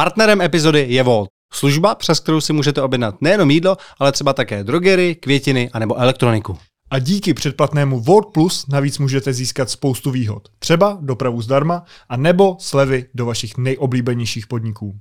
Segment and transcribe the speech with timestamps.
[0.00, 1.28] Partnerem epizody je Volt.
[1.52, 6.58] Služba, přes kterou si můžete objednat nejenom jídlo, ale třeba také drogery, květiny anebo elektroniku.
[6.90, 10.48] A díky předplatnému Volt Plus navíc můžete získat spoustu výhod.
[10.58, 14.98] Třeba dopravu zdarma a nebo slevy do vašich nejoblíbenějších podniků.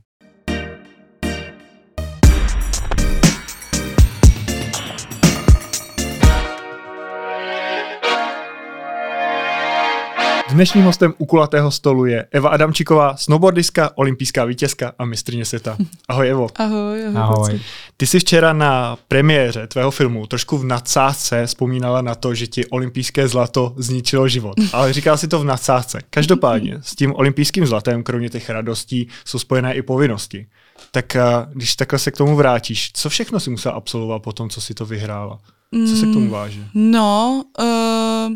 [10.59, 15.77] Dnešním hostem u kulatého stolu je Eva Adamčiková, snowboardistka, olympijská vítězka a mistrně světa.
[16.07, 16.47] Ahoj Evo.
[16.55, 17.21] Ahoj, ahoj.
[17.21, 17.59] Ahoj.
[17.97, 22.65] Ty jsi včera na premiéře tvého filmu trošku v nadsázce vzpomínala na to, že ti
[22.65, 24.53] olympijské zlato zničilo život.
[24.73, 25.99] Ale říkala si to v nadsázce.
[26.09, 30.47] Každopádně s tím olympijským zlatem, kromě těch radostí, jsou spojené i povinnosti.
[30.91, 31.17] Tak
[31.53, 34.73] když takhle se k tomu vrátíš, co všechno si musela absolvovat po tom, co si
[34.73, 35.39] to vyhrála?
[35.87, 36.59] Co se k tomu váže?
[36.73, 38.35] No, uh,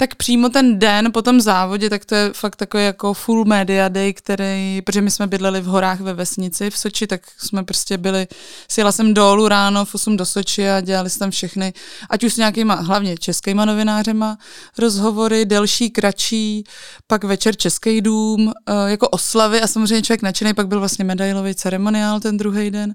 [0.00, 3.88] tak přímo ten den po tom závodě, tak to je fakt takový jako full media
[3.88, 7.98] day, který, protože my jsme bydleli v horách ve vesnici v Soči, tak jsme prostě
[7.98, 8.26] byli,
[8.68, 11.72] sjela jsem dolů ráno v 8 do Soči a dělali jsme tam všechny,
[12.10, 14.38] ať už s nějakýma, hlavně českýma novinářema,
[14.78, 16.64] rozhovory, delší, kratší,
[17.06, 21.54] pak večer Český dům, eh, jako oslavy a samozřejmě člověk nadšený, pak byl vlastně medailový
[21.54, 22.94] ceremoniál ten druhý den.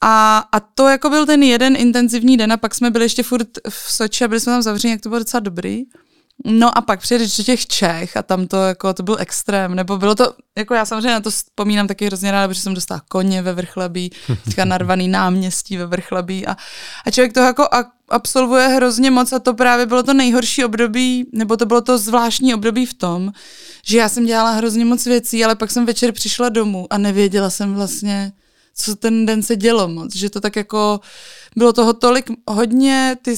[0.00, 3.48] A, a to jako byl ten jeden intenzivní den a pak jsme byli ještě furt
[3.68, 5.84] v Soči a byli jsme tam zavřeni, jak to bylo docela dobrý.
[6.44, 9.98] No a pak přijedeš do těch Čech a tam to jako, to byl extrém, nebo
[9.98, 13.42] bylo to, jako já samozřejmě na to vzpomínám taky hrozně ráda, protože jsem dostala koně
[13.42, 14.10] ve Vrchlabí,
[14.44, 16.56] teďka narvaný náměstí ve Vrchlabí a,
[17.06, 21.26] a člověk to jako a, absolvuje hrozně moc a to právě bylo to nejhorší období,
[21.32, 23.32] nebo to bylo to zvláštní období v tom,
[23.84, 27.50] že já jsem dělala hrozně moc věcí, ale pak jsem večer přišla domů a nevěděla
[27.50, 28.32] jsem vlastně,
[28.74, 31.00] co ten den se dělo moc, že to tak jako,
[31.56, 33.36] bylo toho tolik hodně, ty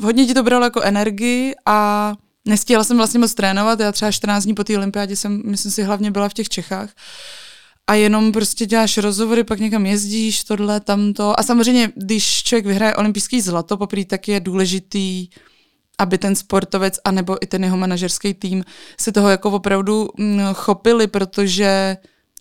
[0.00, 2.12] hodně ti to bralo jako energii a
[2.44, 3.80] nestihla jsem vlastně moc trénovat.
[3.80, 6.90] Já třeba 14 dní po té olympiádě jsem, myslím si, hlavně byla v těch Čechách.
[7.86, 11.40] A jenom prostě děláš rozhovory, pak někam jezdíš, tohle, tamto.
[11.40, 15.28] A samozřejmě, když člověk vyhraje olympijský zlato poprý, tak je důležitý,
[15.98, 18.64] aby ten sportovec anebo i ten jeho manažerský tým
[19.00, 21.96] se toho jako opravdu mm, chopili, protože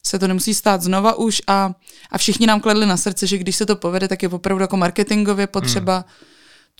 [0.05, 1.73] se to nemusí stát znova už a,
[2.11, 4.77] a všichni nám kladli na srdce, že když se to povede, tak je opravdu jako
[4.77, 6.30] marketingově potřeba hmm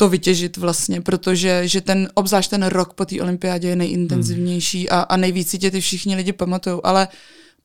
[0.02, 5.00] to vytěžit vlastně, protože že ten, obzvlášť ten rok po té olympiádě je nejintenzivnější hmm.
[5.00, 7.08] a, a nejvíc si tě ty všichni lidi pamatují, ale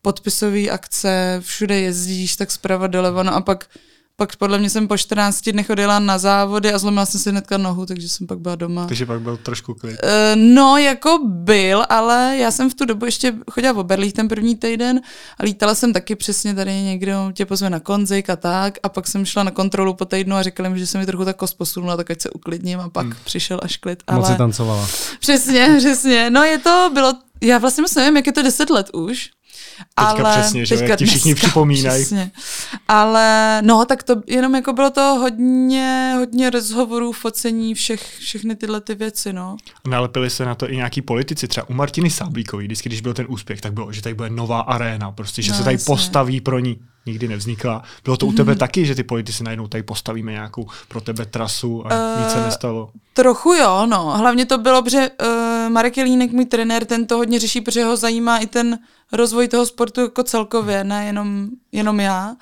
[0.02, 3.68] podpisové akce, všude jezdíš tak zprava doleva, no a pak
[4.16, 7.58] pak podle mě jsem po 14 dnech odjela na závody a zlomila jsem si hnedka
[7.58, 8.86] nohu, takže jsem pak byla doma.
[8.86, 9.98] Takže pak byl trošku klid.
[10.02, 14.28] Uh, no, jako byl, ale já jsem v tu dobu ještě chodila v Oberlích ten
[14.28, 15.00] první týden
[15.38, 19.06] a lítala jsem taky přesně tady někdo tě pozve na konzik a tak a pak
[19.06, 21.58] jsem šla na kontrolu po týdnu a řekla mi, že se mi trochu tak kost
[21.58, 23.16] posunula, tak ať se uklidním a pak hmm.
[23.24, 24.02] přišel až klid.
[24.06, 24.18] Ale...
[24.18, 24.88] Moc tancovala.
[25.20, 26.30] Přesně, přesně.
[26.30, 29.30] No je to, bylo, já vlastně moc nevím, jak je to 10 let už,
[29.78, 32.02] Teďka ale, přesně, že teďka jak ti všichni dneska, připomínají.
[32.02, 32.30] Přesně.
[32.88, 38.80] Ale no, tak to jenom jako bylo to hodně, hodně rozhovorů, focení, všech, všechny tyhle
[38.80, 39.56] ty věci, no.
[39.88, 43.26] Nalepili se na to i nějaký politici, třeba u Martiny Sáblíkový, vždycky, když byl ten
[43.28, 45.86] úspěch, tak bylo, že tady bude nová aréna, prostě, že no, se tady jasně.
[45.86, 47.82] postaví pro ní nikdy nevznikla.
[48.04, 48.58] Bylo to u tebe mm.
[48.58, 52.40] taky, že ty politici najednou tady postavíme nějakou pro tebe trasu a uh, nic se
[52.40, 52.90] nestalo?
[53.14, 54.16] Trochu jo, no.
[54.16, 57.96] Hlavně to bylo, že uh, Marek Jelínek, můj trenér, ten to hodně řeší, protože ho
[57.96, 58.78] zajímá i ten
[59.12, 62.36] rozvoj toho sportu jako celkově, ne jenom, jenom já,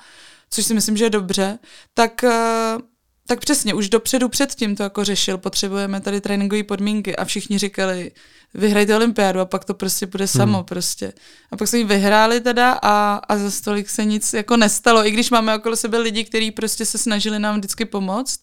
[0.49, 1.59] což si myslím, že je dobře.
[1.93, 2.81] Tak uh,
[3.27, 8.11] tak přesně, už dopředu předtím to jako řešil, potřebujeme tady tréninkové podmínky a všichni říkali,
[8.53, 10.65] vyhrajte olympiádu a pak to prostě bude samo hmm.
[10.65, 11.13] prostě.
[11.51, 15.11] A pak jsme ji vyhráli teda a, a za stolik se nic jako nestalo, i
[15.11, 18.39] když máme okolo sebe lidi, kteří prostě se snažili nám vždycky pomoct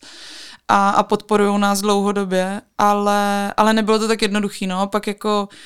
[0.69, 5.59] a, a podporují nás dlouhodobě, ale, ale nebylo to tak jednoduchý, no, pak jako uh,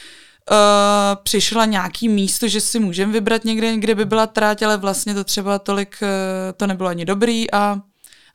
[1.23, 5.25] přišla nějaký místo, že si můžeme vybrat někde, kde by byla tráť, ale vlastně to
[5.25, 6.09] třeba tolik, uh,
[6.57, 7.81] to nebylo ani dobrý a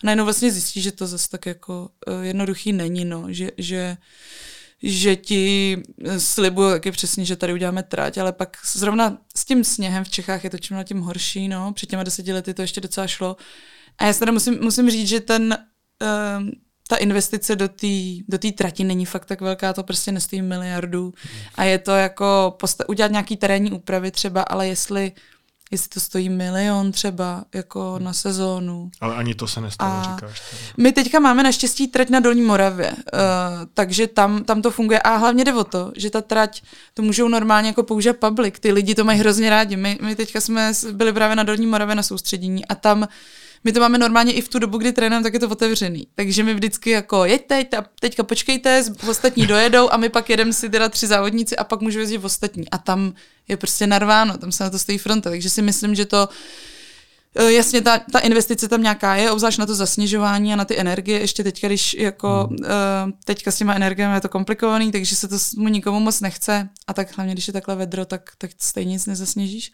[0.03, 3.97] najednou vlastně zjistí, že to zase tak jako uh, jednoduchý není, no, že, že
[4.83, 5.77] že ti
[6.17, 10.43] slibuju taky přesně, že tady uděláme trať, ale pak zrovna s tím sněhem v Čechách
[10.43, 11.73] je to čím na tím horší, no.
[11.73, 13.37] Před těma deseti lety to ještě docela šlo.
[13.97, 15.57] A já se teda musím, musím říct, že ten,
[16.01, 16.49] uh,
[16.91, 17.87] ta investice do té
[18.27, 21.13] do tý trati není fakt tak velká, to prostě nestojí miliardu.
[21.55, 25.11] A je to jako posta- udělat nějaký terénní úpravy třeba, ale jestli
[25.71, 28.91] jestli to stojí milion třeba jako na sezónu.
[29.01, 30.39] Ale ani to se nestalo, a říkáš.
[30.39, 30.61] Tady.
[30.77, 32.97] My teďka máme naštěstí trať na Dolní Moravě, uh,
[33.73, 36.61] takže tam, tam to funguje a hlavně jde o to, že ta trať,
[36.93, 39.77] to můžou normálně jako použít public, ty lidi to mají hrozně rádi.
[39.77, 43.07] My, my teďka jsme byli právě na Dolní Moravě na soustředění a tam
[43.63, 46.07] my to máme normálně i v tu dobu, kdy trénujeme, tak je to otevřený.
[46.15, 50.69] Takže my vždycky jako jeďte, teď, teďka počkejte, ostatní dojedou a my pak jedeme si
[50.69, 52.69] teda tři závodníci a pak můžu jezdit ostatní.
[52.69, 53.13] A tam
[53.47, 55.29] je prostě narváno, tam se na to stojí fronta.
[55.29, 56.29] Takže si myslím, že to
[57.35, 60.79] Eh, jasně, ta, ta investice tam nějaká je, obzvlášť na to zasněžování a na ty
[60.79, 62.57] energie, ještě teďka, když jako hmm.
[62.59, 66.69] uh, teďka s těma energiemi je to komplikovaný, takže se to mu nikomu moc nechce
[66.87, 69.71] a tak hlavně, když je takhle vedro, tak, tak stejně nic nezasněžíš.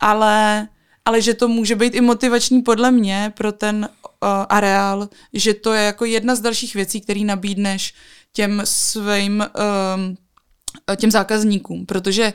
[0.00, 0.68] Ale,
[1.04, 3.88] ale že to může být i motivační podle mě pro ten
[4.22, 7.94] uh, areál, že to je jako jedna z dalších věcí, které nabídneš
[8.32, 9.44] těm svým
[10.88, 12.32] uh, těm zákazníkům, protože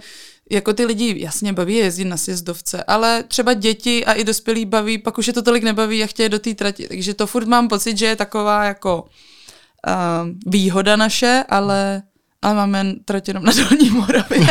[0.52, 4.98] jako ty lidi jasně baví jezdit na sjezdovce, ale třeba děti a i dospělí baví,
[4.98, 6.88] pak už je to tolik nebaví a chtějí do té trati.
[6.88, 12.04] Takže to furt mám pocit, že je taková jako uh, výhoda naše, ale,
[12.42, 14.40] ale máme trať jenom na Dolní Moravě.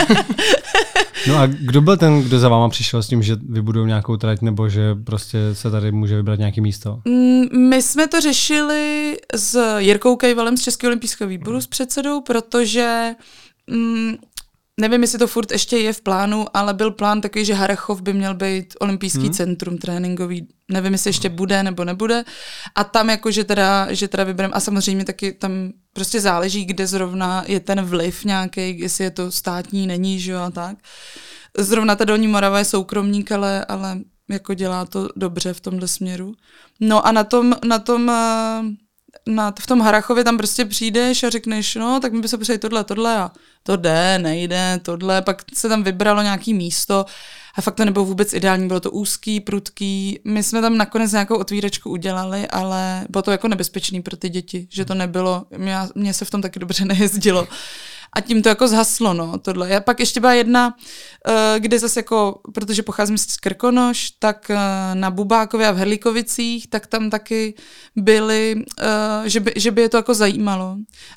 [1.28, 4.40] no a kdo byl ten, kdo za váma přišel s tím, že vybudou nějakou trať,
[4.40, 7.00] nebo že prostě se tady může vybrat nějaké místo?
[7.04, 13.14] Mm, my jsme to řešili s Jirkou Kejvalem z Českého olympijského výboru, s předsedou, protože
[13.70, 14.14] mm,
[14.78, 18.12] nevím, jestli to furt ještě je v plánu, ale byl plán takový, že Harachov by
[18.12, 19.32] měl být olympijský hmm.
[19.32, 20.48] centrum tréninkový.
[20.70, 22.24] Nevím, jestli ještě bude nebo nebude.
[22.74, 26.86] A tam jako, že teda, že teda vybereme, a samozřejmě taky tam prostě záleží, kde
[26.86, 30.76] zrovna je ten vliv nějaký, jestli je to státní, není, že jo, a tak.
[31.58, 33.98] Zrovna ta Dolní Morava je soukromník, ale, ale
[34.30, 36.34] jako dělá to dobře v tomhle směru.
[36.80, 38.66] No a na tom, na tom uh,
[39.28, 42.58] na, v tom Harachově tam prostě přijdeš a řekneš, no, tak mi by se potřebovali
[42.58, 43.30] tohle, tohle a
[43.62, 47.06] to jde, nejde, tohle, pak se tam vybralo nějaký místo
[47.54, 50.20] a fakt to nebylo vůbec ideální, bylo to úzký, prudký.
[50.24, 54.68] My jsme tam nakonec nějakou otvíračku udělali, ale bylo to jako nebezpečný pro ty děti,
[54.70, 55.46] že to nebylo,
[55.94, 57.48] mně se v tom taky dobře nejezdilo
[58.12, 59.68] a tím to jako zhaslo, no, tohle.
[59.68, 60.68] Já pak ještě byla jedna,
[61.28, 64.56] uh, kde zase jako, protože pocházím z Krkonoš, tak uh,
[64.94, 67.54] na Bubákově a v Herlikovicích, tak tam taky
[67.96, 70.76] byly, uh, že, by, že by je to jako zajímalo.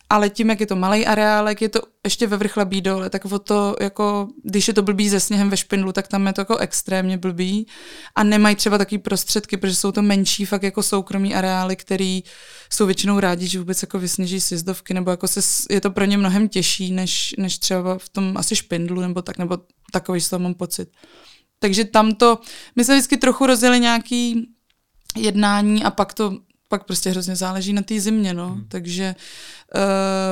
[0.10, 3.40] Ale tím, jak je to malý areálek, je to ještě ve vrchlabí dole, tak o
[3.40, 6.58] to jako, když je to blbý ze sněhem ve špindlu, tak tam je to jako
[6.58, 7.68] extrémně blbý
[8.16, 12.24] a nemají třeba takový prostředky, protože jsou to menší fakt jako soukromí areály, který
[12.70, 16.18] jsou většinou rádi, že vůbec jako vysněží sjezdovky, nebo jako se, je to pro ně
[16.18, 19.58] mnohem těžší, než, než třeba v tom asi špindlu, nebo tak, nebo
[19.92, 20.90] takový z toho mám pocit.
[21.60, 22.40] Takže tam to,
[22.76, 24.50] my jsme vždycky trochu rozjeli nějaký
[25.16, 26.38] jednání a pak to
[26.72, 28.50] pak prostě hrozně záleží na té zimě, no.
[28.50, 28.66] Hmm.
[28.68, 29.16] Takže
[29.76, 29.82] uh,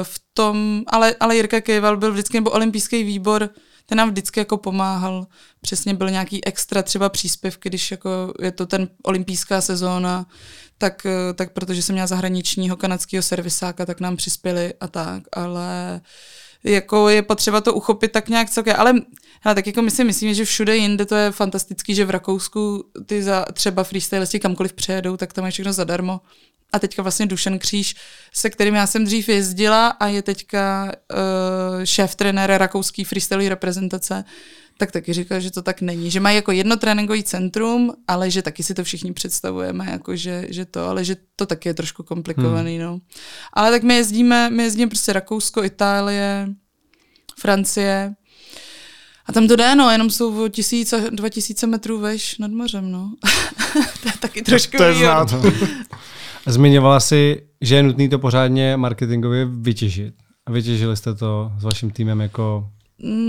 [0.04, 3.50] v tom, ale, ale Jirka Kejval byl vždycky, nebo olympijský výbor,
[3.90, 5.28] ten nám vždycky jako pomáhal.
[5.62, 10.26] Přesně byl nějaký extra třeba příspěvky, když jako je to ten olympijská sezóna,
[10.78, 16.02] tak, uh, tak protože jsem měla zahraničního kanadského servisáka, tak nám přispěli a tak, ale
[16.64, 18.94] jako je potřeba to uchopit tak nějak celkem, ale
[19.42, 22.86] hele, tak jako my si myslíme, že všude jinde to je fantastický, že v Rakousku
[23.06, 26.22] ty za třeba freestylisti kamkoliv přejedou, tak tam je všechno zadarmo.
[26.74, 27.96] A teďka vlastně Dušan Kříž,
[28.34, 34.24] se kterým já jsem dřív jezdila a je teďka uh, šéf trenér rakouský freestyle reprezentace,
[34.80, 36.12] tak taky říkal, že to tak není.
[36.12, 40.46] Že mají jako jedno tréninkový centrum, ale že taky si to všichni představujeme, jako že,
[40.50, 42.86] že to, ale že to taky je trošku komplikovaný, hmm.
[42.86, 43.00] no.
[43.54, 46.50] Ale tak my jezdíme, my jezdíme prostě Rakousko, Itálie,
[47.40, 48.16] Francie,
[49.26, 52.92] a tam to jde, no, jenom jsou o tisíc, dva tisíce metrů veš nad mořem,
[52.92, 53.14] no.
[54.02, 55.36] to je taky trošku To je znát.
[56.46, 60.14] Zmiňovala si, že je nutné to pořádně marketingově vytěžit.
[60.46, 62.70] A vytěžili jste to s vaším týmem jako.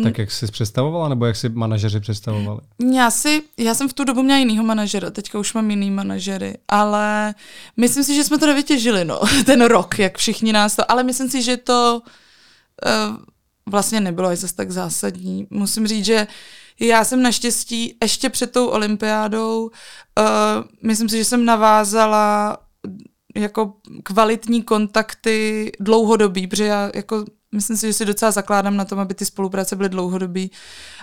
[0.03, 2.61] Tak jak jsi představovala, nebo jak si manažeři představovali?
[2.95, 6.59] Já, si, já jsem v tu dobu měla jinýho manažera, teďka už mám jiný manažery,
[6.69, 7.35] ale
[7.77, 11.31] myslím si, že jsme to nevytěžili, no, ten rok, jak všichni nás to, ale myslím
[11.31, 13.17] si, že to uh,
[13.67, 15.47] vlastně nebylo až zase tak zásadní.
[15.51, 16.27] Musím říct, že
[16.81, 22.59] já jsem naštěstí ještě před tou olympiádou, uh, myslím si, že jsem navázala
[23.37, 28.99] jako kvalitní kontakty dlouhodobý, protože já jako myslím si, že si docela zakládám na tom,
[28.99, 30.51] aby ty spolupráce byly dlouhodobý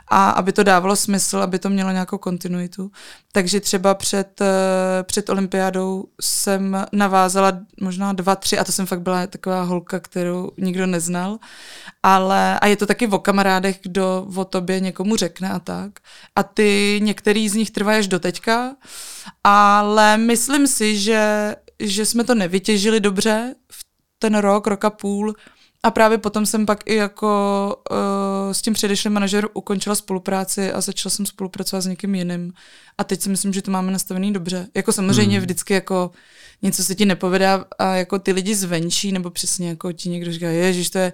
[0.08, 2.92] a aby to dávalo smysl, aby to mělo nějakou kontinuitu.
[3.32, 9.02] Takže třeba před, eh, před olympiádou jsem navázala možná dva, tři, a to jsem fakt
[9.02, 11.38] byla taková holka, kterou nikdo neznal,
[12.04, 15.92] ale a je to taky o kamarádech, kdo o tobě někomu řekne a tak.
[16.36, 18.76] A ty některý z nich trvají až do teďka,
[19.44, 23.86] ale myslím si, že, že jsme to nevytěžili dobře v
[24.20, 25.36] ten rok, rok a půl,
[25.88, 27.98] a právě potom jsem pak i jako uh,
[28.52, 32.54] s tím předešlým manažerem ukončila spolupráci a začala jsem spolupracovat s někým jiným.
[32.98, 34.68] A teď si myslím, že to máme nastavený dobře.
[34.76, 35.46] Jako samozřejmě hmm.
[35.46, 36.12] vždycky jako
[36.62, 40.48] něco se ti nepovede a jako ty lidi zvenčí, nebo přesně jako ti někdo říká,
[40.72, 41.14] že to je,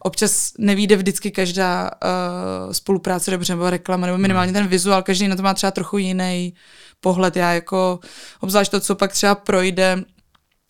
[0.00, 5.36] občas nevíde vždycky každá uh, spolupráce dobře, nebo reklama, nebo minimálně ten vizuál, každý na
[5.36, 6.54] to má třeba trochu jiný
[7.00, 7.36] pohled.
[7.36, 8.00] Já jako,
[8.40, 10.04] obzvlášť to, co pak třeba projde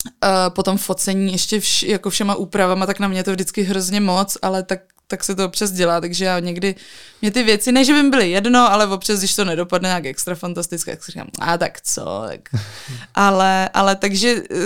[0.05, 4.01] uh, po tom focení ještě vš, jako všema úpravama, tak na mě to vždycky hrozně
[4.01, 6.75] moc, ale tak tak se to občas dělá, takže já někdy,
[7.23, 10.35] mě ty věci, ne, že by byly jedno, ale občas, když to nedopadne nějak extra
[10.35, 12.41] fantastické, tak si říkám, a tak co, tak.
[13.15, 14.59] ale, ale takže uh,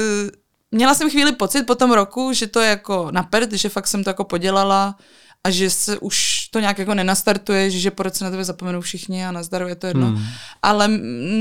[0.70, 4.04] měla jsem chvíli pocit po tom roku, že to je jako napřed, že fakt jsem
[4.04, 4.96] to jako podělala
[5.44, 9.26] a že se už to nějak jako nenastartuje, že, po roce na tebe zapomenou všichni
[9.26, 10.06] a nazdar je to jedno.
[10.06, 10.24] Hmm.
[10.62, 10.88] Ale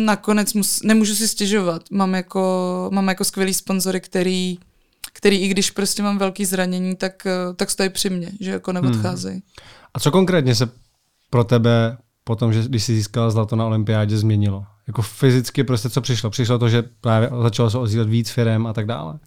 [0.05, 1.81] nakonec mus, nemůžu si stěžovat.
[1.91, 4.57] Mám jako, mám jako skvělý sponzory, který
[5.13, 9.33] který i když prostě mám velký zranění, tak, tak stojí při mně, že jako neodcházejí.
[9.33, 9.41] Hmm.
[9.93, 10.69] A co konkrétně se
[11.29, 14.65] pro tebe potom, že když jsi získala zlato na olympiádě, změnilo?
[14.87, 16.29] Jako fyzicky prostě co přišlo?
[16.29, 19.19] Přišlo to, že právě začalo se ozývat víc firem a tak dále?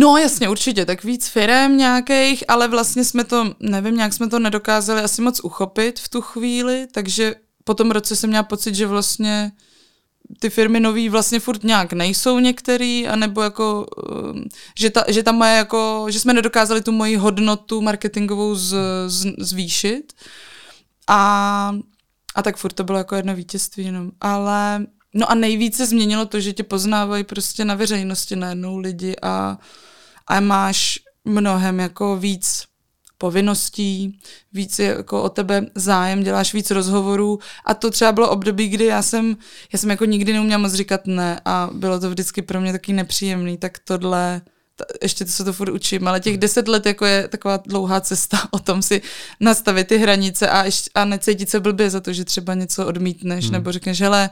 [0.00, 4.38] No jasně, určitě, tak víc firem nějakých, ale vlastně jsme to, nevím, nějak jsme to
[4.38, 8.86] nedokázali asi moc uchopit v tu chvíli, takže po tom roce jsem měla pocit, že
[8.86, 9.52] vlastně
[10.38, 14.44] ty firmy nový vlastně furt nějak nejsou některý, anebo jako, um,
[14.78, 18.76] že, ta, že tam moje jako, že jsme nedokázali tu moji hodnotu marketingovou z,
[19.06, 20.12] z, zvýšit.
[21.08, 21.74] A,
[22.34, 24.10] a tak furt to bylo jako jedno vítězství, no.
[24.20, 29.58] Ale, no a nejvíce změnilo to, že tě poznávají prostě na veřejnosti najednou lidi a,
[30.28, 32.64] a máš mnohem jako víc
[33.18, 34.20] povinností,
[34.52, 38.84] víc je jako o tebe zájem, děláš víc rozhovorů a to třeba bylo období, kdy
[38.84, 39.36] já jsem,
[39.72, 42.92] já jsem jako nikdy neuměla moc říkat ne a bylo to vždycky pro mě taky
[42.92, 44.40] nepříjemný, tak tohle
[45.02, 48.38] ještě to se to furt učím, ale těch deset let jako je taková dlouhá cesta
[48.50, 49.02] o tom si
[49.40, 53.44] nastavit ty hranice a, ještě, a necítit se blbě za to, že třeba něco odmítneš
[53.44, 53.52] hmm.
[53.52, 54.30] nebo řekneš, hele,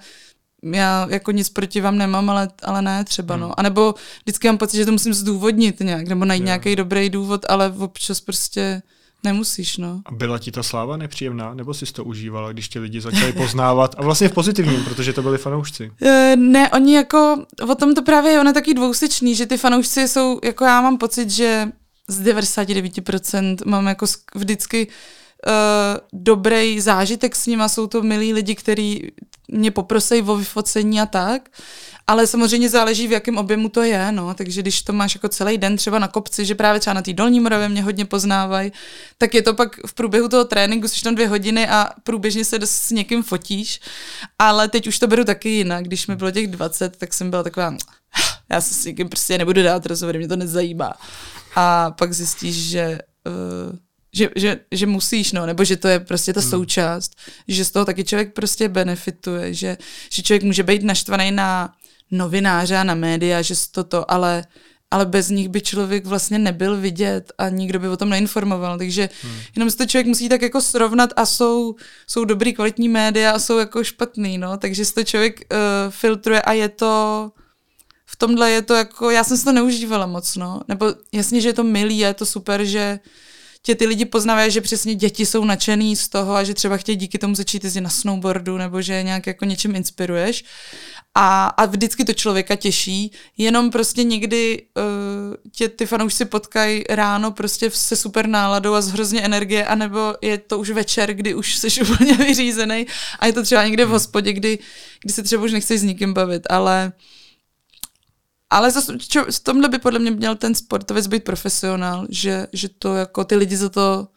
[0.63, 3.43] já jako nic proti vám nemám, ale, ale ne třeba, hmm.
[3.43, 3.61] no.
[3.61, 6.47] A nebo vždycky mám pocit, že to musím zdůvodnit nějak, nebo najít yeah.
[6.47, 8.83] nějaký dobrý důvod, ale občas prostě
[9.25, 10.01] nemusíš, no.
[10.07, 13.95] A byla ti ta sláva nepříjemná, nebo jsi to užívala, když tě lidi začali poznávat
[13.99, 15.93] a vlastně v pozitivním, protože to byli fanoušci?
[16.01, 19.57] Uh, ne, oni jako, o tom to právě je, ono je taky dvousečný, že ty
[19.57, 21.69] fanoušci jsou, jako já mám pocit, že
[22.09, 24.89] z 99% mám jako vždycky
[25.47, 25.53] uh,
[26.13, 29.13] dobrý zážitek s nima, jsou to milí lidi, kteří
[29.49, 31.49] mě poprosej o vyfocení a tak,
[32.07, 35.59] ale samozřejmě záleží, v jakém objemu to je, no, takže když to máš jako celý
[35.59, 38.73] den třeba na kopci, že právě třeba na té dolní Moravě mě hodně poznávají,
[39.19, 42.59] tak je to pak v průběhu toho tréninku, jsi tam dvě hodiny a průběžně se
[42.65, 43.81] s někým fotíš,
[44.39, 47.43] ale teď už to beru taky jinak, když mi bylo těch 20, tak jsem byla
[47.43, 47.77] taková,
[48.51, 50.93] já se s někým prostě nebudu dát rozhovor, mě to nezajímá.
[51.57, 53.79] A pak zjistíš, že uh,
[54.17, 56.51] že, že, že musíš, no, nebo že to je prostě ta hmm.
[56.51, 57.17] součást,
[57.49, 59.77] že z toho taky člověk prostě benefituje, že,
[60.11, 61.73] že člověk může být naštvaný na
[62.11, 64.45] novináře a na média, že to to, ale,
[64.91, 69.09] ale bez nich by člověk vlastně nebyl vidět a nikdo by o tom neinformoval, takže
[69.23, 69.39] hmm.
[69.57, 73.39] jenom si to člověk musí tak jako srovnat a jsou, jsou dobrý kvalitní média a
[73.39, 75.59] jsou jako špatný, no, takže si to člověk uh,
[75.91, 77.33] filtruje a je to
[78.09, 81.49] v tomhle je to jako, já jsem si to neužívala moc, no, nebo jasně, že
[81.49, 83.01] je to milý a je to super, že
[83.67, 86.97] tě ty lidi poznávají, že přesně děti jsou nadšený z toho a že třeba chtějí
[86.97, 90.45] díky tomu začít jezdit na snowboardu nebo že nějak jako něčím inspiruješ.
[91.15, 97.31] A, a vždycky to člověka těší, jenom prostě někdy uh, tě ty fanoušci potkají ráno
[97.31, 101.57] prostě se super náladou a z hrozně energie, anebo je to už večer, kdy už
[101.57, 102.87] jsi úplně vyřízený.
[103.19, 104.59] A je to třeba někde v hospodě, kdy,
[105.01, 107.17] kdy se třeba už nechceš s nikým bavit, ale uh,
[108.51, 112.69] ale zase, čo, v tomhle by podle mě měl ten sportovec být profesionál, že, že
[112.69, 114.09] to jako ty lidi za to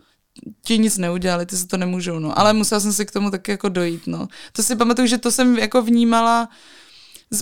[0.64, 2.40] ti nic neudělali, ty se to nemůžou, no.
[2.40, 4.28] Ale musela jsem si k tomu taky jako dojít, no.
[4.52, 6.50] To si pamatuju, že to jsem jako vnímala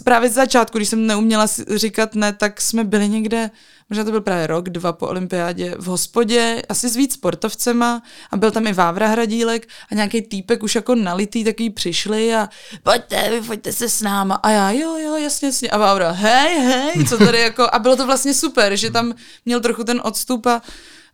[0.04, 3.52] právě z začátku, když jsem neuměla říkat ne, tak jsme byli někde,
[3.90, 8.02] možná to byl právě rok, dva po olympiádě, v hospodě, asi s víc sportovcema
[8.32, 12.50] a byl tam i Vávra Hradílek a nějaký týpek už jako nalitý taky přišli a
[12.84, 14.36] pojďte, vy pojďte se s náma.
[14.36, 15.70] A já jo, jo, jasně, jasně.
[15.70, 19.14] A Vávra, hej, hej, co tady jako a bylo to vlastně super, že tam
[19.46, 20.62] měl trochu ten odstup a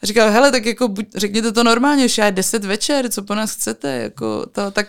[0.03, 3.55] říkal, hele, tak jako buď, řekněte to normálně, že je deset večer, co po nás
[3.55, 4.87] chcete, jako to, tak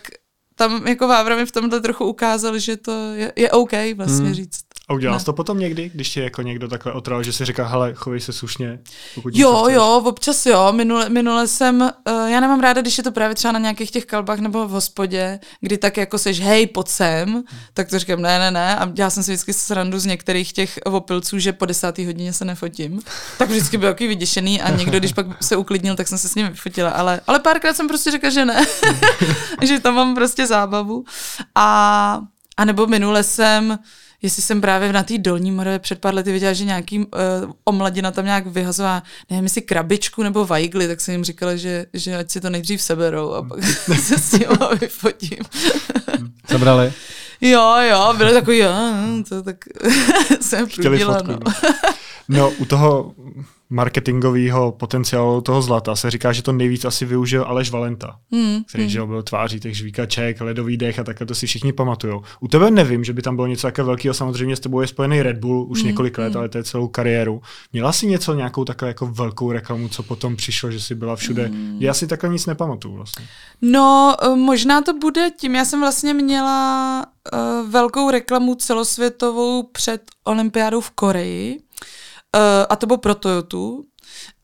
[0.57, 4.35] tam jako Vávra mi v tomhle trochu ukázal, že to je, je OK vlastně hmm.
[4.35, 4.61] říct.
[4.89, 7.67] A udělal jsi to potom někdy, když tě jako někdo takhle otral, že si říká,
[7.67, 8.79] hele, chovej se slušně,
[9.15, 10.73] pokud Jo, jo, občas jo.
[10.73, 11.91] Minule, minule jsem, uh,
[12.27, 15.41] já nemám ráda, když je to právě třeba na nějakých těch kalbách nebo v hospodě,
[15.61, 17.43] kdy tak jako seš, hej, pojď sem,
[17.75, 18.77] tak to říkám, ne, ne, ne.
[18.77, 22.45] A já jsem si vždycky srandu z některých těch opilců, že po desátý hodině se
[22.45, 23.01] nefotím.
[23.39, 26.35] Tak vždycky byl takový vyděšený a někdo, když pak se uklidnil, tak jsem se s
[26.35, 26.91] ním vyfotila.
[26.91, 28.67] Ale, ale párkrát jsem prostě řekla, že ne.
[29.63, 31.05] že tam mám prostě zábavu.
[31.55, 32.21] A,
[32.57, 33.79] a nebo minule jsem,
[34.23, 37.05] jestli jsem právě na té dolní Moravě před pár lety viděla, že nějaký uh,
[37.65, 42.17] omladina tam nějak vyhazovala, nevím, jestli krabičku nebo vajgly, tak jsem jim říkala, že, že
[42.17, 43.63] ať si to nejdřív seberou a pak
[44.01, 44.49] se s tím
[44.81, 45.39] vyfotím.
[46.51, 46.93] Sebrali.
[47.41, 48.73] jo, jo, byly takový, jo,
[49.29, 49.57] to tak
[50.41, 51.33] jsem Chtěli prudila, fotku.
[51.33, 51.53] No.
[52.29, 53.13] no, u toho
[53.75, 58.88] marketingového potenciálu toho zlata se říká, že to nejvíc asi využil Aleš Valenta, Hmm, který
[58.88, 62.23] že jo, byl tváří těch žvíkaček, ledový dech a takhle to si všichni pamatujou.
[62.40, 65.23] U tebe nevím, že by tam bylo něco takové velkého, samozřejmě s tebou je spojený
[65.23, 67.43] Red Bull už Hmm, několik let, ale to je celou kariéru.
[67.73, 71.47] Měla jsi něco, nějakou takovou jako velkou reklamu, co potom přišlo, že jsi byla všude?
[71.47, 71.76] Hmm.
[71.81, 73.26] Já si takhle nic nepamatuju vlastně.
[73.62, 75.54] No, eh, možná to bude tím.
[75.54, 81.63] Já jsem vlastně měla uh, velkou reklamu celosvětovou před olympiádou v Koreji.
[82.35, 83.85] Uh, a to bylo pro Toyotu.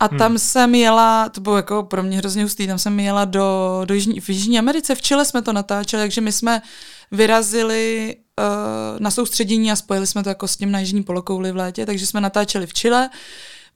[0.01, 3.81] A tam jsem jela, to bylo jako pro mě hrozně hustý, tam jsem jela do,
[3.85, 6.63] do Jižní, v Jižní Americe, v Chile jsme to natáčeli, takže my jsme
[7.11, 11.57] vyrazili uh, na soustředění a spojili jsme to jako s tím na Jižní polokouli v
[11.57, 13.11] létě, takže jsme natáčeli v Chile.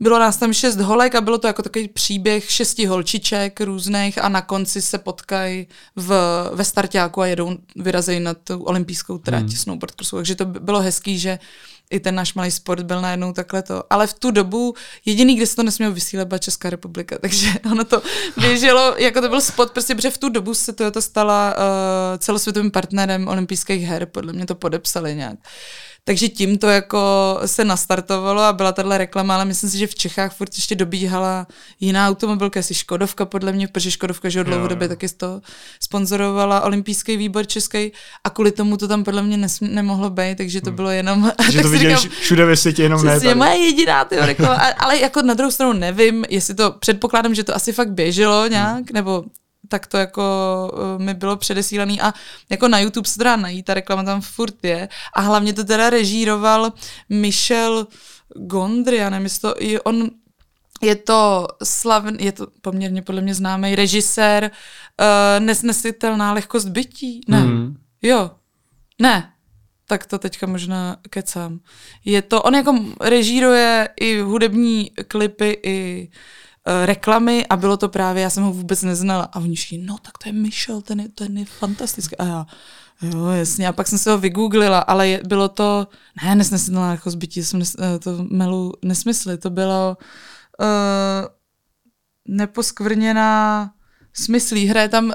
[0.01, 4.29] Bylo nás tam šest holek a bylo to jako takový příběh šesti holčiček různých a
[4.29, 5.67] na konci se potkají
[5.97, 6.13] v,
[6.53, 9.51] ve startáku a jedou, vyrazejí na tu olympijskou trať hmm.
[9.51, 10.17] snowboard crossu.
[10.17, 11.39] Takže to by- bylo hezký, že
[11.91, 13.83] i ten náš malý sport byl najednou takhle to.
[13.91, 14.75] Ale v tu dobu
[15.05, 18.03] jediný, kde se to nesmělo vysílat, byla Česká republika, takže ono to
[18.41, 22.71] běželo, jako to byl spot, prostě, protože v tu dobu se Toyota stala uh, celosvětovým
[22.71, 25.39] partnerem olympijských her, podle mě to podepsali nějak.
[26.07, 27.01] Takže tím to jako
[27.47, 31.47] se nastartovalo a byla tahle reklama, ale myslím si, že v Čechách furt ještě dobíhala
[31.81, 35.41] jiná automobilka, asi Škodovka podle mě, protože Škodovka, že od dlouhodobě taky to
[35.81, 37.93] sponzorovala olympijský výbor český
[38.25, 41.33] a kvůli tomu to tam podle mě nesm- nemohlo být, takže to bylo jenom...
[41.51, 43.39] Že tak to viděli říkám, všude ve světě, jenom ne Přesně, tady.
[43.39, 44.55] moje jediná ty reklama.
[44.63, 48.47] A- Ale jako na druhou stranu nevím, jestli to, předpokládám, že to asi fakt běželo
[48.47, 48.87] nějak, Hmm.
[48.95, 49.25] nebo
[49.75, 50.23] tak to jako
[50.73, 52.13] uh, mi bylo předesílaný a
[52.51, 54.89] jako na YouTube se dá najít, ta reklama tam furt je.
[55.15, 56.73] A hlavně to teda režíroval
[57.09, 57.87] Michel
[58.35, 60.11] Gondry, já nevím, to, i on
[60.83, 67.41] je to slavný, je to poměrně podle mě známý režisér uh, Nesnesitelná lehkost bytí, ne,
[67.41, 67.77] Hmm.
[68.03, 68.31] jo,
[69.03, 69.33] ne,
[69.89, 71.59] tak to teďka možná kecám.
[72.05, 76.15] Je to, on jako režíruje i hudební klipy, i uh,
[76.85, 79.25] reklamy a bylo to právě, já jsem ho vůbec neznala.
[79.33, 82.17] A oni říkají, no tak to je Michel, ten je, ten je fantastický.
[82.17, 82.47] A já,
[83.03, 85.89] jo, jasně, a pak jsem se ho vygooglila, ale je, bylo to,
[86.25, 89.97] ne, nesnesitelná jako zbytí, jsem nes, eh, to melu nesmysly, to bylo
[90.61, 90.67] uh,
[92.29, 93.71] neposkvrněná
[94.15, 95.13] smyslí, hraje tam uh,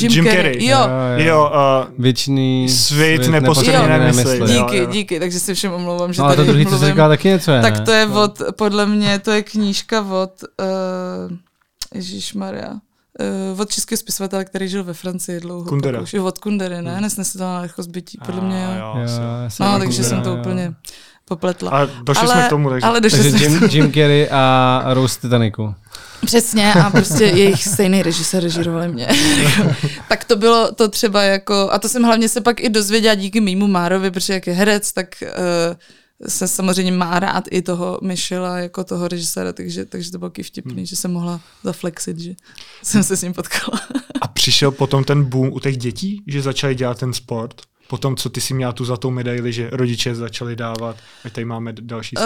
[0.00, 0.36] Jim, Jim Carrey.
[0.42, 0.66] Carrey.
[0.66, 0.78] Jo,
[1.16, 1.52] Jo,
[1.88, 4.40] uh, Věčný Svět neposkvrněné neposkvrněné mysli.
[4.40, 4.56] mysli.
[4.56, 4.86] Jo, díky, jo.
[4.90, 6.88] díky, takže si všem omlouvám, že No, ale to tady druhý, co mluvím.
[6.88, 11.36] říkala, taky něco je, Tak to je od, podle mě, to je knížka od, uh,
[11.94, 12.70] Ježíšmarja,
[13.54, 15.64] uh, od českého spisovatele, který žil ve Francii dlouho.
[15.64, 16.00] Kundera.
[16.00, 17.00] Už, jo, od Kundery, ne?
[17.00, 18.84] Nesnesitelná lehkost bytí, podle mě jo.
[18.94, 19.06] A, Jo,
[19.48, 20.36] jsem No, takže jsem to jo.
[20.36, 20.74] úplně
[21.24, 21.70] popletla.
[21.70, 22.86] Ale došli jsme k tomu, takže.
[22.86, 23.68] Ale došli Takže jsme Jim.
[23.70, 25.74] Jim Carrey a Rose Titanicu.
[26.26, 29.08] Přesně a prostě jejich stejný režisér režírovali mě.
[30.08, 33.40] tak to bylo to třeba jako, a to jsem hlavně se pak i dozvěděla díky
[33.40, 35.76] mýmu Márovi, protože jak je herec, tak uh,
[36.28, 40.42] se samozřejmě má rád i toho Michela jako toho režiséra, takže, takže to bylo taky
[40.42, 40.86] vtipný, Hmm.
[40.86, 42.34] že jsem mohla zaflexit, že
[42.82, 43.80] jsem se s ním potkala.
[44.20, 47.62] A přišel potom ten boom u těch dětí, že začali dělat ten sport?
[47.88, 51.72] Potom, co ty si měla tu zlatou medaili, že rodiče začali dávat, ať tady máme
[51.72, 52.16] další.
[52.16, 52.24] Uh,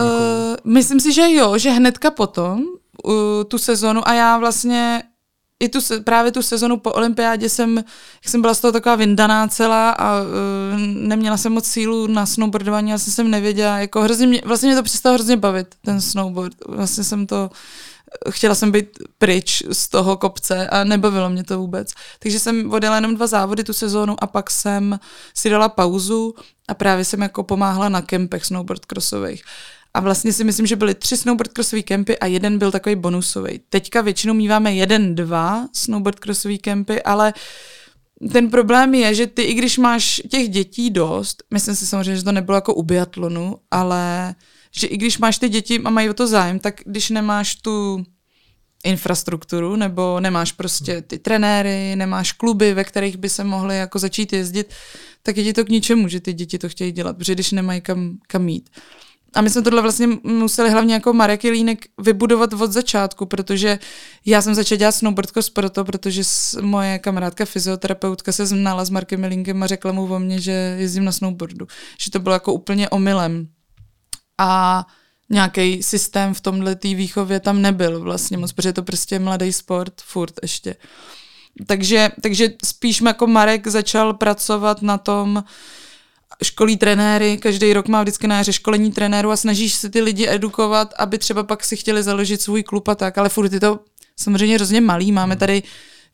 [0.65, 2.65] myslím si, že jo, že hnedka potom
[3.05, 3.13] uh,
[3.49, 5.03] tu sezonu a já vlastně
[5.61, 7.85] i tu, právě tu sezonu po olympiádě jsem,
[8.27, 10.27] jsem byla z toho taková vyndaná celá a uh,
[10.81, 14.83] neměla jsem moc sílu na snowboardování, já jsem nevěděla, jako hrozně mě, vlastně mě to
[14.83, 16.57] přestalo hrozně bavit, ten snowboard.
[16.69, 17.51] Vlastně jsem to,
[18.31, 21.93] chtěla jsem být pryč z toho kopce a nebavilo mě to vůbec.
[22.19, 24.99] Takže jsem odjela jenom dva závody tu sezónu a pak jsem
[25.35, 26.35] si dala pauzu
[26.69, 29.43] a právě jsem jako pomáhala na kempech snowboard crossových.
[29.95, 33.61] A vlastně si myslím, že byly tři snowboard crossové kempy a jeden byl takový bonusový.
[33.69, 37.35] Teďka většinou míváme jeden, dva snowboard crossové kempy, ale
[38.33, 42.25] ten problém je, že ty, i když máš těch dětí dost, myslím si samozřejmě, že
[42.25, 44.35] to nebylo jako u biatlonu, ale
[44.71, 48.05] že i když máš ty děti a mají o to zájem, tak když nemáš tu
[48.85, 54.33] infrastrukturu, nebo nemáš prostě ty trenéry, nemáš kluby, ve kterých by se mohli jako začít
[54.33, 54.71] jezdit,
[55.23, 57.81] tak je ti to k ničemu, že ty děti to chtějí dělat, protože když nemají
[57.81, 58.71] kam, kam jít.
[59.35, 63.79] A my jsme tohle vlastně museli hlavně jako Marek Jelínek vybudovat od začátku, protože
[64.27, 66.23] já jsem začala dělat snowboard cross proto, protože
[66.61, 71.05] moje kamarádka fyzioterapeutka se znala s Markem Jelínkem a řekla mu o mně, že jezdím
[71.05, 71.67] na snowboardu.
[72.01, 73.49] Že to bylo jako úplně omylem.
[74.39, 74.87] A
[75.31, 79.53] nějaký systém v tomhle té výchově tam nebyl vlastně moc, protože je to prostě mladý
[79.53, 80.77] sport, furt ještě.
[81.67, 85.45] Takže, takže spíš jako Marek začal pracovat na tom,
[86.45, 90.29] školí trenéry, každý rok má vždycky na jaře školení trenéru a snažíš se ty lidi
[90.29, 93.81] edukovat, aby třeba pak si chtěli založit svůj klub a tak, ale furt je to
[94.17, 95.13] samozřejmě hrozně malý.
[95.13, 95.63] Máme tady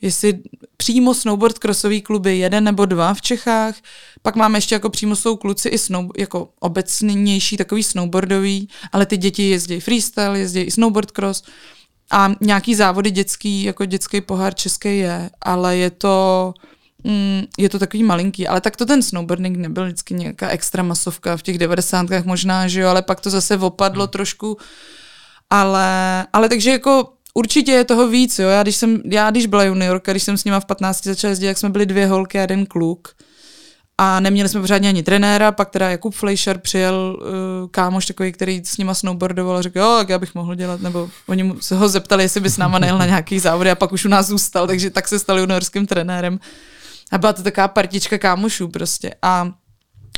[0.01, 0.39] jestli
[0.77, 3.75] přímo snowboard crossový kluby, jeden nebo dva v Čechách,
[4.23, 9.17] pak máme ještě jako přímo jsou kluci i snow, jako obecnější takový snowboardový, ale ty
[9.17, 11.43] děti jezdí freestyle, jezdí i snowboard cross
[12.11, 16.55] a nějaký závody dětský, jako dětský pohár český je, ale je to,
[17.07, 21.37] mm, je to takový malinký, ale tak to ten snowboarding nebyl vždycky nějaká extra masovka
[21.37, 24.11] v těch devadesátkách možná, že jo, ale pak to zase opadlo hmm.
[24.11, 24.57] trošku,
[25.51, 29.65] ale, ale takže jako určitě je toho víc, jo, já když, jsem, já když byla
[29.65, 32.41] juniorka, když jsem s nima v 15 začala jezdit, jak jsme byli dvě holky a
[32.41, 33.09] jeden kluk,
[33.99, 38.63] a neměli jsme pořádně ani trenéra, pak teda Jakub Fleischer přijel uh, kámoš takový, který
[38.65, 41.89] s nima snowboardoval a řekl, jo, tak já bych mohl dělat, nebo oni se ho
[41.89, 44.67] zeptali, jestli by s náma nejel na nějaký závody a pak už u nás zůstal,
[44.67, 46.41] takže tak se stal juniorským trenérem.
[47.13, 49.15] A byla to taková partička kámošů prostě.
[49.23, 49.53] A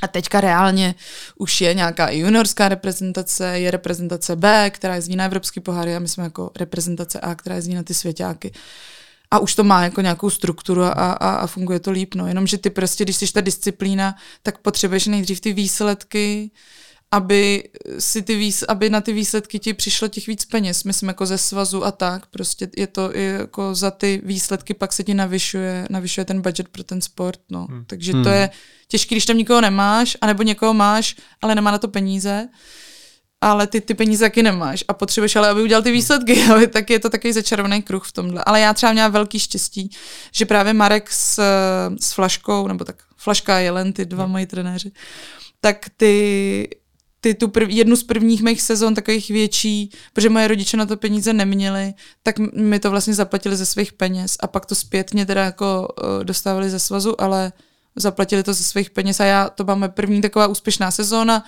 [0.02, 0.94] a teďka reálně
[1.36, 6.08] už je nějaká juniorská reprezentace, je reprezentace B, která jezdí na evropský poháry a my
[6.08, 8.52] jsme jako reprezentace A, která jezdí na ty svěťáky.
[9.30, 12.14] A už to má jako nějakou strukturu a, a, a funguje to líp.
[12.14, 12.26] No.
[12.26, 16.50] Jenomže ty prostě, když jsi ta disciplína, tak potřebuješ nejdřív ty výsledky,
[17.10, 17.68] aby,
[17.98, 21.38] si ty výs, aby na ty výsledky ti přišlo těch víc peněz, myslím jako ze
[21.38, 25.86] svazu a tak, prostě je to je jako za ty výsledky pak se ti navyšuje,
[25.90, 27.66] navyšuje ten budget pro ten sport, no.
[27.70, 27.84] Hmm.
[27.86, 28.24] Takže hmm.
[28.24, 28.50] to je
[28.88, 32.48] těžké, když tam nikoho nemáš, anebo někoho máš, ale nemá na to peníze,
[33.40, 36.90] ale ty ty peníze taky nemáš a potřebuješ ale, aby udělal ty výsledky, ale tak
[36.90, 38.44] je to takový začarovaný kruh v tomhle.
[38.44, 39.90] Ale já třeba měla velký štěstí,
[40.32, 41.42] že právě Marek s,
[42.00, 44.28] s Flaškou, nebo tak Flaška a Jelen, ty dva no.
[44.28, 44.92] moji trenéři,
[45.60, 46.68] tak ty
[47.20, 50.96] ty tu prv, jednu z prvních mých sezon takových větší, protože moje rodiče na to
[50.96, 55.44] peníze neměli, tak mi to vlastně zaplatili ze svých peněz a pak to zpětně teda
[55.44, 57.52] jako uh, dostávali ze svazu, ale
[57.96, 61.44] zaplatili to ze svých peněz a já, to máme první taková úspěšná sezóna,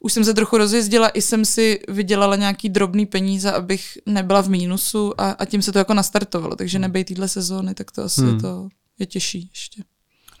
[0.00, 4.48] už jsem se trochu rozjezdila, i jsem si vydělala nějaký drobný peníze, abych nebyla v
[4.48, 8.20] mínusu a, a tím se to jako nastartovalo, takže nebej týhle sezóny, tak to asi
[8.20, 8.40] hmm.
[8.40, 9.82] to je těžší ještě.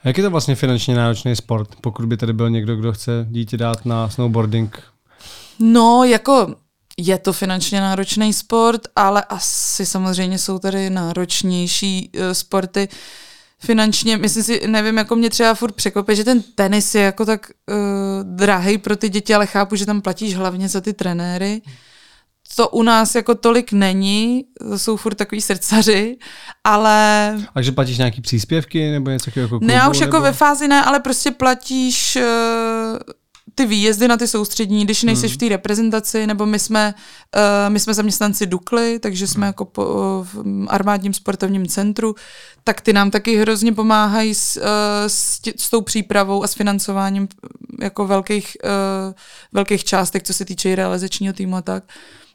[0.04, 3.26] A jak je to vlastně finančně náročný sport, pokud by tady byl někdo, kdo chce
[3.30, 4.82] dítě dát na snowboarding?
[5.58, 6.54] No, jako
[6.96, 12.88] je to finančně náročný sport, ale asi samozřejmě jsou tady náročnější uh, sporty
[13.58, 14.16] finančně.
[14.16, 17.76] Myslím si, nevím, jako mě třeba furt překvapuje, že ten tenis je jako tak uh,
[18.22, 21.62] drahý pro ty děti, ale chápu, že tam platíš hlavně za ty trenéry.
[21.64, 21.74] Hmm
[22.54, 26.16] to u nás jako tolik není, to jsou furt takový srdcaři,
[26.64, 27.36] ale...
[27.54, 30.26] Takže platíš nějaký příspěvky nebo něco takového jako klubu, Ne, já už jako nebo...
[30.26, 32.22] jako ve fázi ne, ale prostě platíš uh,
[33.54, 35.34] ty výjezdy na ty soustřední, když nejsi hmm.
[35.34, 36.94] v té reprezentaci, nebo my jsme,
[37.36, 39.48] uh, my jsme zaměstnanci Dukly, takže jsme hmm.
[39.48, 39.84] jako po,
[40.32, 42.14] v armádním sportovním centru,
[42.64, 44.62] tak ty nám taky hrozně pomáhají s, uh,
[45.06, 47.28] s, tě, s tou přípravou a s financováním
[47.80, 49.12] jako velkých, uh,
[49.52, 51.84] velkých částek, co se týče realizačního týmu a tak.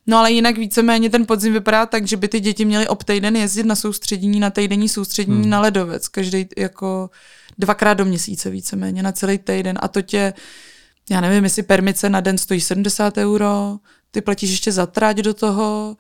[0.10, 3.36] No ale jinak víceméně ten podzim vypadá tak, že by ty děti měly ob týden
[3.36, 5.50] jezdit na soustředění, na týdenní soustředění hmm.
[5.50, 7.10] na ledovec, každý jako
[7.58, 9.80] dvakrát do měsíce víceméně na celý týden.
[9.82, 10.34] A to tě,
[11.10, 13.78] já nevím, jestli permice na den stojí 70 euro,
[14.12, 15.98] ty platíš ještě za trať do toho,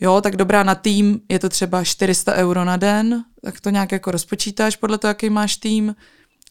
[0.00, 3.92] jo, tak dobrá, na tým je to třeba 400 euro na den, tak to nějak
[3.92, 5.94] jako rozpočítáš podle toho, jaký máš tým,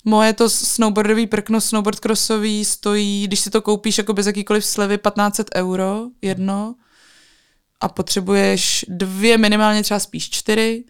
[0.06, 4.98] Moje to snowboardový prkno, snowboard crossový stojí, když si to koupíš jako bez jakýkoliv slevy,
[4.98, 6.76] 1500 euro jedno
[7.82, 10.84] a potřebuješ dvě, minimálně třeba spíš čtyři,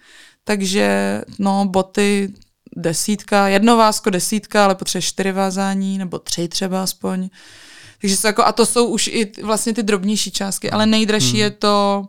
[0.44, 2.34] takže no boty
[2.76, 7.30] desítka, jedno vásko desítka, ale potřebuješ čtyři vázání, nebo tři třeba aspoň.
[8.02, 11.40] Takže to jako, a to jsou už i vlastně ty drobnější částky, ale nejdražší hmm.
[11.40, 12.06] je to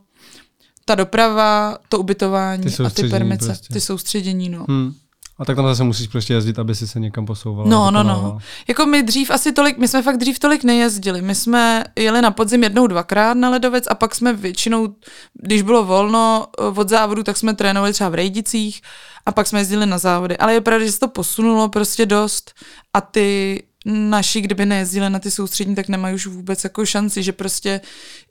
[0.85, 3.75] ta doprava, to ubytování ty a ty permice, prostě.
[3.75, 4.67] ty soustředění, no.
[4.69, 4.95] Hmm.
[5.38, 7.66] A tak tam zase musíš prostě jezdit, aby si se někam posouval.
[7.66, 8.38] No, no, no.
[8.68, 11.23] Jako my dřív asi tolik, my jsme fakt dřív tolik nejezdili.
[11.23, 14.94] My jsme jeli na podzim jednou, dvakrát na ledovec a pak jsme většinou,
[15.35, 18.83] když bylo volno eh, od závodu, tak jsme trénovali třeba v Rejdicích
[19.27, 20.38] a pak jsme jezdili na závody.
[20.38, 22.53] Ale je pravda, že se to posunulo prostě dost
[22.94, 27.33] a ty naši, kdyby nejezdili na ty soustřední, tak nemají už vůbec jako šanci, že
[27.33, 27.81] prostě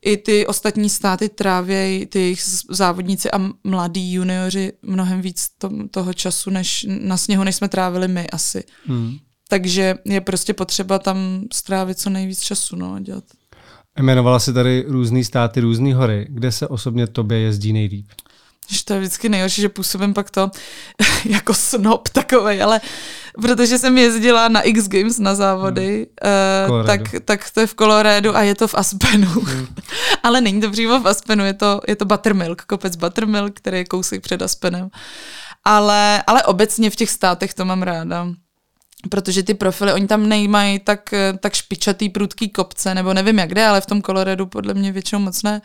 [0.02, 6.12] i ty ostatní státy trávějí ty jejich závodníci a mladí junioři mnohem víc to, toho
[6.12, 8.64] času než na sněhu, než jsme trávili my asi.
[8.86, 9.16] Hmm.
[9.48, 13.24] Takže je prostě potřeba tam strávit co nejvíc času no, a dělat.
[13.98, 16.26] Jmenovala si tady různý státy, různé hory.
[16.30, 18.06] Kde se osobně tobě jezdí nejlíp?
[18.68, 20.50] Že to je vždycky nejhorší, že působím pak to
[21.24, 22.80] jako snob takovej, ale
[23.40, 26.80] protože jsem jezdila na X Games na závody, hmm.
[26.80, 29.26] uh, tak, tak to je v Coloradu a je to v Aspenu.
[29.26, 29.66] Hmm.
[30.22, 33.84] ale není to přímo v Aspenu, je to, je to Buttermilk, kopec Buttermilk, který je
[33.84, 34.88] kousek před Aspenem.
[35.64, 38.26] Ale, ale obecně v těch státech to mám ráda
[39.10, 43.66] protože ty profily, oni tam nejmají tak, tak špičatý, prudký kopce, nebo nevím jak kde,
[43.66, 45.62] ale v tom Coloradu podle mě většinou moc ne.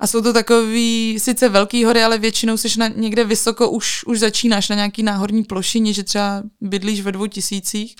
[0.00, 4.18] A jsou to takový, sice velký hory, ale většinou jsi na, někde vysoko, už, už
[4.18, 7.96] začínáš na nějaký náhorní plošině, že třeba bydlíš ve dvou tisících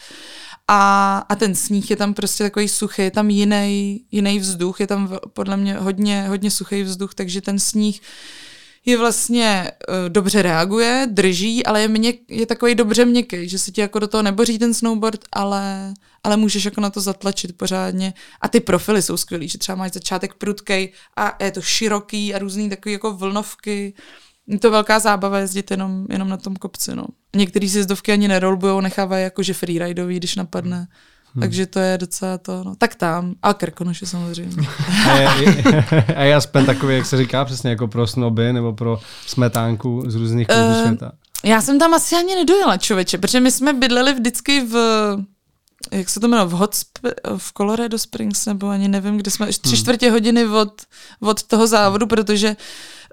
[0.69, 4.87] a, a ten sníh je tam prostě takový suchý, je tam jiný, jiný vzduch, je
[4.87, 8.01] tam podle mě hodně, hodně suchý vzduch, takže ten sníh
[8.87, 13.71] je vlastně uh, dobře reaguje, drží, ale je, měk, je takový dobře měkký, že se
[13.71, 18.15] ti jako do toho neboří ten snowboard, ale, ale můžeš jako na to zatlačit pořádně.
[18.41, 22.39] A ty profily jsou skvělý, že třeba máš začátek prudkej a je to široký a
[22.39, 23.95] různý takový jako vlnovky.
[24.47, 26.95] Je to velká zábava jezdit jenom, jenom na tom kopci.
[26.95, 27.05] No.
[27.37, 30.77] Některý si zdovky ani nerolbujou, nechávají jakože freeridový, když napadne.
[30.77, 30.87] Hmm.
[31.41, 32.75] Takže to je docela to, no.
[32.79, 33.35] Tak tam.
[33.43, 34.67] A Krkonoše samozřejmě.
[35.11, 35.85] a, je, je,
[36.17, 40.15] a je Aspen takový, jak se říká přesně, jako pro snoby nebo pro smetánku z
[40.15, 41.13] různých uh, světa?
[41.45, 44.77] Já jsem tam asi ani nedojela, člověče, protože my jsme bydleli vždycky v
[45.91, 49.47] jak se to jmenuje, v, Hot Sp- v Colorado Springs, nebo ani nevím, kde jsme,
[49.47, 49.77] tři hmm.
[49.77, 50.83] čtvrtě hodiny od,
[51.21, 52.49] od toho závodu, protože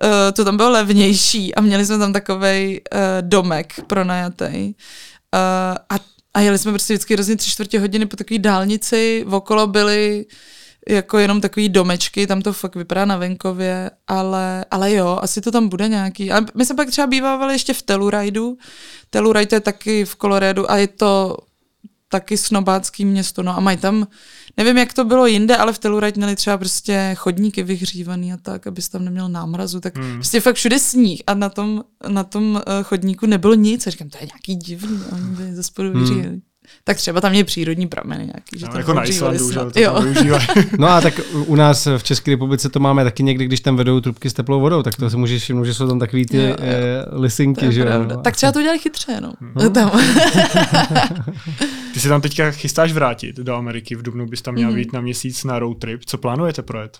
[0.03, 4.65] uh, to tam bylo levnější a měli jsme tam takový uh, domek pronajatý.
[4.65, 5.95] Uh, a
[6.39, 10.25] a jeli jsme prostě vždycky hrozně tři čtvrtě hodiny po takové dálnici, okolo byly
[10.89, 15.51] jako jenom takový domečky, tam to fakt vypadá na venkově, ale, ale jo, asi to
[15.51, 16.31] tam bude nějaký.
[16.31, 18.57] A my jsme pak třeba bývávali ještě v Telluridu.
[19.09, 21.37] Telluride je taky v Coloradu a je to
[22.09, 24.07] taky snobácký město, no a mají tam
[24.59, 28.67] Nevím, jak to bylo jinde, ale v Telluride měli třeba prostě chodníky vyhřívaný a tak,
[28.67, 30.13] abys tam neměl námrazu, tak hmm.
[30.13, 33.87] prostě fakt všude sníh a na tom, na tom eh, chodníku nebylo nic.
[33.87, 36.41] A říkám, to je nějaký divný, oni byli ze spodu hmm.
[36.83, 38.59] Tak třeba tam je přírodní prameny nějaký.
[38.59, 40.03] Že no, jako na Islandu, že to jo.
[40.79, 41.13] No a tak
[41.45, 44.59] u nás v České republice to máme taky někdy, když tam vedou trubky s teplou
[44.59, 46.55] vodou, tak to se můžeš všimnout, že jsou tam takový ty jo, jo.
[46.59, 47.71] Eh, lisinky.
[47.73, 49.33] Že jo, tak třeba to udělali chytře, no.
[49.55, 49.69] no.
[49.69, 49.91] Tam.
[51.93, 54.75] Ty se tam teďka chystáš vrátit do Ameriky, v Dubnu bys tam měl mm.
[54.75, 56.01] být na měsíc na road trip.
[56.05, 56.99] Co plánujete projet?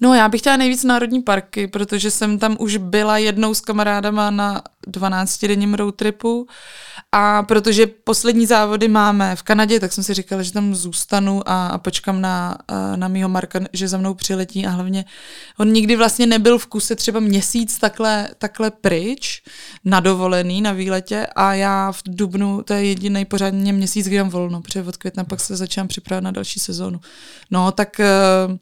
[0.00, 4.30] No já bych chtěla nejvíc národní parky, protože jsem tam už byla jednou s kamarádama
[4.30, 6.46] na 12-denním road tripu
[7.12, 11.66] a protože poslední závody máme v Kanadě, tak jsem si říkala, že tam zůstanu a,
[11.66, 12.58] a počkám na,
[12.96, 15.04] na mýho Marka, že za mnou přiletí a hlavně
[15.58, 19.42] on nikdy vlastně nebyl v kuse třeba měsíc takhle, takhle pryč,
[19.84, 24.30] na dovolený, na výletě a já v Dubnu, to je jediný pořádně měsíc, kdy mám
[24.30, 27.00] volno, protože od května pak se začínám připravovat na další sezónu.
[27.50, 28.00] No, tak
[28.48, 28.56] uh,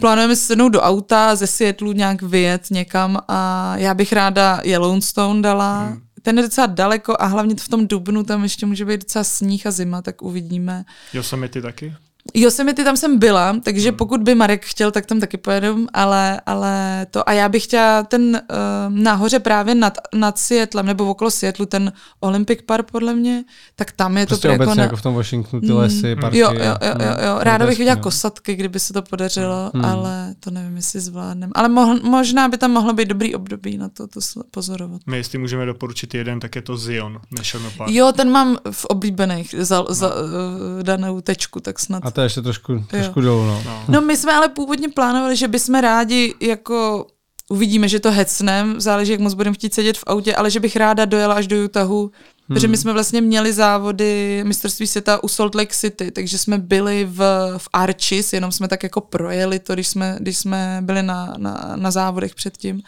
[0.00, 5.42] plánujeme se sednout do auta, ze Seattleu nějak vyjet někam a já bych ráda Yellowstone
[5.42, 9.00] dala, hmm ten je docela daleko a hlavně v tom dubnu tam ještě může být
[9.00, 10.84] docela sníh a zima, tak uvidíme.
[11.12, 11.94] Yosemite taky?
[12.34, 13.96] Yosemite tam jsem byla, takže hmm.
[13.96, 18.02] pokud by Marek chtěl, tak tam taky pojedu, ale, ale to a já bych chtěla
[18.02, 18.58] ten uh,
[18.88, 23.44] nahoře právě nad, nad Seattlem nebo okolo Seattlu, ten Olympic Park podle mě,
[23.76, 24.82] tak tam je prostě to jako, na...
[24.82, 26.38] jako v tom Washingtonu ty lesy, parky.
[26.38, 27.38] Jo, jo, jo, jo, jo.
[27.40, 29.84] ráda bych viděla kosatky, kdyby se to podařilo, hmm.
[29.84, 31.50] ale to nevím, jestli zvládnem.
[31.54, 35.00] Ale mohl, možná by tam mohlo být dobrý období na to, to pozorovat.
[35.06, 37.90] My jestli můžeme doporučit jeden, tak je to Zion National Park.
[37.90, 39.94] Jo, ten mám v oblíbených za, no.
[39.94, 43.46] za uh, danou tečku, tak snad to je ještě trošku, trošku dolů.
[43.46, 43.62] No.
[43.66, 43.84] no.
[43.88, 47.06] no my jsme ale původně plánovali, že bychom rádi jako
[47.48, 50.76] uvidíme, že to hecnem, záleží, jak moc budeme chtít sedět v autě, ale že bych
[50.76, 52.10] ráda dojela až do Utahu, hmm.
[52.46, 57.04] protože my jsme vlastně měli závody mistrovství světa u Salt Lake City, takže jsme byli
[57.10, 57.18] v,
[57.58, 61.72] v Archis, jenom jsme tak jako projeli to, když jsme, když jsme byli na, na,
[61.76, 62.82] na závodech předtím.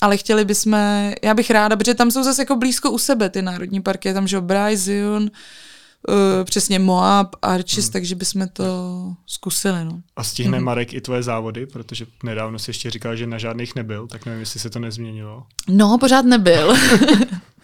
[0.00, 0.72] Ale chtěli bychom,
[1.22, 4.14] já bych ráda, protože tam jsou zase jako blízko u sebe ty národní parky, je
[4.14, 4.92] tam, že Bryce,
[6.08, 7.92] uh, přesně Moab, Archis, hmm.
[7.92, 8.64] takže bychom to
[9.26, 9.84] zkusili.
[9.84, 10.00] No.
[10.16, 10.64] A stihne hmm.
[10.64, 14.40] Marek i tvoje závody, protože nedávno si ještě říkal, že na žádných nebyl, tak nevím,
[14.40, 15.42] jestli se to nezměnilo.
[15.68, 16.74] No, pořád nebyl.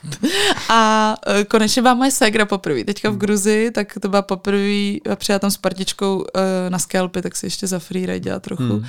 [0.69, 2.85] A uh, konečně byla moje ségra poprvé.
[2.85, 6.25] Teďka v Gruzii, tak to byla poprvé, přijela tam s partičkou uh,
[6.69, 8.63] na skelpy, tak si ještě za freeride dělá trochu.
[8.63, 8.85] Hmm.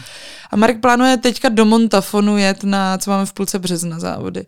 [0.51, 4.45] A Marek plánuje teďka do Montafonu jet na, co máme v půlce března závody.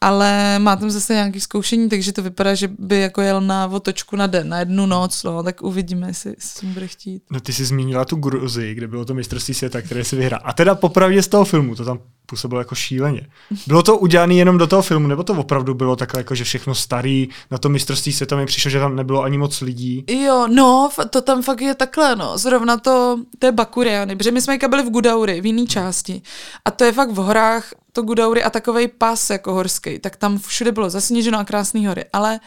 [0.00, 4.16] Ale má tam zase nějaké zkoušení, takže to vypadá, že by jako jel na otočku
[4.16, 7.22] na den, na jednu noc, no, tak uvidíme, jestli, jestli bude chtít.
[7.30, 10.40] No ty jsi zmínila tu Gruzii, kde bylo to mistrovství světa, které si vyhrál.
[10.44, 13.26] A teda popravdě z toho filmu, to tam působilo jako šíleně.
[13.66, 16.74] Bylo to udělané jenom do toho filmu, nebo to opravdu bylo takhle, jako že všechno
[16.74, 20.04] starý, na to mistrovství světa mi přišlo, že tam nebylo ani moc lidí.
[20.08, 22.38] Jo, no, to tam fakt je takhle, no.
[22.38, 26.22] Zrovna to, to je Bakuriany, protože my jsme byli v Gudaury, v jiné části.
[26.64, 30.38] A to je fakt v horách, to Gudaury a takovej pas jako horský, tak tam
[30.38, 32.40] všude bylo zasněženo a krásný hory, ale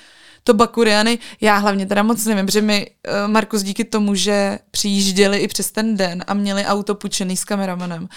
[0.43, 5.37] to Bakuriany, já hlavně teda moc nevím, že mi uh, Markus díky tomu, že přijížděli
[5.37, 8.07] i přes ten den a měli auto půjčený s kameramanem,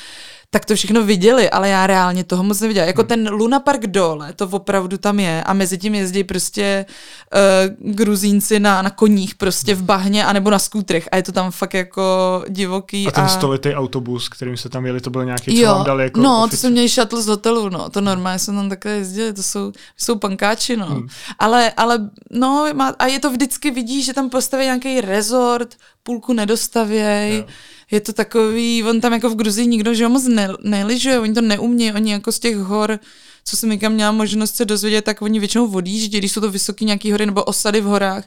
[0.55, 2.87] tak to všechno viděli, ale já reálně toho moc neviděla.
[2.87, 3.09] Jako hmm.
[3.09, 6.87] ten Luna Park dole, to opravdu tam je a mezi tím jezdí prostě
[7.35, 11.51] uh, gruzínci na, na koních prostě v bahně anebo na skútrech a je to tam
[11.51, 12.03] fakt jako
[12.49, 13.07] divoký.
[13.07, 13.29] A ten a...
[13.29, 16.41] stolitý autobus, kterým se tam jeli, to byl nějaký, co jo, vám dali jako No,
[16.41, 16.51] ofici.
[16.51, 19.73] to jsme měli shuttle z hotelu, no, to normálně jsme tam takhle jezdili, to jsou,
[19.97, 20.87] jsou pankáči, no.
[20.87, 21.09] Hmm.
[21.39, 26.33] Ale, ale, no, má, a je to vždycky vidí, že tam postaví nějaký resort, půlku
[26.33, 27.45] nedostavěj, jo
[27.91, 31.35] je to takový, on tam jako v Gruzii nikdo, že ho moc ne, neližuje, oni
[31.35, 32.99] to neumějí, oni jako z těch hor,
[33.45, 36.85] co jsem někam měla možnost se dozvědět, tak oni většinou odjíždějí, když jsou to vysoké
[36.85, 38.25] nějaké hory nebo osady v horách,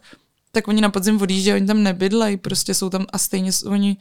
[0.52, 3.98] tak oni na podzim odjíždějí, oni tam nebydlejí, prostě jsou tam a stejně oni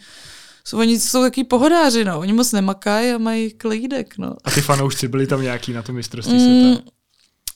[0.65, 2.19] jsou, oni jsou taky pohodáři, no.
[2.19, 4.37] Oni moc nemakají a mají klídek, no.
[4.45, 6.83] A ty fanoušci byli tam nějaký na tom mistrovství světa?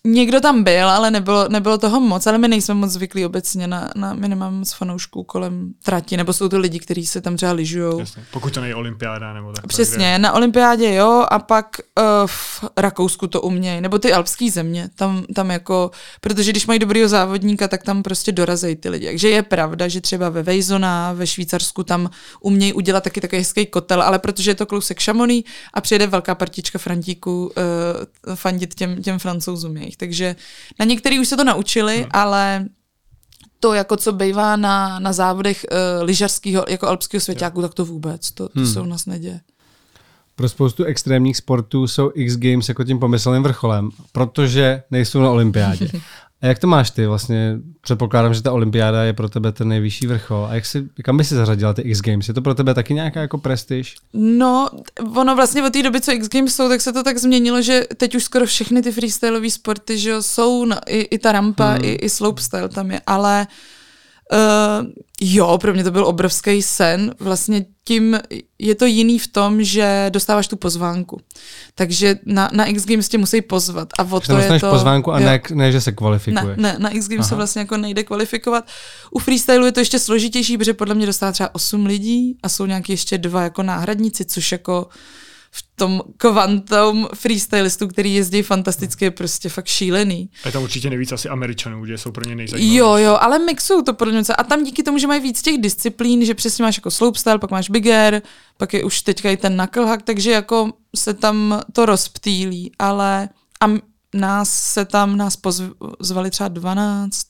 [0.05, 3.91] Někdo tam byl, ale nebylo, nebylo toho moc, ale my nejsme moc zvyklí obecně na,
[3.97, 7.53] na my nemáme moc fanoušků kolem trati, nebo jsou to lidi, kteří se tam třeba
[7.53, 8.05] lyžujou.
[8.31, 9.67] Pokud to není olympiáda nebo tak.
[9.67, 11.67] Přesně, na olympiádě jo, a pak
[11.99, 16.79] uh, v Rakousku to umějí, nebo ty alpské země, tam, tam jako, protože když mají
[16.79, 19.07] dobrýho závodníka, tak tam prostě dorazejí ty lidi.
[19.07, 22.11] Takže je pravda, že třeba ve Vejzona, ve Švýcarsku tam
[22.41, 26.35] umějí udělat taky takový hezký kotel, ale protože je to klousek Šamoný a přijede velká
[26.35, 27.53] partička Frantíků
[28.27, 29.97] uh, fandit těm, těm francouzům jejich.
[29.97, 30.37] Takže
[30.79, 32.11] na některý už se to naučili, hmm.
[32.11, 32.67] ale
[33.61, 38.31] to, jako co bývá na, na závodech uh, lyžařského, jako alpského svěťáku, tak to vůbec,
[38.31, 38.73] to, to hmm.
[38.73, 39.41] se u nás neděje.
[40.37, 45.89] Pro spoustu extrémních sportů jsou X Games jako tím pomyslným vrcholem, protože nejsou na olympiádě.
[46.43, 47.07] A jak to máš ty?
[47.07, 50.47] Vlastně předpokládám, že ta olympiáda je pro tebe ten nejvyšší vrchol.
[50.51, 52.29] A jak si, kam by si zařadila ty X Games?
[52.29, 53.97] Je to pro tebe taky nějaká jako prestiž?
[54.13, 54.69] No,
[55.17, 57.85] ono vlastně od té doby, co X Games jsou, tak se to tak změnilo, že
[57.97, 61.85] teď už skoro všechny ty freestylové sporty, že jsou, na, i, i ta rampa, hmm.
[61.85, 63.55] i, i slopestyle tam je, ale uh,
[64.33, 64.87] Uh,
[65.21, 67.15] jo, pro mě to byl obrovský sen.
[67.21, 68.19] Vlastně tím
[68.59, 71.21] je to jiný v tom, že dostáváš tu pozvánku.
[71.75, 73.89] Takže na, na X Games tě musí pozvat.
[73.99, 76.57] A o to je to, pozvánku a ne, ne, že se kvalifikuje.
[76.57, 77.29] Ne, ne, na X Games Aha.
[77.29, 78.69] se vlastně jako nejde kvalifikovat.
[79.11, 82.67] U freestylu je to ještě složitější, protože podle mě dostává třeba 8 lidí a jsou
[82.67, 84.89] nějaký ještě dva jako náhradníci, což jako
[85.51, 90.31] v tom kvantum freestylistů, který jezdí fantasticky, je prostě fakt šílený.
[90.45, 92.77] A je tam určitě nejvíc asi Američanů, že jsou pro ně nejzajímavější.
[92.77, 94.23] Jo, jo, ale mixují to pro ně.
[94.39, 97.51] A tam díky tomu, že mají víc těch disciplín, že přesně máš jako slopestyle, pak
[97.51, 98.23] máš big air,
[98.57, 103.29] pak je už teďka i ten knuckle hack, takže jako se tam to rozptýlí, ale
[103.61, 103.67] a
[104.15, 107.27] nás se tam, nás pozvali třeba 12,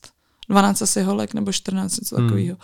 [0.49, 2.55] 12 asi holek nebo 14, něco hmm.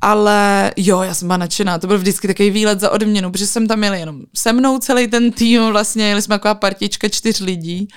[0.00, 3.66] Ale jo, já jsem byla nadšená, to byl vždycky takový výlet za odměnu, protože jsem
[3.66, 7.88] tam jeli jenom se mnou celý ten tým, vlastně jeli jsme taková partička čtyř lidí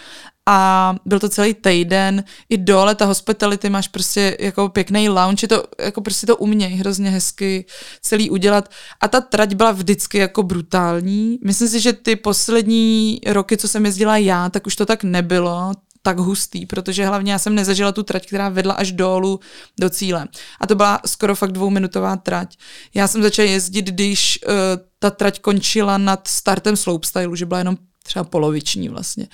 [0.49, 2.23] a byl to celý týden.
[2.49, 7.09] I dole ta hospitality máš prostě jako pěkný lounge, to jako prostě to umějí hrozně
[7.09, 7.65] hezky
[8.01, 8.69] celý udělat.
[9.01, 11.39] A ta trať byla vždycky jako brutální.
[11.45, 15.71] Myslím si, že ty poslední roky, co jsem jezdila já, tak už to tak nebylo
[16.07, 19.39] tak hustý, protože hlavně já jsem nezažila tu trať, která vedla až dolů
[19.79, 20.27] do cíle.
[20.59, 22.57] A to byla skoro fakt dvouminutová trať.
[22.93, 24.53] Já jsem začala jezdit, když uh,
[24.99, 29.27] ta trať končila nad startem slopestyle, že byla jenom třeba poloviční vlastně.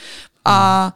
[0.46, 0.94] A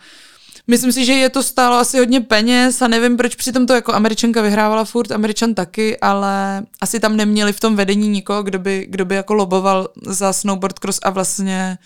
[0.69, 3.93] Myslím si, že je to stálo asi hodně peněz a nevím, proč přitom to jako
[3.93, 8.85] američanka vyhrávala furt, američan taky, ale asi tam neměli v tom vedení nikoho, kdo by,
[8.89, 11.77] kdo by jako loboval za snowboard cross a vlastně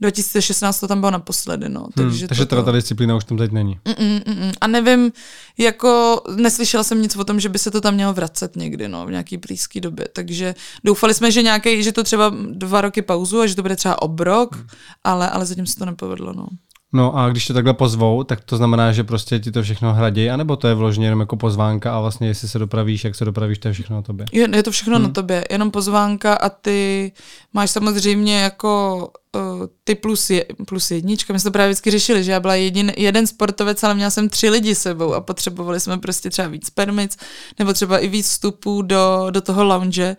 [0.00, 1.86] 2016 to tam bylo naposledy, no.
[1.94, 3.78] Takže hmm, takže teda ta disciplína už tam teď není.
[3.84, 4.52] Mm-mm, mm-mm.
[4.60, 5.12] A nevím,
[5.58, 9.06] jako neslyšela jsem nic o tom, že by se to tam mělo vracet někdy, no,
[9.06, 10.08] v nějaký blízké době.
[10.12, 13.76] Takže doufali jsme, že nějaký, že to třeba dva roky pauzu a že to bude
[13.76, 14.66] třeba obrok, hmm.
[15.04, 16.46] ale, ale zatím se to nepovedlo, no.
[16.92, 20.30] No a když to takhle pozvou, tak to znamená, že prostě ti to všechno hradí,
[20.30, 23.58] anebo to je vložně jenom jako pozvánka a vlastně jestli se dopravíš, jak se dopravíš,
[23.58, 24.26] to je všechno na tobě.
[24.32, 25.02] Je, je to všechno hmm.
[25.02, 27.12] na tobě, jenom pozvánka a ty
[27.52, 31.32] máš samozřejmě jako uh, ty plus, je, plus jednička.
[31.32, 34.28] My jsme to právě vždycky řešili, že já byla jedin, jeden sportovec, ale měla jsem
[34.28, 37.16] tři lidi sebou a potřebovali jsme prostě třeba víc permic
[37.58, 40.16] nebo třeba i víc vstupů do, do toho lounge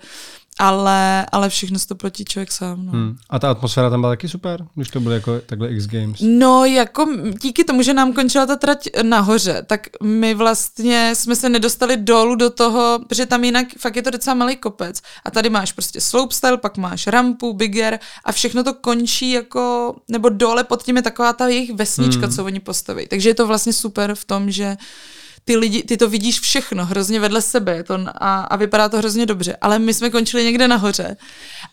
[0.59, 2.85] ale, ale všechno to platí člověk sám.
[2.85, 2.91] No.
[2.91, 3.17] Hmm.
[3.29, 6.19] A ta atmosféra tam byla taky super, když to byly jako takhle X Games?
[6.21, 7.07] No, jako
[7.41, 12.35] díky tomu, že nám končila ta trať nahoře, tak my vlastně jsme se nedostali dolů
[12.35, 15.01] do toho, protože tam jinak fakt je to docela malý kopec.
[15.25, 20.29] A tady máš prostě slopestyle, pak máš rampu, bigger a všechno to končí jako, nebo
[20.29, 22.35] dole pod tím je taková ta jejich vesnička, hmm.
[22.35, 23.07] co oni postaví.
[23.07, 24.77] Takže je to vlastně super v tom, že
[25.45, 29.25] ty lidi, ty to vidíš všechno hrozně vedle sebe to, a, a vypadá to hrozně
[29.25, 29.58] dobře.
[29.62, 31.17] Ale my jsme končili někde nahoře.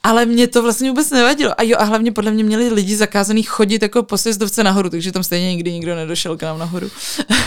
[0.02, 1.60] Ale mě to vlastně vůbec nevadilo.
[1.60, 5.12] A jo, a hlavně podle mě měli lidi zakázaný chodit jako po sjezdovce nahoru, takže
[5.12, 6.90] tam stejně nikdy nikdo nedošel k nám nahoru.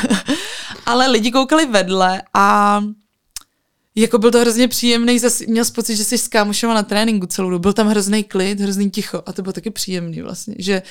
[0.86, 2.82] ale lidi koukali vedle a
[3.96, 7.28] jako byl to hrozně příjemný, zase měl jsi pocit, že jsi s kámošema na tréninku
[7.28, 7.62] celou dobu.
[7.62, 10.82] Byl tam hrozný klid, hrozný ticho a to bylo taky příjemný vlastně, že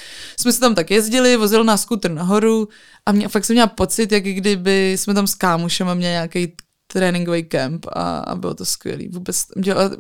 [0.41, 2.69] jsme se tam tak jezdili, vozil nás skuter nahoru
[3.07, 6.53] a mě, fakt jsem měla pocit, jak kdyby jsme tam s kámošema měli nějaký
[6.93, 9.09] tréninkový kemp a, a bylo to skvělý.
[9.09, 9.45] Vůbec,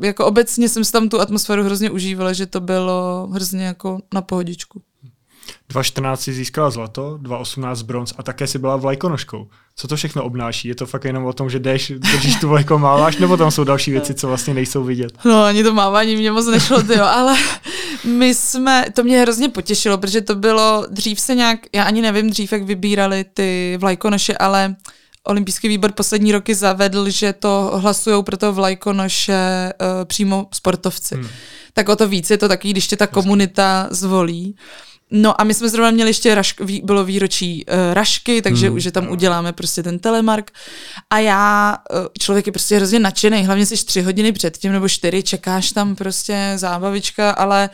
[0.02, 4.22] jako obecně jsem si tam tu atmosféru hrozně užívala, že to bylo hrozně jako na
[4.22, 4.82] pohodičku.
[5.70, 9.48] 2014 si získala zlato, 2018 bronz a také si byla vlajkonožkou.
[9.76, 10.68] Co to všechno obnáší?
[10.68, 13.64] Je to fakt jenom o tom, že jdeš, držíš tu vlajko, máváš, nebo tam jsou
[13.64, 15.12] další věci, co vlastně nejsou vidět?
[15.24, 17.36] No, ani to mávání mě moc nešlo, tyjo, ale
[18.04, 22.30] my jsme, to mě hrozně potěšilo, protože to bylo, dřív se nějak, já ani nevím
[22.30, 24.76] dřív, jak vybírali ty vlajkonoše, ale
[25.24, 31.14] Olympijský výbor poslední roky zavedl, že to hlasují pro to vlajkonoše uh, přímo sportovci.
[31.14, 31.28] Hmm.
[31.72, 34.56] Tak o to víc je to taky, když tě ta komunita zvolí.
[35.10, 38.76] No a my jsme zrovna měli ještě, rašk, bylo výročí uh, Rašky, takže hmm.
[38.76, 40.50] už tam uděláme prostě ten telemark.
[41.10, 45.22] A já, uh, člověk je prostě hrozně nadšený, hlavně jsi tři hodiny předtím nebo čtyři,
[45.22, 47.70] čekáš tam prostě zábavička, ale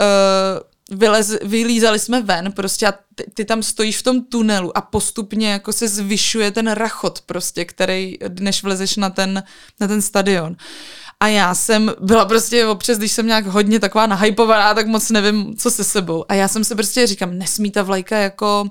[0.00, 4.80] uh, vylez, vylízali jsme ven prostě a ty, ty tam stojíš v tom tunelu a
[4.80, 9.42] postupně jako se zvyšuje ten rachot prostě, který, než vlezeš na ten,
[9.80, 10.56] na ten stadion.
[11.24, 15.56] A já jsem byla prostě občas, když jsem nějak hodně taková nahypovaná, tak moc nevím,
[15.56, 16.24] co se sebou.
[16.28, 18.70] A já jsem se prostě říkám, nesmí ta vlajka jako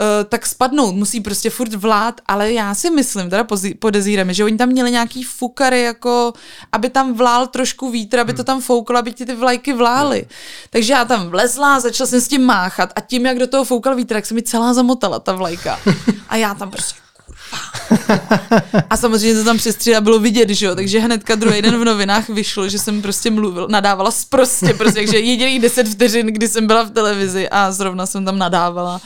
[0.00, 3.46] Uh, tak spadnout, musí prostě furt vlád, ale já si myslím, teda
[3.78, 6.32] podezíráme, že oni tam měli nějaký fukary, jako,
[6.72, 10.26] aby tam vlál trošku vítr, aby to tam fouklo, aby ti ty vlajky vlály.
[10.70, 13.94] Takže já tam vlezla, začala jsem s tím máchat a tím, jak do toho foukal
[13.94, 15.80] vítr, tak se mi celá zamotala ta vlajka.
[16.28, 17.05] A já tam prostě
[18.90, 22.28] a samozřejmě to tam přestříla bylo vidět, že jo, takže hnedka druhý den v novinách
[22.28, 26.82] vyšlo, že jsem prostě mluvil, nadávala sprostě, prostě, takže jediných deset vteřin, kdy jsem byla
[26.82, 29.00] v televizi a zrovna jsem tam nadávala.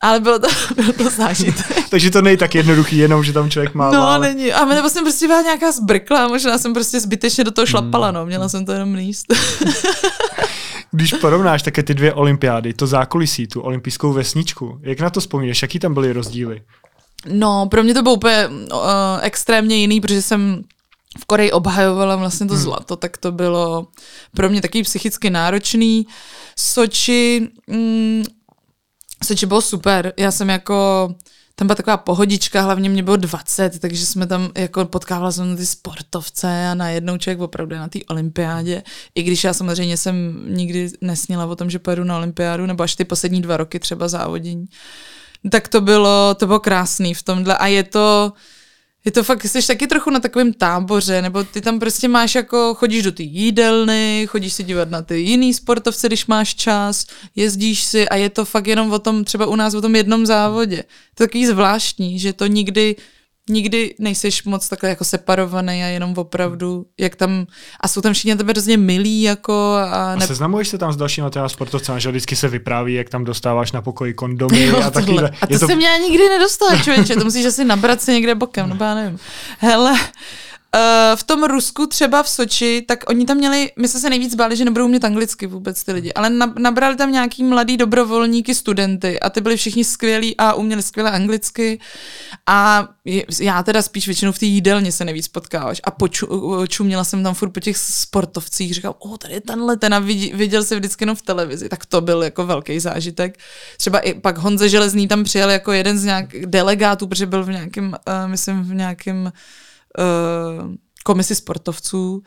[0.00, 1.84] Ale bylo to, bylo to zážitek.
[1.90, 3.90] takže to není tak jednoduchý, jenom, že tam člověk má.
[3.90, 4.28] No, ale...
[4.28, 4.52] není.
[4.52, 8.26] A nebo jsem prostě byla nějaká zbrkla, možná jsem prostě zbytečně do toho šlapala, no,
[8.26, 9.26] měla jsem to jenom míst.
[10.90, 15.62] Když porovnáš také ty dvě olympiády, to zákulisí, tu olympijskou vesničku, jak na to vzpomínáš,
[15.62, 16.62] jaký tam byly rozdíly?
[17.26, 18.78] No, pro mě to bylo úplně uh,
[19.20, 20.62] extrémně jiný, protože jsem
[21.18, 22.62] v Koreji obhajovala vlastně to hmm.
[22.62, 23.86] zlato, tak to bylo
[24.36, 26.06] pro mě taky psychicky náročný.
[26.56, 28.24] Soči, mm,
[29.24, 30.12] Soči bylo super.
[30.16, 31.08] Já jsem jako,
[31.54, 35.66] tam byla taková pohodička, hlavně mě bylo 20, takže jsme tam jako potkávala jsem ty
[35.66, 38.82] sportovce a najednou člověk opravdu na té olympiádě.
[39.14, 42.96] I když já samozřejmě jsem nikdy nesnila o tom, že pojedu na olympiádu, nebo až
[42.96, 44.66] ty poslední dva roky třeba závodění
[45.50, 48.32] tak to bylo, to bylo krásný v tomhle a je to,
[49.04, 52.74] je to fakt, jsi taky trochu na takovém táboře, nebo ty tam prostě máš jako,
[52.74, 57.84] chodíš do té jídelny, chodíš se dívat na ty jiný sportovce, když máš čas, jezdíš
[57.84, 60.84] si a je to fakt jenom o tom, třeba u nás o tom jednom závodě.
[61.14, 62.96] To je takový zvláštní, že to nikdy
[63.50, 67.46] nikdy nejseš moc takhle jako separovaný a jenom opravdu, jak tam,
[67.80, 70.24] a jsou tam všichni na tebe hrozně milí, jako a, ne...
[70.24, 73.72] a seznamuješ se tam s dalšíma teda sportovcem, že vždycky se vypráví, jak tam dostáváš
[73.72, 75.30] na pokoji kondomy jo, a takhle.
[75.40, 78.68] A to, to jsem já nikdy nedostala, člověče, to musíš asi nabrat se někde bokem,
[78.68, 79.18] nebo já nevím.
[79.58, 80.51] Hele, Uh,
[81.16, 84.56] v tom Rusku třeba v Soči, tak oni tam měli, my jsme se nejvíc báli,
[84.56, 89.30] že nebudou mít anglicky vůbec ty lidi, ale nabrali tam nějaký mladý dobrovolníky, studenty a
[89.30, 91.80] ty byli všichni skvělí a uměli skvěle anglicky
[92.46, 92.88] a
[93.40, 97.50] já teda spíš většinou v té jídelně se nejvíc potkáváš a počuměla jsem tam furt
[97.50, 99.98] po těch sportovcích, říkal, o, tady je tenhle ten a
[100.34, 103.38] viděl se vždycky jenom v televizi, tak to byl jako velký zážitek.
[103.76, 107.50] Třeba i pak Honze Železný tam přijel jako jeden z nějakých delegátů, protože byl v
[107.50, 109.32] nějakém, uh, myslím v nějakém
[109.98, 110.74] uh,
[111.04, 112.22] komisi sportovců,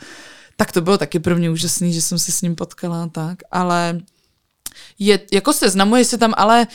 [0.57, 3.99] tak to bylo taky pro mě úžasný, že jsem se s ním potkala tak, ale
[4.99, 6.67] Je, jako seznamuje se tam, ale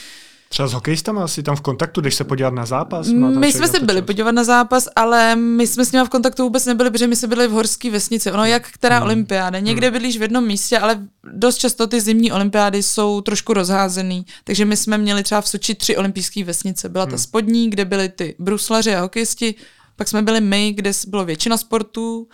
[0.49, 3.09] Třeba s hokejistama asi tam v kontaktu, když se podívat na zápas?
[3.09, 6.67] My jsme se byli podívat na zápas, ale my jsme s nimi v kontaktu vůbec
[6.67, 8.33] nebyli, protože my jsme byli v horské vesnici.
[8.33, 9.05] Ono jak která Hmm.
[9.05, 9.59] olympiáda.
[9.59, 10.99] Někde bydlíš v jednom místě, ale
[11.33, 14.27] dost často ty zimní olympiády jsou trošku rozházený.
[14.45, 16.89] Takže my jsme měli třeba v Soči tři olympijské vesnice.
[16.89, 17.11] Byla Hmm.
[17.13, 19.55] ta spodní, kde byli ty bruslaři a hokejisti,
[20.01, 22.29] pak jsme byli my, kde bylo většina sportů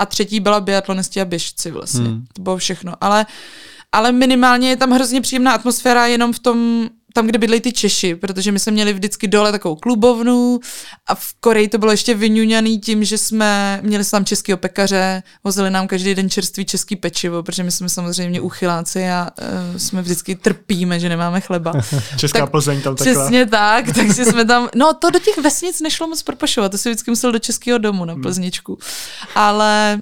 [0.00, 2.04] a třetí byla biatlonisti a běžci vlastně.
[2.04, 2.24] Hmm.
[2.32, 2.94] To bylo všechno.
[3.00, 3.26] Ale,
[3.92, 8.14] ale minimálně je tam hrozně příjemná atmosféra jenom v tom, tam, kde bydlejí ty Češi,
[8.14, 10.60] protože my jsme měli vždycky dole takovou klubovnu
[11.06, 15.70] a v Koreji to bylo ještě vyňuňaný tím, že jsme měli tam českého pekaře, vozili
[15.70, 19.30] nám každý den čerstvý český pečivo, protože my jsme samozřejmě uchyláci a
[19.72, 21.72] uh, jsme vždycky trpíme, že nemáme chleba.
[22.16, 23.14] Česká Tak Plzeň tam takhle.
[23.14, 26.88] Přesně tak, takže jsme tam, no to do těch vesnic nešlo moc propašovat, to si
[26.88, 28.78] vždycky musel do českého domu na Plzničku.
[29.34, 30.00] Ale,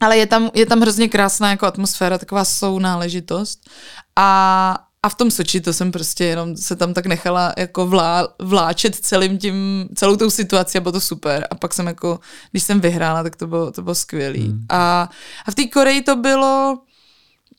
[0.00, 3.70] ale je tam, je tam hrozně krásná jako atmosféra, taková sounáležitost.
[4.16, 8.28] A, a v tom Soči to jsem prostě jenom se tam tak nechala jako vlá,
[8.38, 11.46] vláčet celým tím, celou tou situací a bylo to super.
[11.50, 12.20] A pak jsem jako,
[12.50, 14.46] když jsem vyhrála, tak to bylo, to bylo skvělý.
[14.46, 14.66] Hmm.
[14.68, 15.08] A,
[15.46, 16.78] a v té Koreji to bylo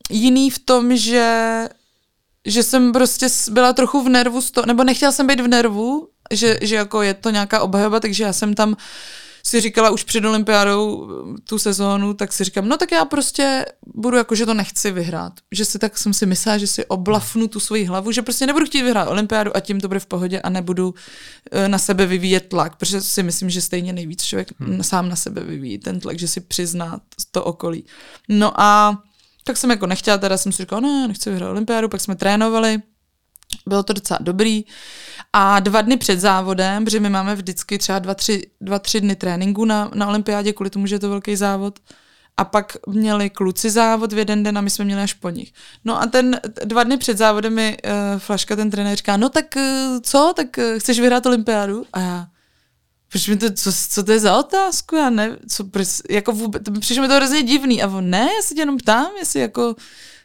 [0.10, 1.68] jiný v tom, že
[2.46, 6.08] že jsem prostě byla trochu v nervu, z toho, nebo nechtěla jsem být v nervu,
[6.32, 8.76] že, že jako je to nějaká obhajoba, takže já jsem tam
[9.44, 11.10] si říkala už před olympiádou
[11.44, 13.66] tu sezónu, tak si říkám, no tak já prostě
[13.96, 15.34] budu jako, že to nechci vyhrát.
[15.52, 18.66] Že si tak jsem si myslela, že si oblafnu tu svoji hlavu, že prostě nebudu
[18.66, 20.94] chtít vyhrát olympiádu a tím to bude v pohodě a nebudu
[21.52, 24.84] eh, na sebe vyvíjet tlak, protože si myslím, že stejně nejvíc člověk hmm.
[24.84, 27.86] sám na sebe vyvíjí ten tlak, že si přizná to okolí.
[28.30, 29.02] No a
[29.44, 32.82] tak jsem jako nechtěla, teda jsem si říkala, ne, nechci vyhrát olympiádu, pak jsme trénovali,
[33.68, 34.66] bylo to docela dobrý.
[35.34, 39.16] A dva dny před závodem, protože my máme vždycky třeba dva, tři, dva, tři dny
[39.16, 41.80] tréninku na, na olympiádě, kvůli tomu, že je to velký závod.
[42.38, 45.54] A pak měli kluci závod v jeden den a my jsme měli až po nich.
[45.86, 49.46] No a ten dva dny před závodem mi uh, Flaška, ten trenér, říká, no tak
[49.56, 51.86] uh, co, tak uh, chceš vyhrát olympiádu?
[51.94, 52.28] A já,
[53.10, 56.64] proč mi to, co, co to je za otázku, já ne, co, proč, jako vůbec,
[56.80, 59.76] přišlo mi to hrozně divný a on, ne, já se tě jenom ptám, jestli jako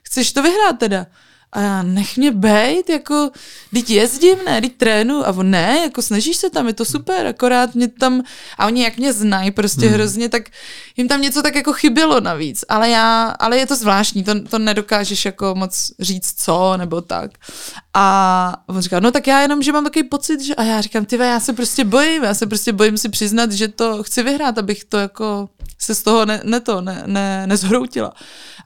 [0.03, 1.07] chceš to vyhrát teda.
[1.53, 3.31] A já, nech mě bejt, jako,
[3.75, 7.27] teď jezdím, ne, teď trénu, a on, ne, jako snažíš se tam, je to super,
[7.27, 8.23] akorát mě tam,
[8.59, 9.95] a oni jak mě znají prostě hmm.
[9.95, 10.43] hrozně, tak
[10.97, 14.59] jim tam něco tak jako chybělo navíc, ale já, ale je to zvláštní, to, to
[14.59, 17.31] nedokážeš jako moc říct co, nebo tak.
[17.99, 21.05] A on říká, no tak já jenom, že mám takový pocit, že, a já říkám,
[21.05, 24.59] ty já se prostě bojím, já se prostě bojím si přiznat, že to chci vyhrát,
[24.59, 28.13] abych to jako se z toho ne, ne to, ne, ne, nezhroutila.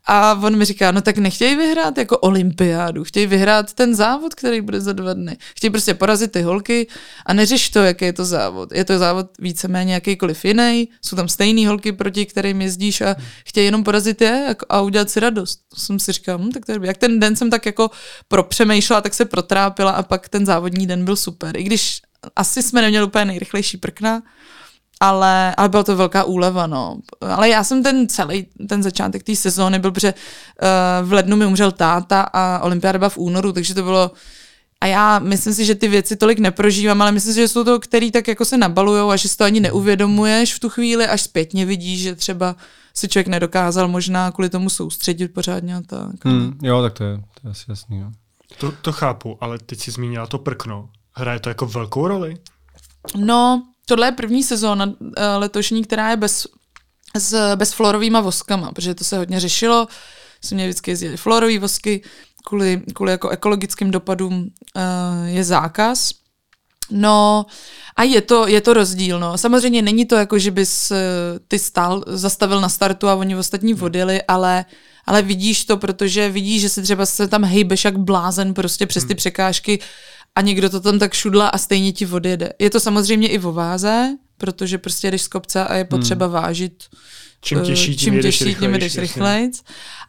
[0.06, 4.60] A on mi říká, no tak nechtějí vyhrát jako olympiádu, chtějí vyhrát ten závod, který
[4.60, 5.36] bude za dva dny.
[5.56, 6.86] Chtějí prostě porazit ty holky
[7.26, 8.72] a neřeš to, jaký je to závod.
[8.72, 13.64] Je to závod víceméně jakýkoliv jiný, jsou tam stejný holky, proti kterým jezdíš a chtějí
[13.64, 15.60] jenom porazit je a udělat si radost.
[15.74, 16.78] To jsem si říkal, hm, tak to je.
[16.82, 17.90] Jak ten den jsem tak jako
[18.28, 21.56] propřemýšlela, tak se protrápila a pak ten závodní den byl super.
[21.56, 22.00] I když
[22.36, 24.22] asi jsme neměli úplně nejrychlejší prkna,
[25.00, 27.00] ale, ale byla to velká úleva, no.
[27.20, 31.46] Ale já jsem ten celý, ten začátek té sezóny byl, protože uh, v lednu mi
[31.46, 34.10] umřel táta a olympiáda byla v únoru, takže to bylo
[34.80, 37.80] a já myslím si, že ty věci tolik neprožívám, ale myslím si, že jsou to,
[37.80, 41.22] který tak jako se nabalujou a že si to ani neuvědomuješ v tu chvíli, až
[41.22, 42.56] zpětně vidíš, že třeba
[42.94, 46.24] si člověk nedokázal možná kvůli tomu soustředit pořádně a tak.
[46.24, 47.98] Hmm, jo, tak to je, to je asi jasný.
[47.98, 48.10] Jo.
[48.58, 50.90] To, to chápu, ale teď si zmínila to prkno.
[51.12, 52.36] Hraje to jako velkou roli?
[53.16, 56.46] No, tohle je první sezóna eh, letošní, která je bez,
[57.18, 59.88] s, bez florovýma voskama, protože to se hodně řešilo.
[60.44, 62.02] Jsme měli vždycky jezdili florový vosky,
[62.46, 64.34] kvůli, kvůli jako ekologickým dopadům
[64.76, 66.10] uh, je zákaz.
[66.90, 67.46] No
[67.96, 69.38] a je to, je to rozdíl, no.
[69.38, 70.96] Samozřejmě není to jako, že bys eh,
[71.48, 74.64] ty stál, zastavil na startu a oni ostatní odjeli, ale,
[75.06, 79.04] ale vidíš to, protože vidíš, že se třeba se tam hejbeš jak blázen prostě přes
[79.04, 79.78] ty překážky
[80.34, 82.52] a někdo to tam tak šudla a stejně ti odjede.
[82.58, 86.84] Je to samozřejmě i o váze, protože prostě jdeš z kopce a je potřeba vážit
[87.40, 89.62] Čím eh, těžší, tím čím těžší, tím jdeš rychlejc.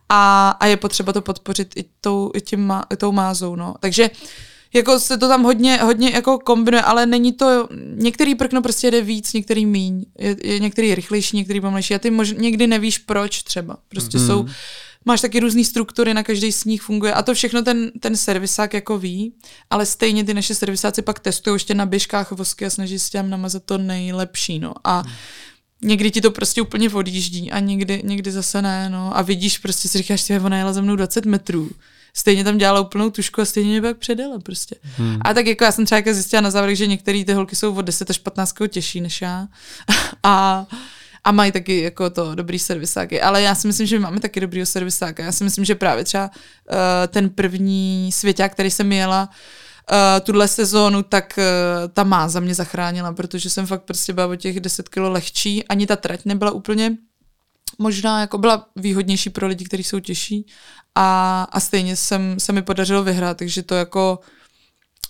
[0.09, 3.75] A, a je potřeba to podpořit i tou, i tím má, i tou mázou, no.
[3.79, 4.09] Takže
[4.73, 9.01] jako se to tam hodně, hodně jako kombinuje, ale není to, některý prkno prostě jde
[9.01, 13.43] víc, některý míň, je, je některý rychlejší, některý pomalejší a ty mož, někdy nevíš proč
[13.43, 14.27] třeba, prostě mm.
[14.27, 14.45] jsou,
[15.05, 18.73] máš taky různé struktury, na každý z nich funguje a to všechno ten, ten servisák
[18.73, 19.33] jako ví,
[19.69, 23.29] ale stejně ty naše servisáci pak testují ještě na běžkách vosky a snaží se tam
[23.29, 25.03] namazat to nejlepší, no a
[25.81, 29.17] někdy ti to prostě úplně odjíždí a někdy, někdy zase ne, no.
[29.17, 31.69] A vidíš, prostě si říkáš, že ona jela za mnou 20 metrů.
[32.13, 34.75] Stejně tam dělala úplnou tušku a stejně mě pak předala prostě.
[34.97, 35.17] Hmm.
[35.21, 37.75] A tak jako já jsem třeba jako zjistila na závěr, že některé ty holky jsou
[37.75, 39.47] od 10 až 15 těžší než já.
[40.23, 40.65] A,
[41.23, 43.21] A mají taky jako to dobrý servisáky.
[43.21, 45.23] Ale já si myslím, že my máme taky dobrýho servisáka.
[45.23, 49.29] Já si myslím, že právě třeba uh, ten první svěťák, který jsem jela,
[49.91, 51.43] uh, tuhle sezónu, tak uh,
[51.93, 55.67] ta máza mě zachránila, protože jsem fakt prostě byla o těch 10 kilo lehčí.
[55.67, 56.97] Ani ta trať nebyla úplně
[57.79, 60.45] možná jako byla výhodnější pro lidi, kteří jsou těžší
[60.95, 64.19] a, a stejně jsem, se mi podařilo vyhrát, takže to jako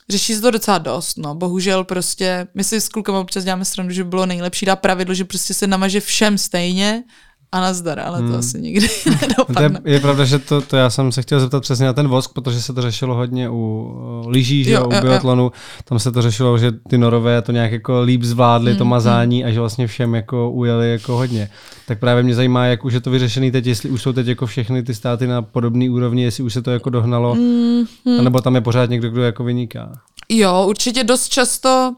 [0.09, 1.35] řeší se to docela dost, no.
[1.35, 5.13] Bohužel prostě, my si s klukama občas děláme stranu, že by bylo nejlepší dát pravidlo,
[5.13, 7.03] že prostě se namaže všem stejně
[7.51, 8.35] a nazdar, ale to hmm.
[8.35, 8.87] asi nikdy
[9.21, 9.79] nedopadne.
[9.79, 12.07] To je, je pravda, že to, to já jsem se chtěl zeptat přesně na ten
[12.07, 15.51] vosk, protože se to řešilo hodně u lyží, že jo, u biotlonu,
[15.85, 18.77] tam se to řešilo, že ty norové to nějak jako líp zvládli, hmm.
[18.77, 19.49] to mazání hmm.
[19.49, 21.49] a že vlastně všem jako ujeli jako hodně.
[21.87, 24.45] Tak právě mě zajímá, jak už je to vyřešený teď, jestli už jsou teď jako
[24.45, 27.85] všechny ty státy na podobné úrovni, jestli už se to jako dohnalo, hmm.
[28.23, 29.91] nebo tam je pořád někdo, kdo jako vyniká.
[30.33, 31.95] Jo, určitě dost často.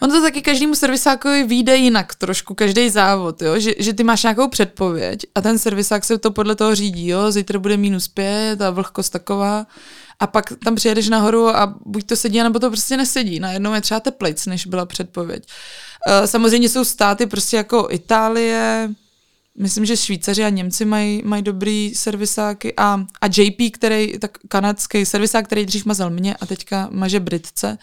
[0.00, 3.58] On to taky každému servisákovi vyjde jinak trošku, každý závod, jo?
[3.58, 7.32] Že, že ty máš nějakou předpověď a ten servisák se to podle toho řídí, jo?
[7.32, 9.66] Zítra bude minus pět a vlhkost taková
[10.20, 13.40] a pak tam přijedeš nahoru a buď to sedí, nebo to prostě nesedí.
[13.40, 15.46] Najednou je třeba teplejc, než byla předpověď.
[16.08, 18.90] Eh, samozřejmě jsou státy prostě jako Itálie,
[19.58, 25.06] myslím, že Švýcaři a Němci mají, mají dobrý servisáky a, a JP, který, tak kanadský
[25.06, 27.78] servisák, který dřív mazal mě a teďka maže Britce,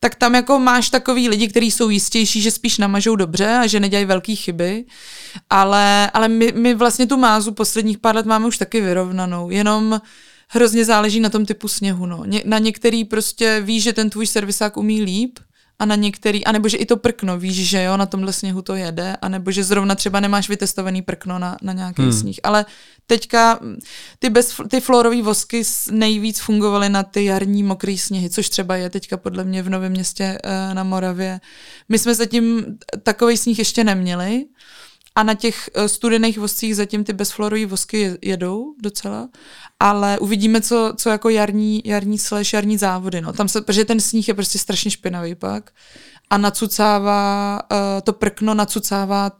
[0.00, 3.80] tak tam jako máš takový lidi, kteří jsou jistější, že spíš namažou dobře a že
[3.80, 4.84] nedělají velké chyby,
[5.50, 10.00] ale, ale my, my vlastně tu mázu posledních pár let máme už taky vyrovnanou, jenom
[10.48, 12.06] hrozně záleží na tom typu sněhu.
[12.06, 12.24] No.
[12.24, 15.38] Ně, na některý prostě víš, že ten tvůj servisák umí líp,
[15.78, 18.74] a na některý, anebo že i to prkno, víš, že jo, na tomhle sněhu to
[18.74, 22.12] jede, anebo že zrovna třeba nemáš vytestovaný prkno na, na nějaký hmm.
[22.12, 22.40] sníh.
[22.42, 22.66] Ale
[23.06, 23.60] teďka
[24.18, 28.90] ty, bez, ty florový vosky nejvíc fungovaly na ty jarní mokrý sněhy, což třeba je
[28.90, 31.40] teďka podle mě v Novém městě eh, na Moravě.
[31.88, 32.64] My jsme zatím
[33.02, 34.44] takový sníh ještě neměli,
[35.14, 39.28] a na těch eh, studených voscích zatím ty bezflorové vosky jedou docela,
[39.80, 43.20] ale uvidíme, co, co jako jarní, jarní slash jarní závody.
[43.20, 43.32] No.
[43.32, 45.70] Tam se, protože ten sníh je prostě strašně špinavý pak
[46.30, 49.32] a nacucává, uh, to prkno nacucává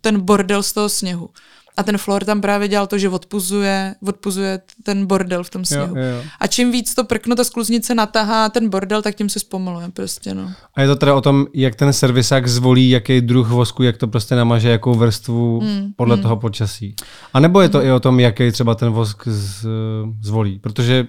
[0.00, 1.30] ten bordel z toho sněhu.
[1.76, 5.96] A ten Flor tam právě dělal to, že odpuzuje, odpuzuje ten bordel v tom sněhu.
[5.96, 6.22] Jo, jo.
[6.40, 10.34] A čím víc to prkno ta skluznice natahá ten bordel, tak tím se zpomaluje prostě,
[10.34, 10.52] no.
[10.74, 14.08] A je to teda o tom, jak ten servisák zvolí, jaký druh vosku, jak to
[14.08, 16.22] prostě namaže, jakou vrstvu hmm, podle hmm.
[16.22, 16.96] toho počasí.
[17.34, 17.86] A nebo je to hmm.
[17.86, 19.66] i o tom, jaký třeba ten vosk z,
[20.20, 21.06] zvolí, protože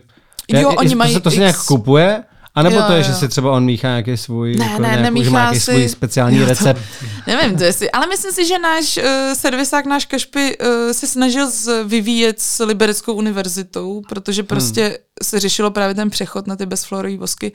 [0.49, 2.23] jo, je, oni je, mají to se nějak kupuje,
[2.55, 3.03] a nebo jo, to je, jo.
[3.03, 5.71] že si třeba on míchá nějaký svůj, ne, jako ne, nějakou, že má nějaký si...
[5.71, 6.81] svůj speciální jo, to, recept.
[7.27, 11.47] Nevím, to jestli, ale myslím si, že náš uh, servisák, náš Kašpy uh, se snažil
[11.85, 14.47] vyvíjet s Libereckou univerzitou, protože hmm.
[14.47, 14.95] prostě hmm.
[15.23, 17.51] se řešilo právě ten přechod na ty bezflorové vosky.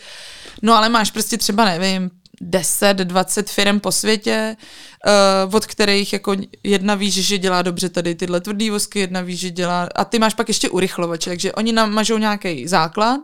[0.62, 4.56] No ale máš prostě třeba, nevím, 10, 20 firm po světě,
[5.46, 9.36] uh, od kterých jako jedna ví, že dělá dobře tady tyhle tvrdý vosky, jedna ví,
[9.36, 13.20] že dělá, a ty máš pak ještě urychlovače, takže oni namažou nějaký základ,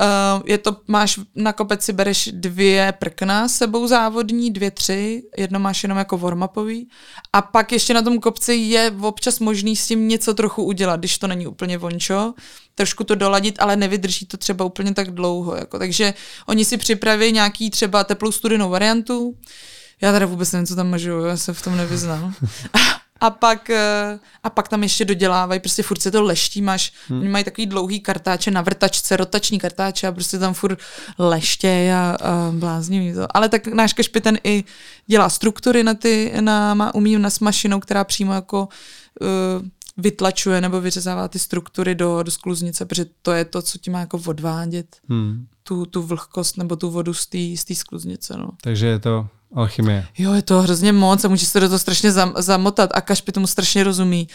[0.00, 5.58] Uh, je to, máš na kopec si bereš dvě prkna sebou závodní, dvě, tři, jedno
[5.58, 6.86] máš jenom jako warm-upový
[7.32, 11.18] a pak ještě na tom kopci je občas možný s tím něco trochu udělat, když
[11.18, 12.34] to není úplně vončo,
[12.74, 15.56] trošku to doladit, ale nevydrží to třeba úplně tak dlouho.
[15.56, 15.78] Jako.
[15.78, 16.14] Takže
[16.46, 19.36] oni si připraví nějaký třeba teplou studenou variantu,
[20.02, 22.34] já teda vůbec nevím, co tam mažu, já se v tom nevyznám.
[23.20, 27.20] a pak, eh, a pak tam ještě dodělávají, prostě furt se to leští, máš, hmm.
[27.20, 30.78] oni mají takový dlouhý kartáče na vrtačce, rotační kartáče a prostě tam furt
[31.18, 33.36] leště a, a bláznivý to.
[33.36, 34.64] Ale tak náš Kašpy ten i
[35.06, 38.68] dělá struktury na ty, na, má, umí na s mašinou, která přímo jako
[39.20, 39.66] uh,
[39.96, 44.00] vytlačuje nebo vyřezává ty struktury do, do skluznice, protože to je to, co ti má
[44.00, 45.46] jako odvádět hmm.
[45.62, 47.26] tu, tu vlhkost nebo tu vodu z
[47.64, 48.36] té skluznice.
[48.36, 48.50] No.
[48.62, 50.06] Takže je to Alchymie.
[50.18, 53.32] Jo, je to hrozně moc a může se do toho strašně zam, zamotat a Kašpi
[53.32, 54.28] tomu strašně rozumí.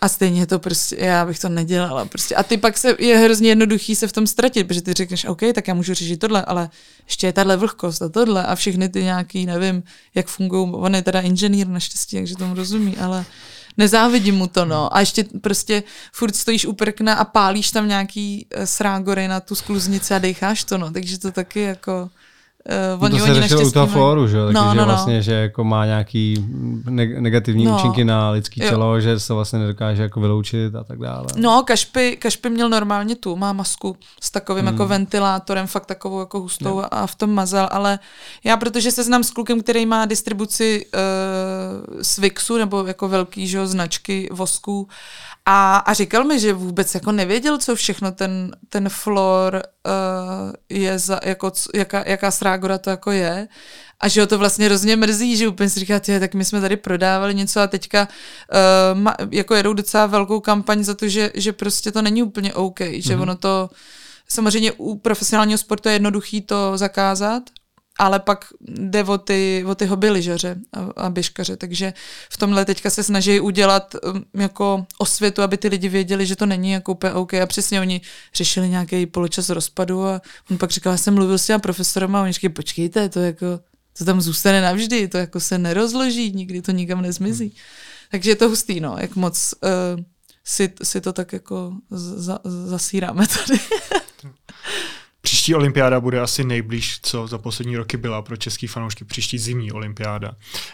[0.00, 2.34] A stejně to prostě, já bych to nedělala prostě.
[2.34, 5.40] A ty pak se, je hrozně jednoduchý se v tom ztratit, protože ty řekneš, OK,
[5.54, 6.70] tak já můžu řešit tohle, ale
[7.06, 9.82] ještě je tahle vlhkost a tohle a všechny ty nějaký, nevím,
[10.14, 13.24] jak fungují, on je teda inženýr naštěstí, takže tomu rozumí, ale
[13.76, 14.96] nezávidím mu to, no.
[14.96, 15.82] A ještě prostě
[16.12, 20.64] furt stojíš u prkna a pálíš tam nějaký eh, srágory na tu skluznici a decháš
[20.64, 20.92] to, no.
[20.92, 22.10] Takže to taky jako...
[22.96, 24.36] Uh, oni, to se řešilo u toho floru, že?
[24.44, 24.84] Takže no, no, no.
[24.84, 26.46] vlastně, že jako má nějaký
[27.18, 27.76] negativní no.
[27.76, 28.70] účinky na lidský jo.
[28.70, 31.26] tělo, že se vlastně nedokáže jako vyloučit a tak dále.
[31.36, 34.80] No, Kašpy, Kašpy měl normálně tu, má masku s takovým jako hmm.
[34.80, 36.94] jako ventilátorem, fakt takovou jako hustou no.
[36.94, 37.98] a v tom mazal, ale
[38.44, 43.66] já, protože se znám s klukem, který má distribuci uh, Swixu, nebo jako velký, že
[43.66, 44.88] značky vosků
[45.46, 50.98] a, a říkal mi, že vůbec jako nevěděl, co všechno ten, ten flor uh, je
[50.98, 53.48] za, jako, jaká, jaká srá, Krágora to jako je.
[54.00, 56.60] A že ho to vlastně hrozně mrzí, že úplně si říká, tě, tak my jsme
[56.60, 58.08] tady prodávali něco a teďka
[58.92, 62.54] uh, ma, jako jedou docela velkou kampaň za to, že, že prostě to není úplně
[62.54, 63.22] OK, že mm-hmm.
[63.22, 63.70] ono to,
[64.28, 67.42] samozřejmě u profesionálního sportu je jednoduchý to zakázat,
[67.98, 71.92] ale pak jde o ty, o ty hobby lyžaře a, a běžkaře, takže
[72.30, 76.46] v tomhle teďka se snaží udělat um, jako osvětu, aby ty lidi věděli, že to
[76.46, 78.00] není jako úplně OK a přesně oni
[78.34, 82.22] řešili nějaký poločas rozpadu a on pak říkal, já jsem mluvil s těma profesorem a
[82.22, 83.60] oni říkají, počkejte, to jako,
[83.98, 87.56] to tam zůstane navždy, to jako se nerozloží, nikdy to nikam nezmizí.
[88.10, 90.04] Takže je to hustý, no, jak moc uh,
[90.44, 93.60] si, si to tak jako za, zasíráme tady.
[95.24, 99.72] Příští olympiáda bude asi nejblíž, co za poslední roky byla pro český fanoušky, příští zimní
[99.72, 100.32] olympiáda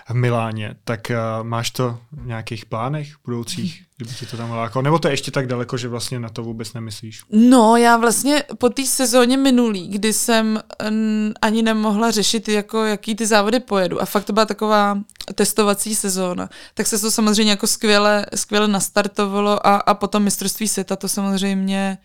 [0.08, 0.74] v Miláně.
[0.84, 4.82] Tak uh, máš to v nějakých plánech budoucích, kdyby ti to tam lákalo?
[4.82, 7.22] Nebo to je ještě tak daleko, že vlastně na to vůbec nemyslíš?
[7.30, 13.14] No, já vlastně po té sezóně minulý, kdy jsem n, ani nemohla řešit, jako, jaký
[13.14, 14.98] ty závody pojedu, a fakt to byla taková
[15.34, 20.96] testovací sezóna, tak se to samozřejmě jako skvěle, skvěle nastartovalo a, a potom mistrovství světa
[20.96, 21.98] to samozřejmě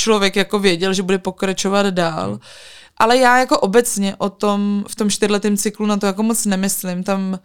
[0.00, 2.40] člověk jako věděl, že bude pokračovat dál.
[2.96, 7.04] Ale já jako obecně o tom, v tom čtyřletém cyklu na to jako moc nemyslím.
[7.04, 7.38] Tam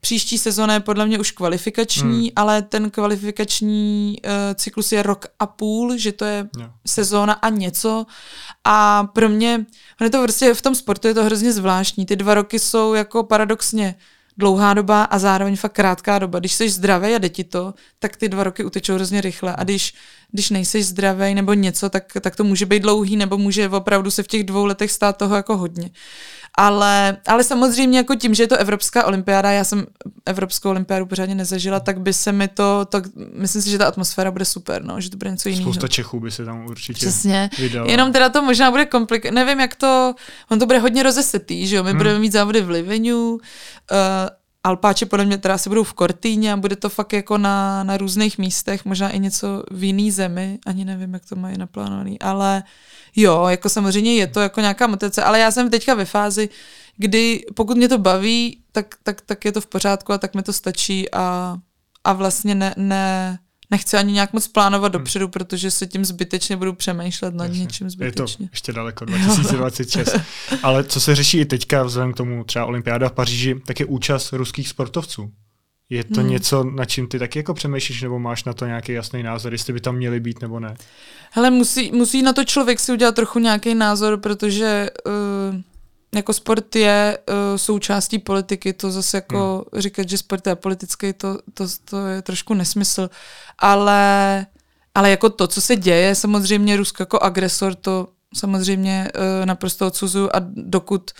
[0.00, 2.32] příští sezóna je podle mě už kvalifikační, hmm.
[2.36, 6.70] ale ten kvalifikační uh, cyklus je rok a půl, že to je yeah.
[6.86, 8.06] sezóna a něco.
[8.64, 9.66] A pro mě,
[10.00, 12.06] on je to prostě v tom sportu je to hrozně zvláštní.
[12.06, 13.94] Ty dva roky jsou jako paradoxně
[14.40, 16.38] dlouhá doba a zároveň fakt krátká doba.
[16.38, 19.56] Když jsi zdravý a jde ti to, tak ty dva roky utečou hrozně rychle.
[19.56, 19.94] A když,
[20.30, 24.22] když nejsi zdravý nebo něco, tak, tak to může být dlouhý nebo může opravdu se
[24.22, 25.90] v těch dvou letech stát toho jako hodně.
[26.58, 29.86] Ale, ale samozřejmě jako tím, že je to Evropská olympiáda, já jsem
[30.26, 33.02] Evropskou olympiádu pořádně nezažila, tak by se mi to, to
[33.34, 35.72] myslím si, že ta atmosféra bude super, no, že to bude něco jiného.
[35.72, 37.50] Spousta Čechů by se tam určitě Přesně.
[37.58, 37.90] Vydala.
[37.90, 40.14] Jenom teda to možná bude komplikovat, nevím jak to,
[40.48, 41.98] on to bude hodně rozesetý, že jo, my hmm.
[41.98, 43.38] budeme mít závody v Livenu, uh,
[44.64, 47.96] Alpáče podle mě teda se budou v Kortýně a bude to fakt jako na, na
[47.96, 52.62] různých místech, možná i něco v jiný zemi, ani nevím, jak to mají naplánovaný, ale
[53.16, 56.48] jo, jako samozřejmě je to jako nějaká motivace, ale já jsem teďka ve fázi,
[56.96, 60.42] kdy pokud mě to baví, tak, tak, tak je to v pořádku a tak mi
[60.42, 61.56] to stačí a,
[62.04, 63.38] a vlastně ne, ne,
[63.70, 65.00] nechci ani nějak moc plánovat hmm.
[65.02, 67.60] dopředu, protože se tím zbytečně budu přemýšlet nad Jasně.
[67.60, 68.44] něčím zbytečně.
[68.44, 70.16] Je to ještě daleko, 2026.
[70.62, 73.86] Ale co se řeší i teďka, vzhledem k tomu třeba olympiáda v Paříži, tak je
[73.86, 75.30] účast ruských sportovců.
[75.90, 76.30] Je to hmm.
[76.30, 79.72] něco, na čím ty taky jako přemýšlíš, nebo máš na to nějaký jasný názor, jestli
[79.72, 80.74] by tam měli být nebo ne?
[81.30, 85.60] Hele, musí, musí na to člověk si udělat trochu nějaký názor, protože uh,
[86.14, 89.82] jako sport je uh, součástí politiky, to zase jako hmm.
[89.82, 93.10] říkat, že sport je politický, to, to, to je trošku nesmysl,
[93.58, 94.46] ale,
[94.94, 100.28] ale jako to, co se děje, samozřejmě Rusko jako agresor, to samozřejmě uh, naprosto odsuzuju
[100.34, 101.10] a dokud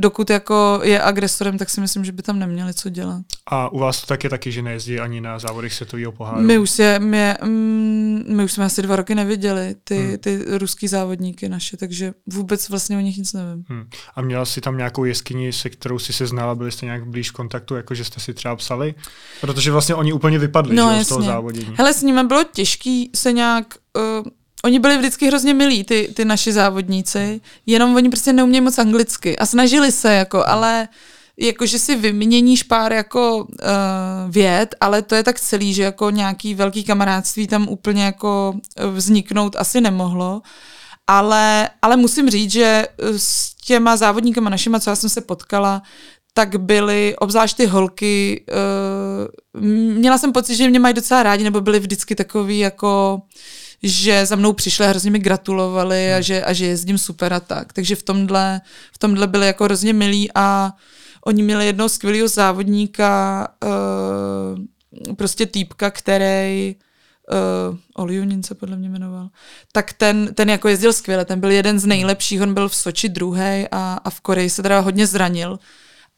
[0.00, 3.22] dokud jako je agresorem, tak si myslím, že by tam neměli co dělat.
[3.50, 6.40] A u vás to tak je taky, že nejezdí ani na závodech světového poháru?
[6.40, 10.18] My už, je, my, mm, my už jsme asi dva roky neviděli ty, hmm.
[10.18, 13.64] ty ruský závodníky naše, takže vůbec vlastně o nich nic nevím.
[13.68, 13.88] Hmm.
[14.16, 17.30] A měla jsi tam nějakou jeskyni, se kterou jsi se znala, byli jste nějak blíž
[17.30, 18.94] kontaktu, jako že jste si třeba psali?
[19.40, 21.74] Protože vlastně oni úplně vypadli no, že, z toho závodění.
[21.74, 23.66] Hele, s nimi bylo těžký se nějak...
[24.20, 24.26] Uh,
[24.64, 29.38] oni byli vždycky hrozně milí, ty, ty naši závodníci, jenom oni prostě neumějí moc anglicky
[29.38, 30.88] a snažili se, jako, ale
[31.40, 33.46] jako, že si vyměníš pár jako uh,
[34.28, 38.54] věd, ale to je tak celý, že jako nějaký velký kamarádství tam úplně jako
[38.90, 40.42] vzniknout asi nemohlo.
[41.06, 42.86] Ale, ale musím říct, že
[43.16, 45.82] s těma závodníkama našima, co já jsem se potkala,
[46.34, 48.44] tak byly, obzvlášť ty holky,
[49.54, 49.60] uh,
[49.98, 53.22] měla jsem pocit, že mě mají docela rádi, nebo byly vždycky takový jako
[53.82, 56.22] že za mnou přišli a hrozně mi gratulovali a, hmm.
[56.22, 57.72] že, a že jezdím super a tak.
[57.72, 58.60] Takže v tomhle,
[58.92, 60.72] v tomhle byli jako hrozně milí a
[61.24, 66.76] oni měli jednoho skvělého závodníka, uh, prostě týpka, který
[67.70, 69.28] uh, Oljunin se podle mě jmenoval,
[69.72, 73.08] tak ten, ten jako jezdil skvěle, ten byl jeden z nejlepších, on byl v Soči
[73.08, 75.58] druhý a, a v Koreji se teda hodně zranil,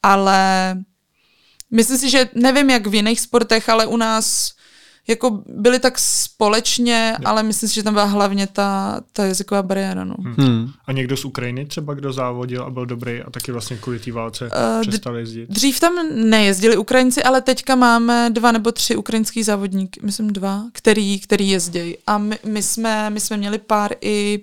[0.02, 0.76] ale
[1.70, 4.52] myslím si, že nevím jak v jiných sportech, ale u nás
[5.08, 7.24] jako byli tak společně, ne.
[7.24, 10.04] ale myslím si, že tam byla hlavně ta, ta jazyková bariéra.
[10.04, 10.14] No.
[10.18, 10.34] Hmm.
[10.38, 10.70] Hmm.
[10.86, 14.12] A někdo z Ukrajiny třeba, kdo závodil a byl dobrý a taky vlastně kvůli té
[14.12, 15.50] válce uh, přestal jezdit?
[15.50, 21.20] Dřív tam nejezdili Ukrajinci, ale teďka máme dva nebo tři ukrajinský závodníky, myslím dva, který,
[21.20, 21.96] který jezdí.
[22.06, 24.42] A my, my, jsme, my jsme měli pár i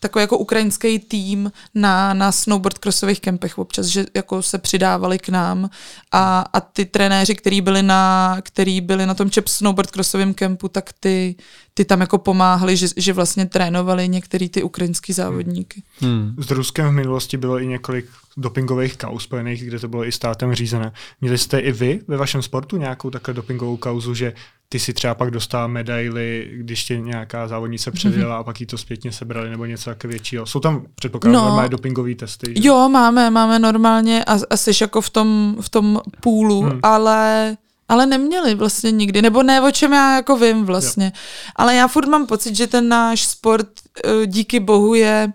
[0.00, 5.28] takový jako ukrajinský tým na, na snowboard crossových kempech občas, že jako se přidávali k
[5.28, 5.70] nám
[6.12, 10.68] a, a ty trenéři, který byli na, který byli na tom čep snowboard crossovém kempu,
[10.68, 11.34] tak ty,
[11.74, 15.82] ty tam jako pomáhali, že, že vlastně trénovali některý ty ukrajinský závodníky.
[16.00, 16.34] Hmm.
[16.38, 20.54] S Ruskem v minulosti bylo i několik dopingových kauz spojených, kde to bylo i státem
[20.54, 20.92] řízené.
[21.20, 24.32] Měli jste i vy ve vašem sportu nějakou takhle dopingovou kauzu, že
[24.68, 28.40] ty si třeba pak dostala medaily, když tě nějaká závodnice předjela mm-hmm.
[28.40, 30.46] a pak jí to zpětně sebrali nebo něco také většího.
[30.46, 32.54] Jsou tam, předpokládám, no, normálně dopingové testy?
[32.56, 32.68] Že?
[32.68, 36.80] Jo, máme, máme normálně a, a jsi jako v tom, v tom půlu, hmm.
[36.82, 37.56] ale
[37.88, 41.04] ale neměli vlastně nikdy, nebo ne, o čem já jako vím vlastně.
[41.04, 41.20] Jo.
[41.56, 43.68] Ale já furt mám pocit, že ten náš sport
[44.04, 45.32] eh, díky bohu je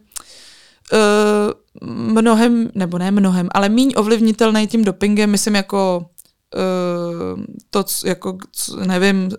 [0.93, 6.05] uh, mnohem, nebo ne mnohem, ale míň ovlivnitelný tím dopingem, myslím jako
[7.69, 8.37] to, jako,
[8.85, 9.31] nevím, uh,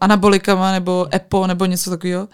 [0.00, 2.28] anabolikama nebo EPO nebo něco takového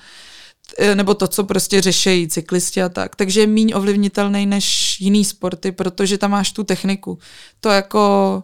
[0.95, 3.17] nebo to, co prostě řešejí cyklisti a tak.
[3.17, 7.19] Takže je míň ovlivnitelný než jiný sporty, protože tam máš tu techniku.
[7.61, 8.43] To jako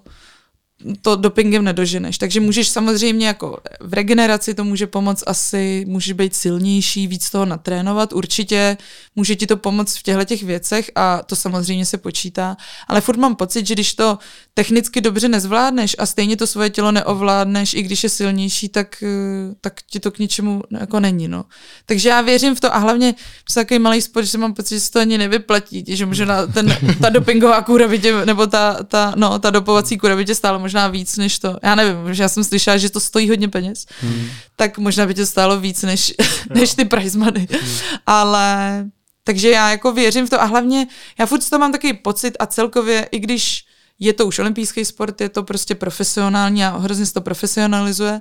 [1.03, 2.19] to dopingem nedoženeš.
[2.19, 7.45] Takže můžeš samozřejmě jako v regeneraci to může pomoct asi, můžeš být silnější, víc toho
[7.45, 8.77] natrénovat, určitě
[9.17, 12.57] může ti to pomoct v těchto těch věcech a to samozřejmě se počítá,
[12.89, 14.19] ale furt mám pocit, že když to
[14.55, 19.55] technicky dobře nezvládneš a stejně to svoje tělo neovládneš, i když je silnější, tak, eh,
[19.61, 21.29] tak ti to k ničemu jako není.
[21.29, 21.45] No.
[21.87, 24.81] Takže já věřím v to a hlavně to takový malý sport, že mám pocit, že
[24.81, 29.13] se to ani nevyplatí, že možná ten, ta dopingová kůra by tě, nebo ta, ta,
[29.17, 31.57] no, ta dopovací kůra by tě stála možná víc než to.
[31.63, 34.31] Já nevím, že já jsem slyšela, že to stojí hodně peněz, hmm.
[34.57, 36.13] tak možná by to stálo víc než,
[36.55, 37.49] než ty prize money.
[37.51, 37.71] Hmm.
[38.07, 38.85] Ale
[39.25, 40.87] takže já jako věřím v to a hlavně
[41.19, 43.65] já furt z toho mám takový pocit a celkově, i když
[43.99, 48.21] je to už olympijský sport, je to prostě profesionální a hrozně se to profesionalizuje,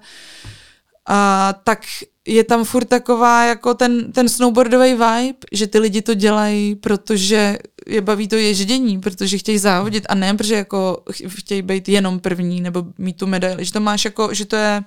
[1.07, 1.79] a tak
[2.27, 7.57] je tam furt taková jako ten, ten snowboardový vibe, že ty lidi to dělají, protože
[7.87, 12.61] je baví to ježdění, protože chtějí závodit a ne, protože jako chtějí být jenom první
[12.61, 14.83] nebo mít tu medaili, že to máš jako, že to je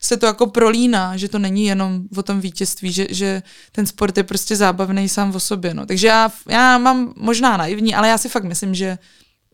[0.00, 4.16] se to jako prolíná, že to není jenom o tom vítězství, že, že ten sport
[4.16, 5.74] je prostě zábavný sám o sobě.
[5.74, 5.86] No.
[5.86, 8.98] Takže já, já mám možná naivní, ale já si fakt myslím, že,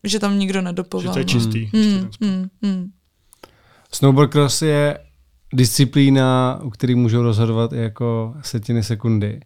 [0.03, 1.07] že tam nikdo nedopoval.
[1.07, 1.69] Že to je čistý.
[1.73, 2.91] Hmm, hmm, hmm.
[3.91, 4.97] Snowboard cross je
[5.55, 9.39] disciplína, u který můžou rozhodovat i jako setiny sekundy.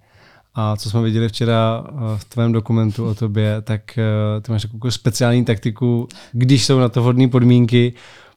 [0.55, 4.61] A co jsme viděli včera eh, v tvém dokumentu o tobě, tak eh, ty máš
[4.61, 7.93] takovou speciální taktiku, když jsou na to vhodné podmínky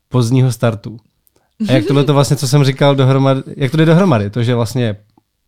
[0.08, 0.96] pozdního startu.
[1.68, 4.30] A jak tohle to vlastně, co jsem říkal, dohromady, jak to jde dohromady?
[4.30, 4.96] To, že vlastně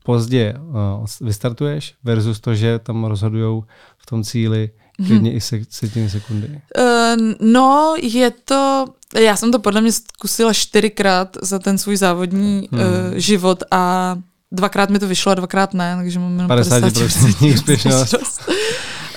[0.05, 3.63] pozdě uh, vystartuješ versus to, že tam rozhodují
[3.99, 5.37] v tom cíli klidně hmm.
[5.37, 6.49] i se, setiny sekundy.
[6.49, 8.85] Uh, no, je to,
[9.21, 12.81] já jsem to podle mě zkusila čtyřikrát za ten svůj závodní hmm.
[12.81, 14.17] uh, život a
[14.53, 18.15] dvakrát mi to vyšlo a dvakrát ne, takže mám jenom 50% úspěšnost.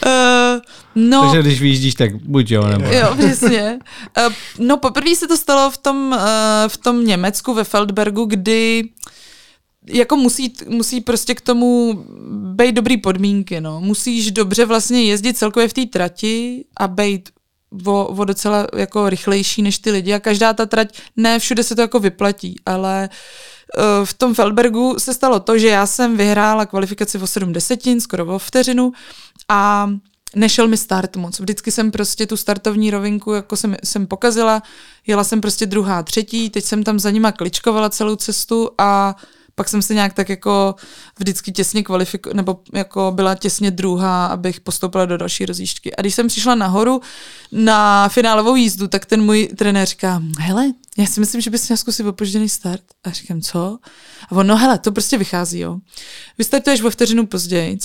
[0.05, 0.11] Uh,
[0.95, 2.85] no, Takže když vyjíždíš, tak buď jo, nebo...
[2.85, 3.79] Jo, přesně.
[4.27, 6.19] Uh, no poprvé se to stalo v tom, uh,
[6.67, 8.83] v tom Německu, ve Feldbergu, kdy
[9.89, 11.93] jako musí, musí prostě k tomu
[12.55, 13.81] být dobrý podmínky, no.
[13.81, 17.29] Musíš dobře vlastně jezdit celkově v té trati a být
[17.85, 21.75] o, o docela jako rychlejší než ty lidi a každá ta trať, ne všude se
[21.75, 23.09] to jako vyplatí, ale
[23.77, 28.01] uh, v tom Feldbergu se stalo to, že já jsem vyhrála kvalifikaci o 7 desetin,
[28.01, 28.91] skoro o vteřinu
[29.49, 29.89] a
[30.35, 31.39] nešel mi start moc.
[31.39, 34.63] Vždycky jsem prostě tu startovní rovinku jako jsem, jsem pokazila,
[35.07, 39.15] jela jsem prostě druhá, třetí, teď jsem tam za nima kličkovala celou cestu a
[39.57, 40.75] pak jsem se nějak tak jako
[41.19, 45.95] vždycky těsně kvalifiko, nebo jako byla těsně druhá, abych postoupila do další rozjížďky.
[45.95, 47.01] A když jsem přišla nahoru
[47.51, 51.77] na finálovou jízdu, tak ten můj trenér říká, hele, já si myslím, že bys měl
[51.77, 52.83] zkusit opožděný start.
[53.03, 53.77] A říkám, co?
[54.29, 55.77] A on, no hele, to prostě vychází, jo.
[56.37, 57.77] Vystartuješ o vteřinu později,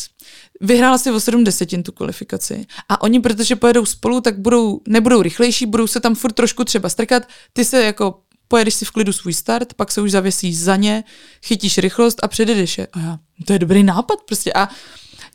[0.60, 5.22] vyhrála si o 7 desetin tu kvalifikaci a oni, protože pojedou spolu, tak budou, nebudou
[5.22, 8.20] rychlejší, budou se tam furt trošku třeba strkat, ty se jako
[8.52, 11.04] pojedeš si v klidu svůj start, pak se už zavěsíš za ně,
[11.42, 12.86] chytíš rychlost a předjedeš je.
[12.92, 14.52] A já, to je dobrý nápad prostě.
[14.52, 14.68] A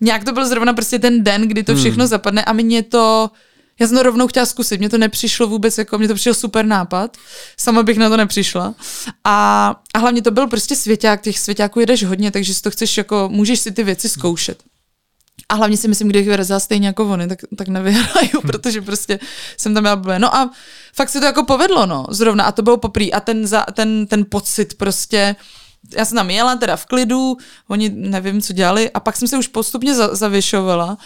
[0.01, 2.09] nějak to byl zrovna prostě ten den, kdy to všechno hmm.
[2.09, 3.32] zapadne a mě to,
[3.80, 6.65] já jsem to rovnou chtěla zkusit, mně to nepřišlo vůbec, jako mně to přišel super
[6.65, 7.18] nápad,
[7.57, 8.76] sama bych na to nepřišla.
[9.24, 9.36] A,
[9.93, 13.30] a hlavně to byl prostě svěťák, těch svěťáků jedeš hodně, takže si to chceš jako,
[13.32, 14.63] můžeš si ty věci zkoušet.
[15.49, 19.19] A hlavně si myslím, kdybych vyrazila stejně jako oni, tak, tak nevyhraju, protože prostě
[19.57, 20.19] jsem tam blbé.
[20.19, 20.51] No a
[20.93, 22.43] fakt se to jako povedlo, no, zrovna.
[22.43, 23.13] A to bylo poprý.
[23.13, 25.35] A ten, za, ten, ten pocit prostě,
[25.97, 27.37] já jsem tam jela teda v klidu,
[27.67, 30.97] oni nevím, co dělali, a pak jsem se už postupně za, zavěšovala.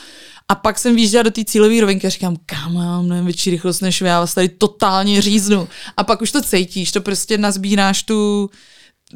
[0.49, 3.81] A pak jsem výjížděla do té cílové rovinky a říkám, kam mám nevím, větší rychlost
[3.81, 5.67] než já vás tady totálně říznu.
[5.97, 8.49] A pak už to cítíš, to prostě nazbíráš tu,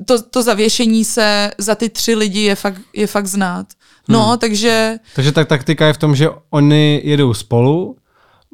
[0.05, 3.67] to, to zavěšení se za ty tři lidi je fakt, je fakt znát
[4.09, 4.37] No, hmm.
[4.37, 4.97] takže...
[5.15, 7.95] Takže tak taktika je v tom, že oni jedou spolu,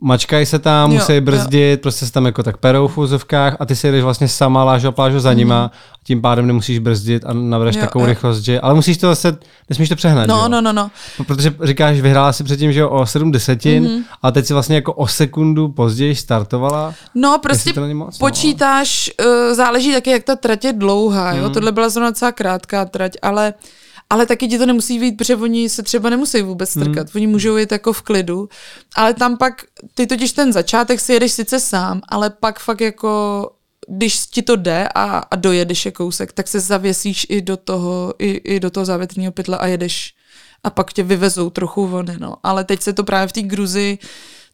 [0.02, 1.82] mačkají se tam, Jo, musí brzdit, jo.
[1.82, 4.88] prostě se tam jako tak perou v úzovkách a ty si jedeš vlastně sama lážo
[4.88, 5.70] a plážo za nima, mm.
[6.04, 8.10] tím pádem nemusíš brzdit a nabereš Jo, takovou jo.
[8.10, 9.38] rychlost, že, ale musíš to zase,
[9.70, 10.48] nesmíš to přehnat, No, jo?
[10.48, 10.92] no, no, no.
[11.28, 14.04] Protože říkáš, vyhrála si předtím, že jo, o 7 desetin, mm-hmm.
[14.24, 16.94] a teď si vlastně jako o sekundu později startovala.
[17.16, 18.28] No, prostě moc, no.
[18.28, 22.86] počítáš, uh, záleží taky, jak ta trať je dlouhá, jo, tohle byla zrovna docela krátká
[22.86, 23.54] trať, ale
[24.12, 27.58] ale taky ti to nemusí být, protože oni se třeba nemusí vůbec strkat, oni můžou
[27.58, 28.50] jít jako v klidu,
[28.96, 29.54] ale tam pak,
[29.94, 33.50] ty totiž ten začátek si jedeš sice sám, ale pak fakt jako
[33.88, 38.14] když ti to jde a, a dojedeš je kousek, tak se zavěsíš i do toho,
[38.20, 40.14] i, i do toho závětrného pytle a jedeš
[40.64, 42.36] a pak tě vyvezou trochu vody, no.
[42.44, 43.98] Ale teď se to právě v té Gruzi,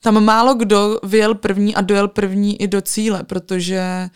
[0.01, 4.09] tam málo kdo vyjel první a dojel první i do cíle, protože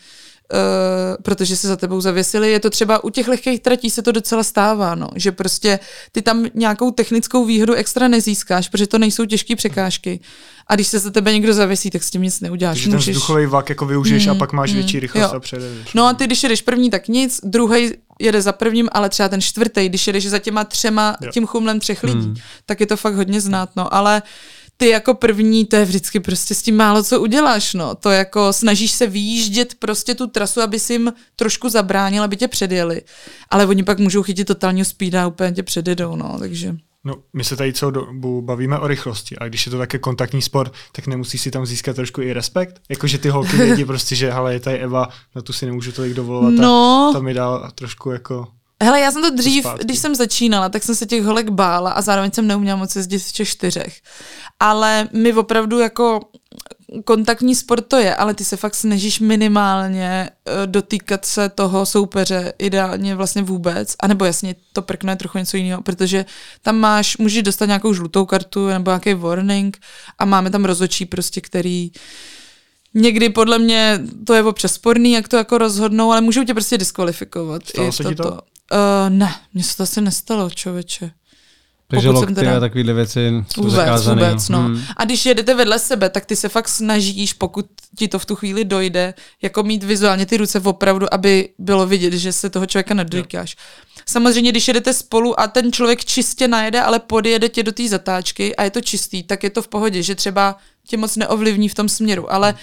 [0.52, 2.50] Uh, protože se za tebou zavěsili.
[2.50, 5.78] Je to třeba u těch lehkých tratí se to docela stává, no, že prostě
[6.12, 10.20] ty tam nějakou technickou výhodu extra nezískáš, protože to nejsou těžké překážky.
[10.66, 12.76] A když se za tebe někdo zavěsí, tak s tím nic neuděláš.
[12.76, 15.36] Takže ten Můžeš- vzduchový vlak jako využiješ a pak máš větší rychlost jo.
[15.36, 15.92] a předjedeš.
[15.94, 17.90] No a ty, když jedeš první, tak nic, druhý
[18.20, 21.30] jede za prvním, ale třeba ten čtvrtý, když jedeš za těma třema, Jo.
[21.32, 22.34] tím chumlem třech lidí,
[22.66, 24.22] tak je to fakt hodně znát, no, ale
[24.82, 27.94] ty jako první, to je vždycky prostě s tím málo co uděláš, no.
[27.94, 32.48] To jako snažíš se vyjíždět prostě tu trasu, aby si jim trošku zabránil, aby tě
[32.48, 33.02] předjeli.
[33.50, 36.76] Ale oni pak můžou chytit totálního speeda a úplně tě předjedou, no, takže...
[37.04, 40.42] No, my se tady celou dobu bavíme o rychlosti a když je to také kontaktní
[40.42, 42.80] sport, tak nemusíš si tam získat trošku i respekt?
[42.88, 46.14] Jakože ty holky vědí prostě, že hele, je tady Eva, na tu si nemůžu tolik
[46.14, 47.08] dovolovat No.
[47.10, 48.48] a to mi dá trošku jako...
[48.82, 49.84] Hele, já jsem to dřív, zpátky.
[49.84, 53.18] když jsem začínala, tak jsem se těch holek bála a zároveň jsem neuměla moc jezdit
[53.18, 54.00] v těch čtyřech.
[54.60, 56.20] Ale my opravdu jako
[57.04, 62.52] kontaktní sport to je, ale ty se fakt snažíš minimálně eh, dotýkat se toho soupeře,
[62.58, 66.24] ideálně vlastně vůbec, anebo jasně to prkno je trochu něco jiného, protože
[66.62, 69.78] tam máš, můžeš dostat nějakou žlutou kartu nebo nějaký warning
[70.18, 71.90] a máme tam rozočí prostě, který
[72.94, 76.78] Někdy podle mě to je občas sporný, jak to jako rozhodnou, ale můžou tě prostě
[76.78, 77.66] diskvalifikovat.
[77.66, 78.38] Stalo I se ti to?
[78.72, 81.10] Uh, ne, mně se to asi nestalo, člověče.
[81.88, 84.28] Takže Pokud lokty teda- a takovéhle věci jsou Vůbec, zakázané.
[84.28, 84.58] vůbec, no.
[84.58, 84.82] Hmm.
[84.96, 87.66] A když jedete vedle sebe, tak ty se fakt snažíš, pokud
[87.98, 92.12] ti to v tu chvíli dojde, jako mít vizuálně ty ruce opravdu, aby bylo vidět,
[92.12, 93.56] že se toho člověka nedotýkáš.
[94.06, 98.56] Samozřejmě, když jedete spolu a ten člověk čistě najede, ale podjede tě do té zatáčky
[98.56, 100.56] a je to čistý, tak je to v pohodě, že třeba
[100.86, 102.54] tě moc neovlivní v tom směru, ale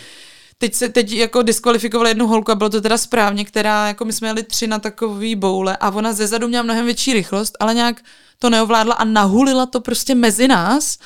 [0.62, 4.14] teď se teď jako diskvalifikovali jednu holku a bylo to teda správně, která, jako my
[4.14, 7.74] jsme jeli tři na takový boule a ona ze zadu měla mnohem větší rychlost, ale
[7.74, 8.02] nějak
[8.40, 10.98] to neovládla a nahulila to prostě mezi nás.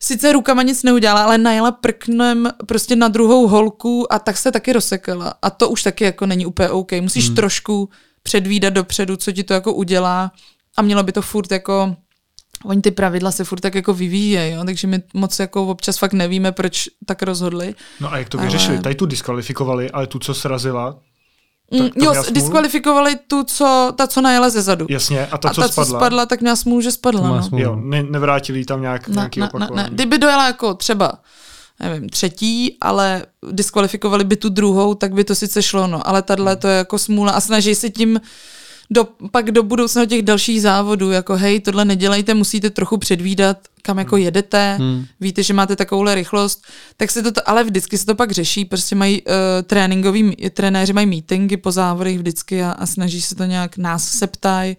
[0.00, 4.72] Sice rukama nic neudělala, ale najela prknem prostě na druhou holku a tak se taky
[4.72, 5.34] rozsekala.
[5.42, 6.92] A to už taky jako není úplně OK.
[7.00, 7.36] Musíš hmm.
[7.36, 7.88] trošku
[8.22, 10.32] předvídat dopředu, co ti to jako udělá
[10.76, 11.96] a mělo by to furt jako
[12.64, 14.64] Oni ty pravidla se furt tak jako vyvíjejí, jo?
[14.64, 17.74] takže my moc jako občas fakt nevíme, proč tak rozhodli.
[18.00, 18.78] No a jak to Ale- vyřešili?
[18.78, 20.96] Tady tu diskvalifikovali, ale tu, co srazila,
[21.70, 24.86] Mm, tam jo, diskvalifikovali tu, co, ta, co najela ze zadu.
[24.90, 27.28] jasně, a ta, a co ta, spadla, co spadla, tak měla smůlu, že spadla.
[27.28, 27.42] No.
[27.42, 27.62] smůlu.
[27.64, 29.88] jo, ne, nevrátili jí tam nějak, Ne, nějaký ne, ne, opakování.
[29.90, 29.94] ne.
[29.94, 31.12] Kdyby dojela jako třeba
[31.80, 36.56] nevím, třetí, ale diskvalifikovali by tu druhou, tak by to sice šlo, no, ale tahle
[36.56, 38.20] to je jako smůla a snaží se tím
[38.90, 43.58] do, pak do budoucna do těch dalších závodů, jako hej, tohle nedělejte, musíte trochu předvídat,
[43.82, 45.04] kam jako jedete, hmm.
[45.20, 46.66] víte, že máte takovouhle rychlost,
[46.96, 49.32] tak se to, to ale vždycky se to pak řeší, prostě mají uh,
[49.62, 54.26] tréninkový, trenéři mají meetingy po závodech vždycky a, a snaží se to nějak, nás se
[54.26, 54.76] ptají,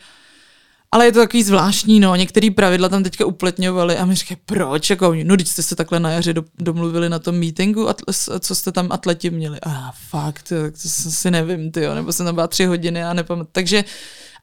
[0.95, 2.15] ale je to takový zvláštní, no.
[2.15, 4.89] Některé pravidla tam teďka upletňovali a mi říkají, proč?
[4.89, 7.95] Jako, oni, no, když jste se takhle na jaře do, domluvili na tom meetingu, a
[8.39, 9.59] co jste tam atleti měli?
[9.63, 13.13] A fakt, jo, tak to si nevím, ty nebo jsem tam byla tři hodiny a
[13.13, 13.49] nepamatuji.
[13.51, 13.83] Takže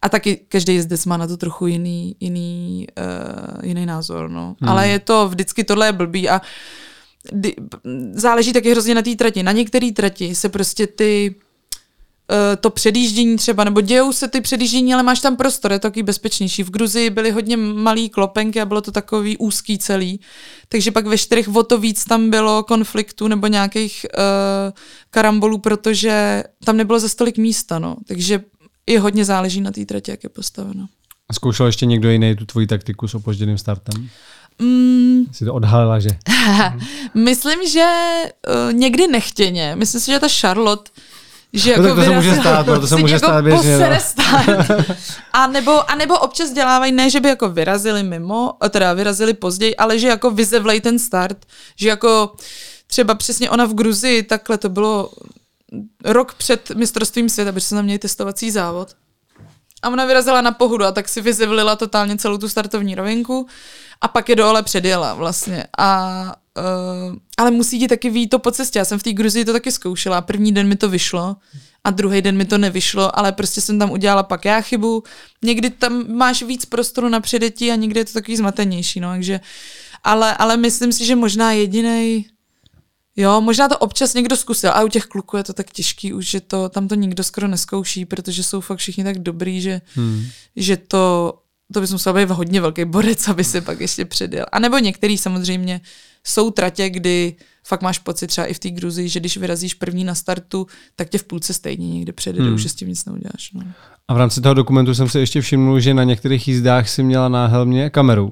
[0.02, 4.56] a taky každý jezdec má na to trochu jiný, jiný, uh, jiný názor, no.
[4.60, 4.70] Hmm.
[4.70, 6.40] Ale je to, vždycky tohle je blbý a
[8.12, 9.42] záleží taky hrozně na té trati.
[9.42, 11.34] Na některé trati se prostě ty
[12.60, 16.02] to předjíždění třeba, nebo dějou se ty předjíždění, ale máš tam prostor, je to takový
[16.02, 16.62] bezpečnější.
[16.62, 20.20] V Gruzii byly hodně malý klopenky a bylo to takový úzký celý,
[20.68, 24.22] takže pak ve čtyřech o to víc tam bylo konfliktů nebo nějakých uh,
[25.10, 27.96] karambolů, protože tam nebylo za stolik místa, no.
[28.06, 28.40] Takže
[28.86, 30.86] i hodně záleží na té tratě, jak je postaveno.
[31.28, 34.08] A Zkoušel ještě někdo jiný tu tvoji taktiku s opožděným startem?
[34.58, 36.08] Mm, Jsi to odhalila, že?
[37.14, 37.86] myslím, že
[38.66, 39.76] uh, někdy nechtěně.
[39.76, 40.90] Myslím si, že ta Charlotte
[41.52, 43.44] že No jako tak to se může stát, no, to se si může jako stát
[43.44, 44.00] běžně, no.
[44.00, 44.46] stát.
[45.32, 49.76] A nebo, a nebo občas dělávají, ne, že by jako vyrazili mimo, teda vyrazili později,
[49.76, 51.38] ale že jako vyzevlej ten start,
[51.76, 52.32] že jako
[52.86, 55.10] třeba přesně ona v Gruzii, takhle to bylo
[56.04, 58.88] rok před mistrovstvím světa, protože jsme tam měli testovací závod.
[59.82, 63.46] A ona vyrazila na pohodu a tak si vyzivlila totálně celou tu startovní rovinku
[64.00, 65.64] a pak je dole předjela vlastně.
[65.78, 68.78] A, uh, ale musí ti taky vít to po cestě.
[68.78, 70.20] Já jsem v té Gruzii to taky zkoušela.
[70.20, 71.36] První den mi to vyšlo
[71.84, 75.02] a druhý den mi to nevyšlo, ale prostě jsem tam udělala pak já chybu.
[75.44, 79.40] Někdy tam máš víc prostoru na předetí a někdy je to takový zmatenější, no, takže
[80.04, 82.26] ale, ale myslím si, že možná jediný
[83.16, 86.26] Jo, možná to občas někdo zkusil, a u těch kluků je to tak těžký už,
[86.26, 90.24] že to, tam to nikdo skoro neskouší, protože jsou fakt všichni tak dobrý, že, hmm.
[90.56, 91.34] že to,
[91.72, 94.46] to bys musel být hodně velký borec, aby se pak ještě předjel.
[94.52, 95.80] A nebo některý samozřejmě
[96.24, 100.04] jsou tratě, kdy fakt máš pocit třeba i v té Gruzii, že když vyrazíš první
[100.04, 100.66] na startu,
[100.96, 102.54] tak tě v půlce stejně někde předjede, hmm.
[102.54, 103.52] už s tím nic neuděláš.
[103.52, 103.62] No.
[104.08, 107.28] A v rámci toho dokumentu jsem si ještě všimnul, že na některých jízdách si měla
[107.28, 108.30] na helmě kameru.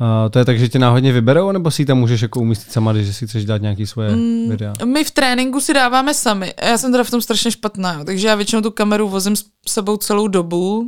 [0.00, 2.92] Uh, to je tak, že tě náhodně vyberou, nebo si tam můžeš jako umístit sama,
[2.92, 4.74] když si chceš dát nějaký svoje mm, videa?
[4.84, 6.54] My v tréninku si dáváme sami.
[6.62, 8.04] Já jsem teda v tom strašně špatná, jo.
[8.04, 10.86] takže já většinou tu kameru vozím s sebou celou dobu uh,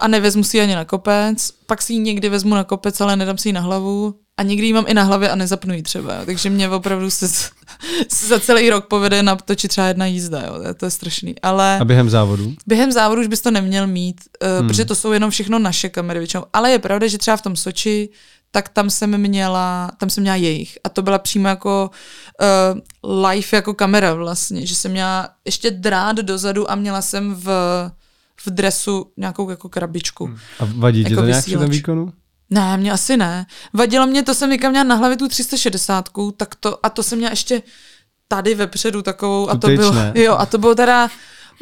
[0.00, 1.50] a nevezmu si ji ani na kopec.
[1.66, 4.66] Pak si ji někdy vezmu na kopec, ale nedám si ji na hlavu a někdy
[4.66, 6.14] ji mám i na hlavě a nezapnu ji třeba.
[6.14, 6.20] Jo.
[6.26, 7.28] Takže mě opravdu se,
[8.08, 10.42] se za celý rok povede natočit třeba jedna jízda.
[10.42, 10.74] Jo.
[10.76, 11.34] To je strašný.
[11.42, 12.54] Ale a během závodu?
[12.66, 14.68] Během závodu už bys to neměl mít, uh, hmm.
[14.68, 16.44] protože to jsou jenom všechno naše kamery většinou.
[16.52, 18.08] Ale je pravda, že třeba v tom Soči
[18.50, 20.78] tak tam jsem měla, tam jsem měla jejich.
[20.84, 21.90] A to byla přímo jako
[23.02, 27.46] uh, live jako kamera vlastně, že jsem měla ještě drát dozadu a měla jsem v,
[28.46, 30.26] v dresu nějakou jako krabičku.
[30.26, 30.36] Hmm.
[30.60, 32.12] A vadí ti jako to nějak při tom výkonu?
[32.50, 33.46] Ne, mě asi ne.
[33.72, 37.18] Vadilo mě, to jsem někam měla na hlavě tu 360, tak to, a to jsem
[37.18, 37.62] měla ještě
[38.28, 41.10] tady vepředu takovou, a to bylo, jo, a to bylo teda,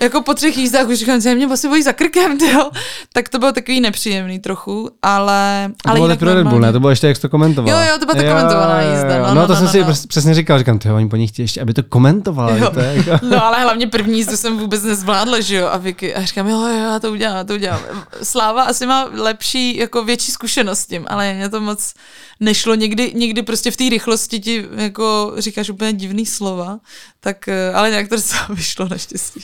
[0.00, 2.70] jako po třech jízdách už říkám, že mě vlastně bojí za krkem, jo.
[3.12, 5.70] Tak to bylo takový nepříjemný trochu, ale...
[5.82, 6.72] To ale bylo teprve Red Bull, ne?
[6.72, 7.70] To bylo ještě, jak to komentoval.
[7.70, 9.18] Jo, jo, to byla ta komentovaná jízda.
[9.18, 10.08] No, no, no, to no, jsem no, si no.
[10.08, 12.70] přesně říkal, říkám, ty oni po nich chtějí ještě, aby to komentoval.
[12.74, 13.26] To jako...
[13.26, 16.60] no, ale hlavně první jízdu jsem vůbec nezvládla, že jo, a Vicky, a říkám, jo,
[16.60, 17.80] jo, já to udělám, to udělám.
[18.22, 21.94] Sláva asi má lepší, jako větší zkušenost s tím, ale mě to moc
[22.40, 22.74] nešlo.
[22.74, 26.78] Někdy, někdy prostě v té rychlosti ti jako říkáš úplně divný slova,
[27.20, 29.40] tak, eh, ale nějak to docela vyšlo naštěstí.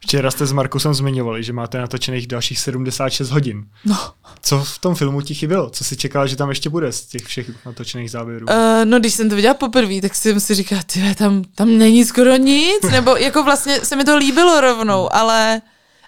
[0.00, 3.64] Včera jste s Markusem zmiňovali, že máte natočených dalších 76 hodin.
[3.84, 3.98] No.
[4.42, 5.70] Co v tom filmu ti chybělo?
[5.70, 8.46] Co si čekala, že tam ještě bude z těch všech natočených záběrů?
[8.46, 12.04] Uh, no, když jsem to viděla poprvé, tak jsem si říkala, ty tam, tam není
[12.04, 15.62] skoro nic, nebo jako vlastně se mi to líbilo rovnou, ale,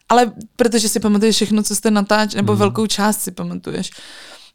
[0.09, 2.59] ale protože si pamatuješ všechno, co jste natáč, nebo mm.
[2.59, 3.91] velkou část si pamatuješ.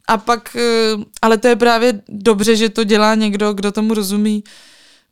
[0.08, 4.44] A pak, eh, ale to je právě dobře, že to dělá někdo, kdo tomu rozumí,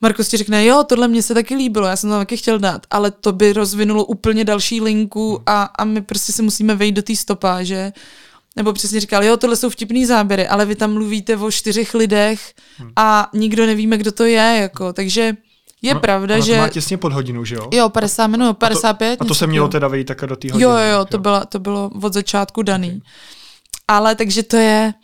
[0.01, 2.86] Markus ti řekne, jo, tohle mě se taky líbilo, já jsem to taky chtěl dát,
[2.90, 7.03] ale to by rozvinulo úplně další linku a, a my prostě se musíme vejít do
[7.03, 7.92] té stopáže.
[8.57, 12.55] Nebo přesně říkal, jo, tohle jsou vtipný záběry, ale vy tam mluvíte o čtyřech lidech
[12.96, 15.36] a nikdo nevíme, kdo to je, jako, takže
[15.82, 16.53] je no, pravda, že...
[16.53, 17.68] To má těsně pod hodinu, že jo?
[17.72, 19.12] Jo, 50 minut, 55.
[19.12, 20.62] A to, a to se mělo teda vejít také do té hodiny.
[20.62, 22.88] Jo, jo, jo, to, bylo, to bylo od začátku daný.
[22.88, 23.01] Okay.
[23.88, 24.94] Ale takže to je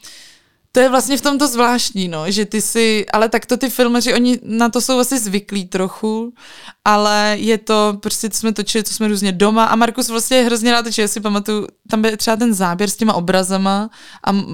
[0.76, 3.70] to je vlastně v tom to zvláštní, no, že ty si, ale tak to ty
[3.70, 6.32] filmaři, oni na to jsou asi zvyklí trochu,
[6.84, 10.82] ale je to, prostě jsme točili, co jsme různě doma a Markus vlastně hrozně rád
[10.82, 13.90] točil, já si pamatuju, tam byl třeba ten záběr s těma obrazama
[14.24, 14.52] a uh,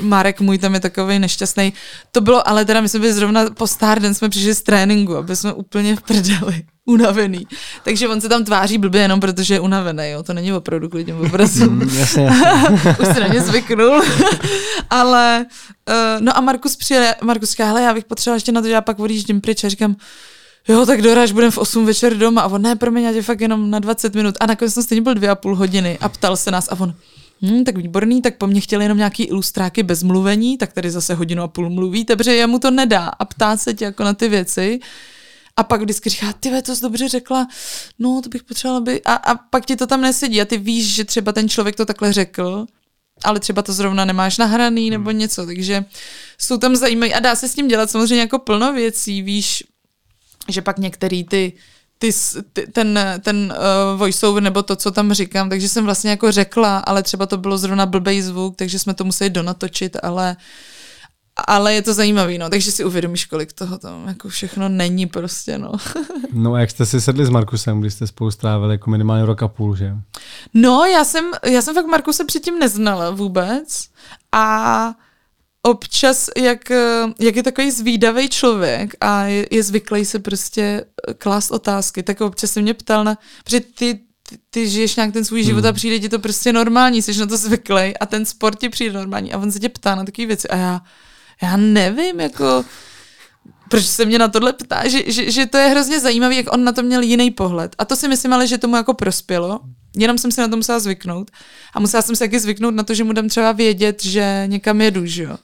[0.00, 1.72] Marek můj tam je takový nešťastný.
[2.12, 5.16] To bylo, ale teda my jsme byli zrovna po Star den jsme přišli z tréninku,
[5.16, 7.46] aby jsme úplně v prdeli unavený.
[7.84, 10.22] Takže on se tam tváří blbě jenom protože je unavený, jo.
[10.22, 11.74] To není opravdu kvůli těm obrazům.
[11.74, 12.96] Mm, jasně, jasně.
[13.00, 14.02] Už se na ně zvyknul.
[14.90, 15.46] Ale,
[15.88, 18.72] uh, no a Markus přijel, Markus říká, hele, já bych potřeboval ještě na to, že
[18.72, 19.96] já pak odjíždím pryč a říkám,
[20.68, 22.42] jo, tak doraž, budem v 8 večer doma.
[22.42, 24.34] A on, ne, promiň, já tě fakt jenom na 20 minut.
[24.40, 26.94] A nakonec jsem stejně byl dvě a půl hodiny a ptal se nás a on,
[27.42, 31.14] Hmm, tak výborný, tak po mně chtěli jenom nějaký ilustráky bez mluvení, tak tady zase
[31.14, 34.28] hodinu a půl mluví, takže jemu to nedá a ptá se tě jako na ty
[34.28, 34.80] věci.
[35.56, 37.48] A pak vždycky říká, ty to jsi dobře řekla,
[37.98, 39.02] no to bych potřebovala by...
[39.02, 40.40] A, a pak ti to tam nesedí.
[40.40, 42.66] A ty víš, že třeba ten člověk to takhle řekl,
[43.24, 45.18] ale třeba to zrovna nemáš nahraný nebo hmm.
[45.18, 45.84] něco, takže
[46.38, 49.64] jsou tam zajímavé a dá se s tím dělat samozřejmě jako plno věcí, víš,
[50.48, 51.52] že pak některý ty,
[51.98, 52.10] ty,
[52.52, 56.78] ty ten, ten uh, voiceover nebo to, co tam říkám, takže jsem vlastně jako řekla,
[56.78, 60.42] ale třeba to bylo zrovna blbej zvuk, takže jsme to museli donatočit, ale uh,
[61.48, 65.58] ale je to zajímavý, no, takže si uvědomíš, kolik toho tam jako všechno není prostě,
[65.58, 65.72] no.
[66.32, 69.42] no a jak jste si sedli s Markusem, když jste spolu strávili jako minimálně rok
[69.42, 69.92] a půl, že?
[70.54, 73.88] No, já jsem, já jsem fakt Markuse předtím neznala vůbec
[74.32, 74.94] a
[75.62, 76.70] občas, jak,
[77.18, 80.84] jak je takový zvídavý člověk a je, je zvyklý se prostě
[81.18, 85.24] klást otázky, tak občas se mě ptal na, protože ty, ty, ty žiješ nějak ten
[85.24, 85.68] svůj život hmm.
[85.68, 88.92] a přijde ti to prostě normální, jsi na to zvyklý a ten sport ti přijde
[88.92, 90.80] normální a on se tě ptá na takové věci a já
[91.42, 92.64] já nevím, jako
[93.68, 96.64] proč se mě na tohle ptá, že, že, že to je hrozně zajímavé, jak on
[96.64, 97.76] na to měl jiný pohled.
[97.78, 99.60] A to si myslím ale, že tomu jako prospělo,
[99.96, 101.30] Jenom jsem se na to musela zvyknout.
[101.74, 104.80] A musela jsem se taky zvyknout na to, že mu dám třeba vědět, že někam
[104.80, 105.36] jedu, že jo.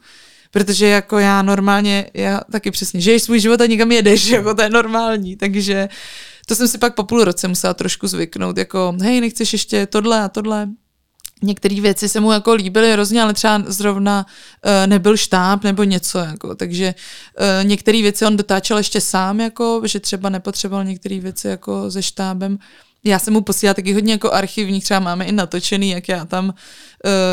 [0.50, 4.62] Protože jako já normálně, já taky přesně, žiješ svůj život a někam jedeš, jako to
[4.62, 5.88] je normální, takže
[6.46, 10.20] to jsem si pak po půl roce musela trošku zvyknout, jako hej, nechceš ještě tohle
[10.20, 10.68] a tohle,
[11.42, 16.18] některé věci se mu jako líbily hrozně, ale třeba zrovna uh, nebyl štáb nebo něco,
[16.18, 16.94] jako, takže
[17.40, 22.02] uh, některé věci on dotáčel ještě sám, jako, že třeba nepotřeboval některé věci jako se
[22.02, 22.58] štábem.
[23.04, 26.48] Já jsem mu posílala taky hodně jako archivních, třeba máme i natočený, jak já tam
[26.48, 26.52] uh,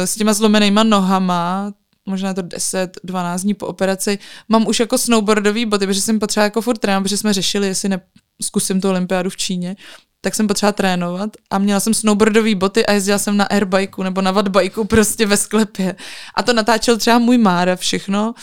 [0.06, 1.74] s těma zlomenýma nohama,
[2.06, 6.62] možná to 10-12 dní po operaci, mám už jako snowboardový boty, protože jsem potřeba jako
[6.62, 8.02] furt trénovat, protože jsme řešili, jestli ne,
[8.42, 9.76] zkusím tu olympiádu v Číně,
[10.22, 14.22] tak jsem potřeba trénovat a měla jsem snowboardové boty a jezdila jsem na airbikeu nebo
[14.22, 15.96] na wattbikeu prostě ve sklepě.
[16.36, 18.34] A to natáčel třeba můj Mára všechno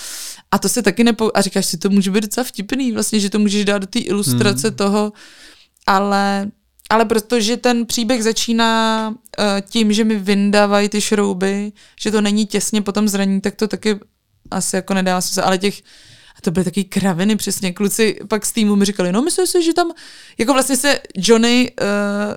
[0.50, 1.30] a to se taky nepo...
[1.34, 3.98] A říkáš si, to může být docela vtipný vlastně, že to můžeš dát do té
[3.98, 4.76] ilustrace hmm.
[4.76, 5.12] toho,
[5.86, 6.50] ale
[6.90, 12.46] ale protože ten příběh začíná uh, tím, že mi vyndávají ty šrouby, že to není
[12.46, 14.00] těsně po tom zranění, tak to taky
[14.50, 15.82] asi jako nedá se, ale těch
[16.46, 17.72] to byly taky kraviny přesně.
[17.72, 19.90] Kluci pak z týmu mi říkali, no myslím si, že tam,
[20.38, 21.72] jako vlastně se Johnny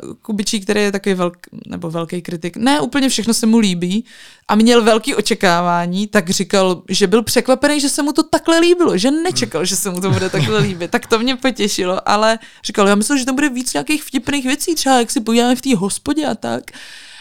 [0.04, 1.38] uh, Kubičí, který je takový velk,
[1.68, 4.06] nebo velký kritik, ne úplně všechno se mu líbí
[4.48, 8.98] a měl velký očekávání, tak říkal, že byl překvapený, že se mu to takhle líbilo,
[8.98, 10.92] že nečekal, že se mu to bude takhle líbit.
[10.92, 14.76] Tak to mě potěšilo, ale říkal, já myslím, že tam bude víc nějakých vtipných věcí,
[14.76, 16.64] třeba jak si podíváme v té hospodě a tak.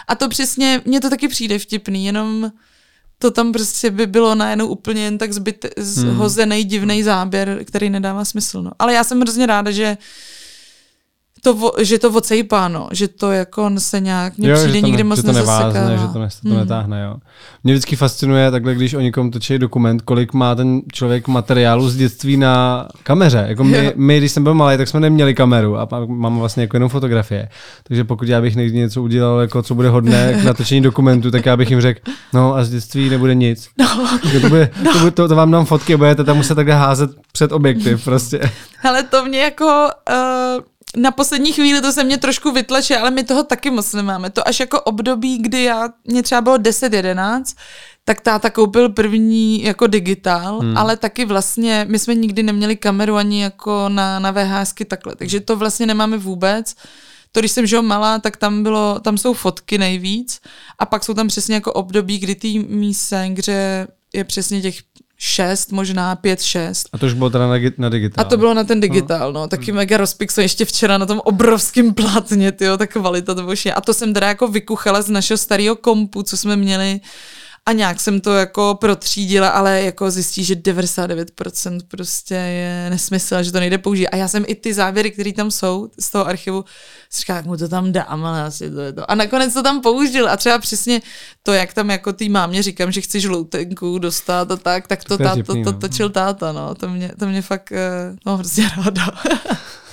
[0.08, 2.52] A to přesně, mně to taky přijde vtipný, jenom
[3.18, 6.68] to tam prostě by bylo najednou úplně jen tak zbyt, zhozený hmm.
[6.68, 8.62] divný záběr, který nedává smysl.
[8.62, 8.70] No.
[8.78, 9.96] Ale já jsem hrozně ráda, že
[11.42, 12.88] to, že to odsejpá, no.
[12.92, 16.28] že to jako se nějak, mně přijde nikdy moc že to nevázne, že to, ne,
[16.42, 16.56] to mm.
[16.56, 17.16] netáhne, jo.
[17.64, 21.96] Mě vždycky fascinuje takhle, když o někom točí dokument, kolik má ten člověk materiálu z
[21.96, 23.44] dětství na kameře.
[23.48, 26.76] Jako my, my, když jsem byl malý, tak jsme neměli kameru a mám vlastně jako
[26.76, 27.48] jenom fotografie.
[27.82, 31.46] Takže pokud já bych někdy něco udělal, jako co bude hodné k natočení dokumentu, tak
[31.46, 32.00] já bych jim řekl,
[32.32, 33.68] no a z dětství nebude nic.
[33.78, 34.18] No.
[34.40, 34.92] To, bude, no.
[34.92, 38.40] to, to, to, vám dám fotky budete tam muset takhle házet před objektiv prostě.
[38.84, 39.88] Ale to mě jako...
[40.10, 40.62] Uh
[40.96, 44.30] na poslední chvíli to se mě trošku vytlačí, ale my toho taky moc nemáme.
[44.30, 47.42] To až jako období, kdy já, mě třeba bylo 10-11,
[48.04, 50.78] tak táta koupil první jako digitál, hmm.
[50.78, 55.40] ale taky vlastně, my jsme nikdy neměli kameru ani jako na, na VHSky takhle, takže
[55.40, 56.74] to vlastně nemáme vůbec.
[57.32, 60.40] To, když jsem žil malá, tak tam bylo, tam jsou fotky nejvíc
[60.78, 64.76] a pak jsou tam přesně jako období, kdy ty mísengře je přesně těch
[65.18, 66.88] šest, možná pět, šest.
[66.92, 68.26] A to už bylo teda na, na digitál.
[68.26, 69.48] A to bylo na ten digitál, no.
[69.48, 73.94] Taky mega rozpixel ještě včera na tom obrovském plátně, tyjo, tak kvalita to A to
[73.94, 77.00] jsem teda jako vykuchala z našeho starého kompu, co jsme měli
[77.68, 83.52] a nějak jsem to jako protřídila, ale jako zjistí, že 99% prostě je nesmysl, že
[83.52, 84.08] to nejde použít.
[84.08, 86.64] A já jsem i ty závěry, které tam jsou z toho archivu,
[87.10, 89.10] si říká, jak mu to tam dám, ale asi to je to.
[89.10, 91.02] A nakonec to tam použil a třeba přesně
[91.42, 95.18] to, jak tam jako tý mámě říkám, že chci žloutenku dostat a tak, tak to,
[95.18, 95.78] to, táto, to, to no.
[95.78, 96.74] točil táta, no.
[96.74, 99.06] To mě, to mě fakt, eh, no, prostě ráda.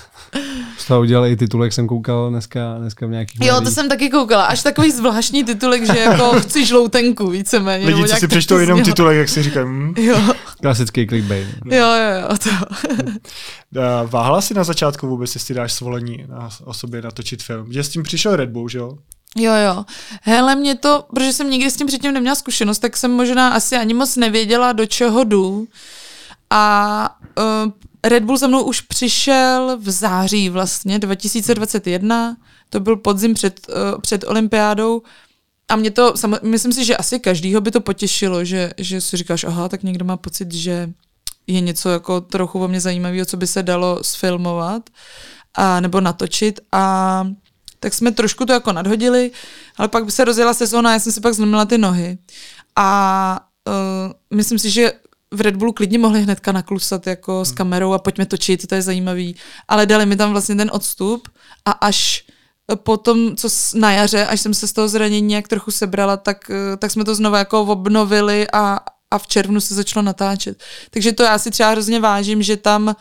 [0.77, 4.09] Z toho udělal i titulek, jsem koukal dneska, dneska v nějakých Jo, to jsem taky
[4.09, 4.43] koukala.
[4.43, 7.85] Až takový zvláštní titulek, že jako chci žloutenku víceméně.
[7.85, 9.65] Lidi, co si přečtou jenom titulek, jak si říkají.
[9.65, 9.93] Hm?
[9.97, 10.33] Jo.
[10.61, 11.47] Klasický clickbait.
[11.65, 12.37] Jo, jo, jo.
[12.37, 12.49] To.
[14.07, 17.73] Váhala si na začátku vůbec, jestli dáš svolení na, o sobě natočit film?
[17.73, 18.97] Že s tím přišel Red Bull, že jo?
[19.37, 19.85] Jo, jo.
[20.21, 23.75] Hele, mě to, protože jsem nikdy s tím předtím neměla zkušenost, tak jsem možná asi
[23.75, 25.67] ani moc nevěděla, do čeho jdu.
[26.49, 27.71] A uh,
[28.05, 32.37] Red Bull za mnou už přišel v září vlastně 2021,
[32.69, 35.01] to byl podzim před, uh, před olympiádou.
[35.67, 39.43] A mě to, myslím si, že asi každýho by to potěšilo, že, že si říkáš,
[39.43, 40.89] aha, tak někdo má pocit, že
[41.47, 44.89] je něco jako trochu o mě zajímavého, co by se dalo sfilmovat
[45.55, 46.59] a, nebo natočit.
[46.71, 47.27] A
[47.79, 49.31] tak jsme trošku to jako nadhodili,
[49.77, 52.17] ale pak se rozjela sezóna já jsem si pak zlomila ty nohy.
[52.75, 54.91] A uh, myslím si, že
[55.35, 57.45] v Red Bullu klidně mohli hnedka naklusat jako hmm.
[57.45, 59.35] s kamerou a pojďme točit, to je zajímavý.
[59.67, 61.27] Ale dali mi tam vlastně ten odstup
[61.65, 62.25] a až
[62.75, 66.77] potom, co na jaře, až jsem se z toho zranění nějak trochu sebrala, tak, eh,
[66.77, 68.79] tak jsme to znovu jako obnovili a,
[69.11, 70.63] a v červnu se začalo natáčet.
[70.89, 72.95] Takže to já si třeba hrozně vážím, že tam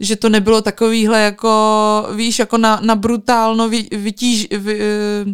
[0.00, 5.24] že to nebylo takovýhle jako, víš, jako na, na brutálno vy, vytíž, vy, eh,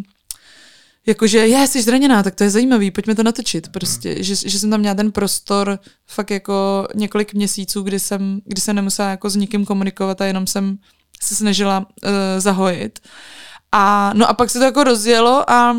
[1.09, 4.69] jakože je, jsi zraněná, tak to je zajímavý, pojďme to natočit prostě, že, že jsem
[4.69, 9.35] tam měla ten prostor fakt jako několik měsíců, kdy jsem, kdy jsem nemusela jako s
[9.35, 10.77] nikým komunikovat a jenom jsem
[11.23, 12.99] se snažila uh, zahojit.
[13.71, 15.77] A no a pak se to jako rozjelo a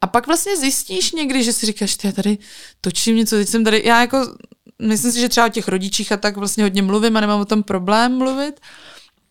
[0.00, 2.38] a pak vlastně zjistíš někdy, že si říkáš, ty já tady
[2.80, 4.36] točím něco, teď jsem tady, já jako,
[4.82, 7.44] myslím si, že třeba o těch rodičích a tak vlastně hodně mluvím a nemám o
[7.44, 8.60] tom problém mluvit,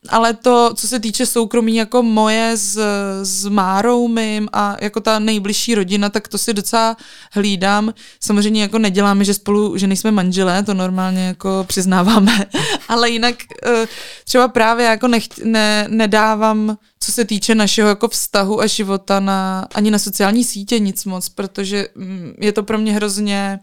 [0.07, 2.79] ale to, co se týče soukromí jako moje s,
[3.23, 6.97] s Márou mým a jako ta nejbližší rodina, tak to si docela
[7.31, 7.93] hlídám.
[8.19, 12.45] Samozřejmě jako neděláme, že spolu, že nejsme manželé, to normálně jako přiznáváme,
[12.87, 13.35] ale jinak
[13.65, 13.87] eh,
[14.25, 19.67] třeba právě jako nech, ne, nedávám, co se týče našeho jako vztahu a života na,
[19.75, 23.59] ani na sociální sítě nic moc, protože mm, je to pro mě hrozně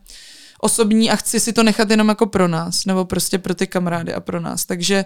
[0.61, 4.15] osobní a chci si to nechat jenom jako pro nás, nebo prostě pro ty kamarády
[4.15, 4.65] a pro nás.
[4.65, 5.05] Takže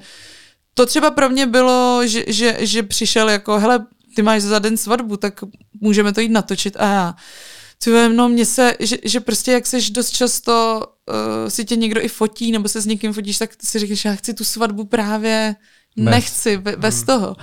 [0.75, 3.87] to třeba pro mě bylo, že, že, že přišel jako, hele,
[4.17, 5.41] ty máš za den svatbu, tak
[5.81, 7.15] můžeme to jít natočit a já.
[7.85, 12.05] Ty no mě se, že, že prostě jak seš dost často, uh, si tě někdo
[12.05, 15.57] i fotí, nebo se s někým fotíš, tak si říkáš, já chci tu svatbu právě,
[15.97, 16.11] bez.
[16.11, 17.07] nechci, be, bez hmm.
[17.07, 17.37] toho.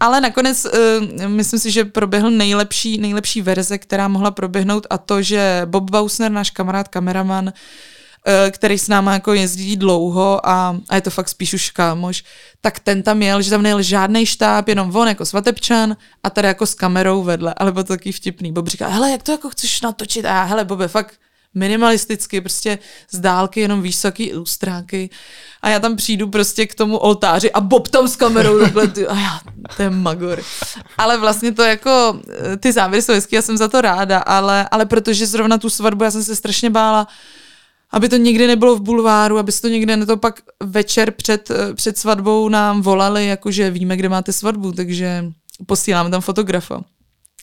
[0.00, 5.22] Ale nakonec uh, myslím si, že proběhl nejlepší, nejlepší verze, která mohla proběhnout a to,
[5.22, 7.52] že Bob Bausner, náš kamarád, kameraman, uh,
[8.50, 12.24] který s náma jako jezdí dlouho a, a je to fakt spíš už kámoš,
[12.60, 16.48] tak ten tam jel, že tam nejel žádný štáb, jenom on jako svatebčan a tady
[16.48, 18.52] jako s kamerou vedle, ale bylo to taky vtipný.
[18.52, 20.24] Bob říká, hele, jak to jako chceš natočit?
[20.24, 21.14] A já, hele, Bobe, fakt
[21.54, 22.78] minimalisticky, prostě
[23.10, 25.10] z dálky jenom výsoký ilustráky
[25.62, 29.14] a já tam přijdu prostě k tomu oltáři a Bob tam s kamerou takhle, a
[29.14, 29.40] já,
[29.76, 30.42] to je magor.
[30.98, 32.20] Ale vlastně to jako,
[32.52, 35.70] eh, ty závěry jsou hezky, já jsem za to ráda, ale, ale protože zrovna tu
[35.70, 37.06] svatbu já jsem se strašně bála,
[37.92, 41.74] aby to nikdy nebylo v bulváru, aby se to někde to pak večer před, eh,
[41.74, 45.24] před svatbou nám volali, jakože víme, kde máte svatbu, takže
[45.66, 46.80] posíláme tam fotografa.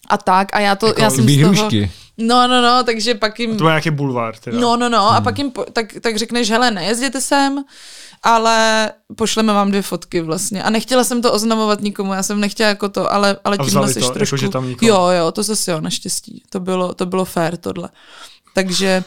[0.09, 1.69] A tak, a já to, jako já jsem z toho...
[2.17, 3.51] No, no, no, takže pak jim...
[3.51, 4.59] A to má nějaký bulvár teda.
[4.59, 5.17] No, no, no, hmm.
[5.17, 7.63] a pak jim, po, tak, tak řekneš, hele, nejezděte sem,
[8.23, 10.63] ale pošleme vám dvě fotky vlastně.
[10.63, 13.93] A nechtěla jsem to oznamovat nikomu, já jsem nechtěla jako to, ale, ale tím to,
[13.93, 14.19] trošku...
[14.19, 14.89] Jako, že tam nikomu...
[14.89, 16.43] Jo, jo, to zase jo, naštěstí.
[16.49, 17.89] To bylo, to bylo fair tohle.
[18.53, 19.03] Takže...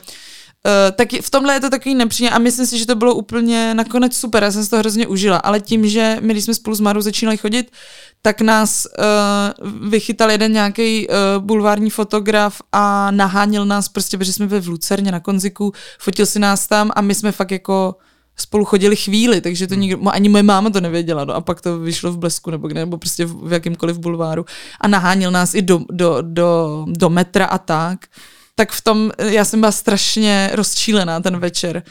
[0.69, 3.75] Uh, tak v tomhle je to takový nepříjemné a myslím si, že to bylo úplně
[3.75, 6.77] nakonec super, já jsem si to hrozně užila, ale tím, že my, když jsme spolu
[6.77, 7.73] s Marou začínali chodit,
[8.23, 11.15] tak nás uh, vychytal jeden nějaký uh,
[11.45, 16.39] bulvární fotograf a naháněl nás prostě, protože jsme byli v Lucerně na konziku, fotil si
[16.39, 17.97] nás tam a my jsme fakt jako
[18.37, 21.79] spolu chodili chvíli, takže to nikdo, ani moje máma to nevěděla, no a pak to
[21.79, 24.45] vyšlo v Blesku nebo kde, nebo prostě v, v jakýmkoliv bulváru.
[24.81, 27.99] A naháněl nás i do, do, do, do metra a tak,
[28.59, 31.83] tak v tom já jsem byla strašně rozčílená ten večer,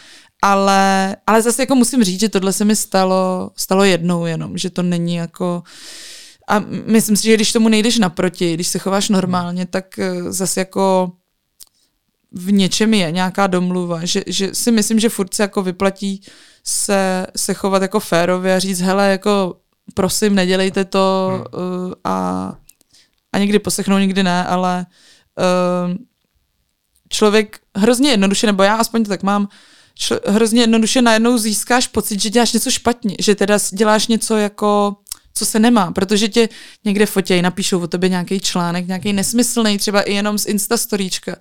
[0.41, 4.69] ale, ale zase jako musím říct, že tohle se mi stalo, stalo jednou jenom, že
[4.69, 5.64] to není jako
[6.48, 10.60] a myslím si, že když tomu nejdeš naproti, když se chováš normálně, tak eh, zase
[10.60, 11.11] jako
[12.31, 16.22] v něčem je nějaká domluva, že, že si myslím, že furt se jako vyplatí
[16.64, 19.57] se, se chovat jako férově a říct, hele, jako
[19.94, 21.64] prosím, nedělejte to hmm.
[21.88, 22.53] uh, a,
[23.31, 24.85] a někdy poslechnou, někdy ne, ale
[25.38, 25.95] uh,
[27.09, 29.49] člověk hrozně jednoduše, nebo já aspoň to tak mám,
[29.95, 34.95] člo, hrozně jednoduše najednou získáš pocit, že děláš něco špatně, že teda děláš něco jako
[35.34, 36.49] co se nemá, protože tě
[36.85, 41.35] někde fotějí, napíšou o tobě nějaký článek, nějaký nesmyslný, třeba i jenom z Instastoríčka.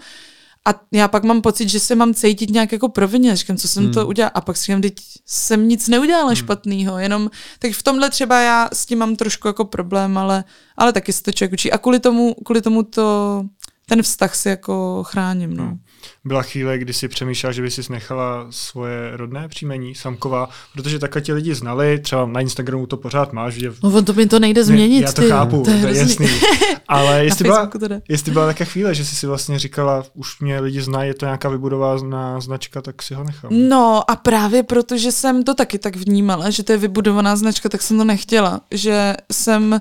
[0.68, 3.84] A já pak mám pocit, že se mám cítit nějak jako provině, říkám, co jsem
[3.84, 3.92] hmm.
[3.92, 4.30] to udělal.
[4.34, 4.94] A pak si říkám, teď
[5.26, 6.36] jsem nic neudělala hmm.
[6.36, 10.44] špatného, jenom, tak v tomhle třeba já s tím mám trošku jako problém, ale,
[10.76, 11.72] ale taky se to člověk učí.
[11.72, 13.42] A kvůli tomu, kvůli tomu to,
[13.88, 15.64] ten vztah si jako chráním, no.
[15.64, 15.78] Hmm
[16.24, 21.22] byla chvíle, kdy si přemýšlela, že by si nechala svoje rodné příjmení, Samková, protože takhle
[21.22, 23.54] ti lidi znali, třeba na Instagramu to pořád máš.
[23.54, 23.72] Že...
[23.82, 25.00] No to mi to nejde změnit.
[25.00, 25.28] Ne, já to ty.
[25.28, 26.26] chápu, to je, to je jasný.
[26.88, 27.70] Ale jestli byla,
[28.08, 31.26] jestli byla také chvíle, že jsi si vlastně říkala, už mě lidi znají, je to
[31.26, 33.50] nějaká vybudovaná značka, tak si ho nechám.
[33.68, 37.82] No a právě protože jsem to taky tak vnímala, že to je vybudovaná značka, tak
[37.82, 38.60] jsem to nechtěla.
[38.70, 39.80] Že jsem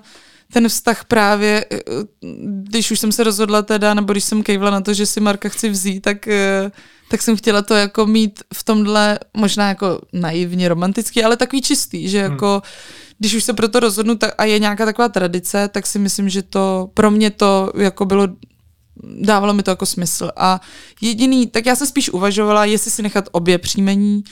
[0.54, 1.78] ten vztah právě, eh,
[2.64, 5.50] když už jsem se rozhodla teda, nebo když jsem kejvla na to, že si Marka
[5.50, 6.72] chci vzít, tak, eh,
[7.10, 12.10] tak jsem chtěla to jako mít v tomhle možná jako naivně romantický, ale takový čistý,
[12.10, 12.32] že hmm.
[12.32, 12.62] jako hmm.
[13.20, 16.30] když už se pro to rozhodnu tak, a je nějaká taková tradice, tak si myslím,
[16.30, 18.28] že to pro mě to jako bylo
[19.04, 20.32] dávalo mi to jako smysl.
[20.38, 20.62] A
[21.02, 24.24] jediný, tak já jsem spíš uvažovala, jestli si nechat obě příjmení,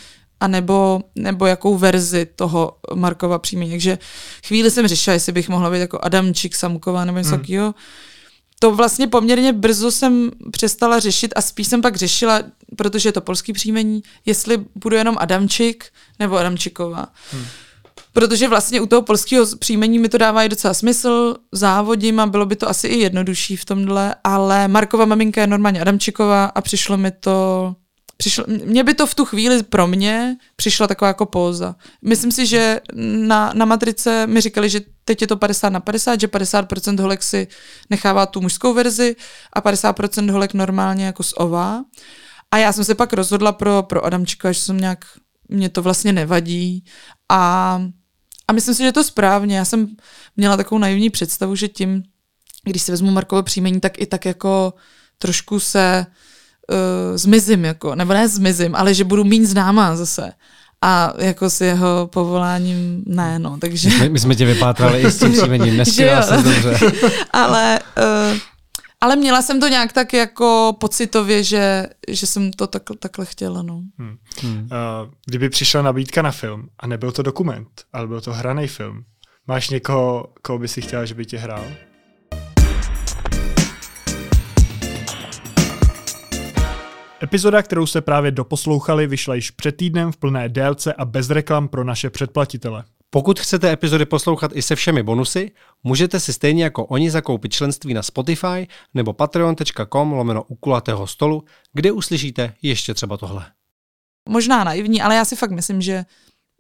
[0.43, 3.71] a nebo, nebo jakou verzi toho Markova příjmení.
[3.71, 3.97] Takže
[4.47, 7.39] chvíli jsem řešila, jestli bych mohla být jako Adamčík, Samková nebo něco hmm.
[7.39, 7.75] takového.
[8.59, 12.43] To vlastně poměrně brzo jsem přestala řešit a spíš jsem pak řešila,
[12.75, 15.85] protože je to polský příjmení, jestli budu jenom Adamčík
[16.19, 17.07] nebo Adamčiková.
[17.31, 17.45] Hmm.
[18.13, 22.45] Protože vlastně u toho polského příjmení mi to dává i docela smysl, závodím a bylo
[22.45, 26.97] by to asi i jednodušší v tomhle, ale Markova maminka je normálně Adamčiková a přišlo
[26.97, 27.75] mi to
[28.17, 31.75] přišlo, mě by to v tu chvíli pro mě přišla taková jako póza.
[32.01, 32.79] Myslím si, že
[33.27, 37.23] na, na matrice mi říkali, že teď je to 50 na 50, že 50% holek
[37.23, 37.47] si
[37.89, 39.15] nechává tu mužskou verzi
[39.53, 41.83] a 50% holek normálně jako z ová.
[42.51, 45.05] A já jsem se pak rozhodla pro, pro Adamčika, že jsem nějak,
[45.49, 46.85] mě to vlastně nevadí
[47.29, 47.81] a
[48.47, 49.57] a myslím si, že je to správně.
[49.57, 49.95] Já jsem
[50.37, 52.03] měla takovou naivní představu, že tím,
[52.63, 54.73] když si vezmu Markovo příjmení, tak i tak jako
[55.17, 56.13] trošku se uh,
[57.15, 60.31] zmizím, jako, nebo ne zmizím, ale že budu méně známá zase.
[60.81, 63.89] A jako s jeho povoláním ne, no, takže...
[63.89, 66.91] My, my jsme tě vypátrali i s tím příjmením, se dobře.
[67.33, 68.37] ale, uh,
[69.01, 73.61] ale měla jsem to nějak tak jako pocitově, že, že jsem to tak, takhle chtěla,
[73.61, 73.81] no.
[73.99, 74.17] Hmm.
[74.41, 74.57] Hmm.
[74.61, 79.03] Uh, kdyby přišla nabídka na film a nebyl to dokument, ale byl to hraný film,
[79.47, 81.65] máš někoho, koho by si chtěla, že by tě hrál?
[87.23, 91.67] Epizoda, kterou jste právě doposlouchali, vyšla již před týdnem v plné délce a bez reklam
[91.67, 92.83] pro naše předplatitele.
[93.09, 95.51] Pokud chcete epizody poslouchat i se všemi bonusy,
[95.83, 101.43] můžete si stejně jako oni zakoupit členství na Spotify nebo patreon.com lomeno u kulatého stolu,
[101.73, 103.45] kde uslyšíte ještě třeba tohle.
[104.29, 106.05] Možná naivní, ale já si fakt myslím, že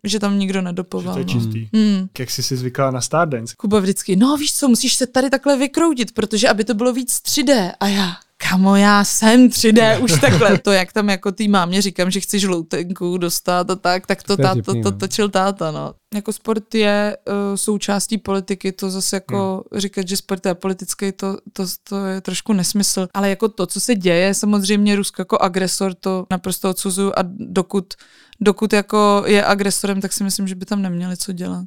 [0.07, 1.17] že tam nikdo nedopoval.
[1.17, 1.41] Že to je no.
[1.41, 1.69] čistý.
[1.73, 2.07] Hmm.
[2.19, 3.55] Jak jsi si zvykla na Stardance?
[3.57, 7.21] Kuba vždycky, no víš co, musíš se tady takhle vykroutit, protože aby to bylo víc
[7.25, 7.71] 3D.
[7.79, 8.15] A já,
[8.49, 10.57] kamo, já jsem 3D už takhle.
[10.63, 14.37] To, jak tam jako tý mámě říkám, že chci žloutenku dostat a tak, tak to,
[14.37, 14.91] táta, to, to no.
[14.91, 15.93] točil táta, no.
[16.13, 19.81] Jako sport je uh, součástí politiky, to zase jako hmm.
[19.81, 23.07] říkat, že sport je politický, to, to, to je trošku nesmysl.
[23.13, 27.93] Ale jako to, co se děje, samozřejmě Rusko jako agresor, to naprosto odsuzuju a dokud,
[28.41, 31.61] dokud jako je agresorem, tak si myslím, že by tam neměli co dělat.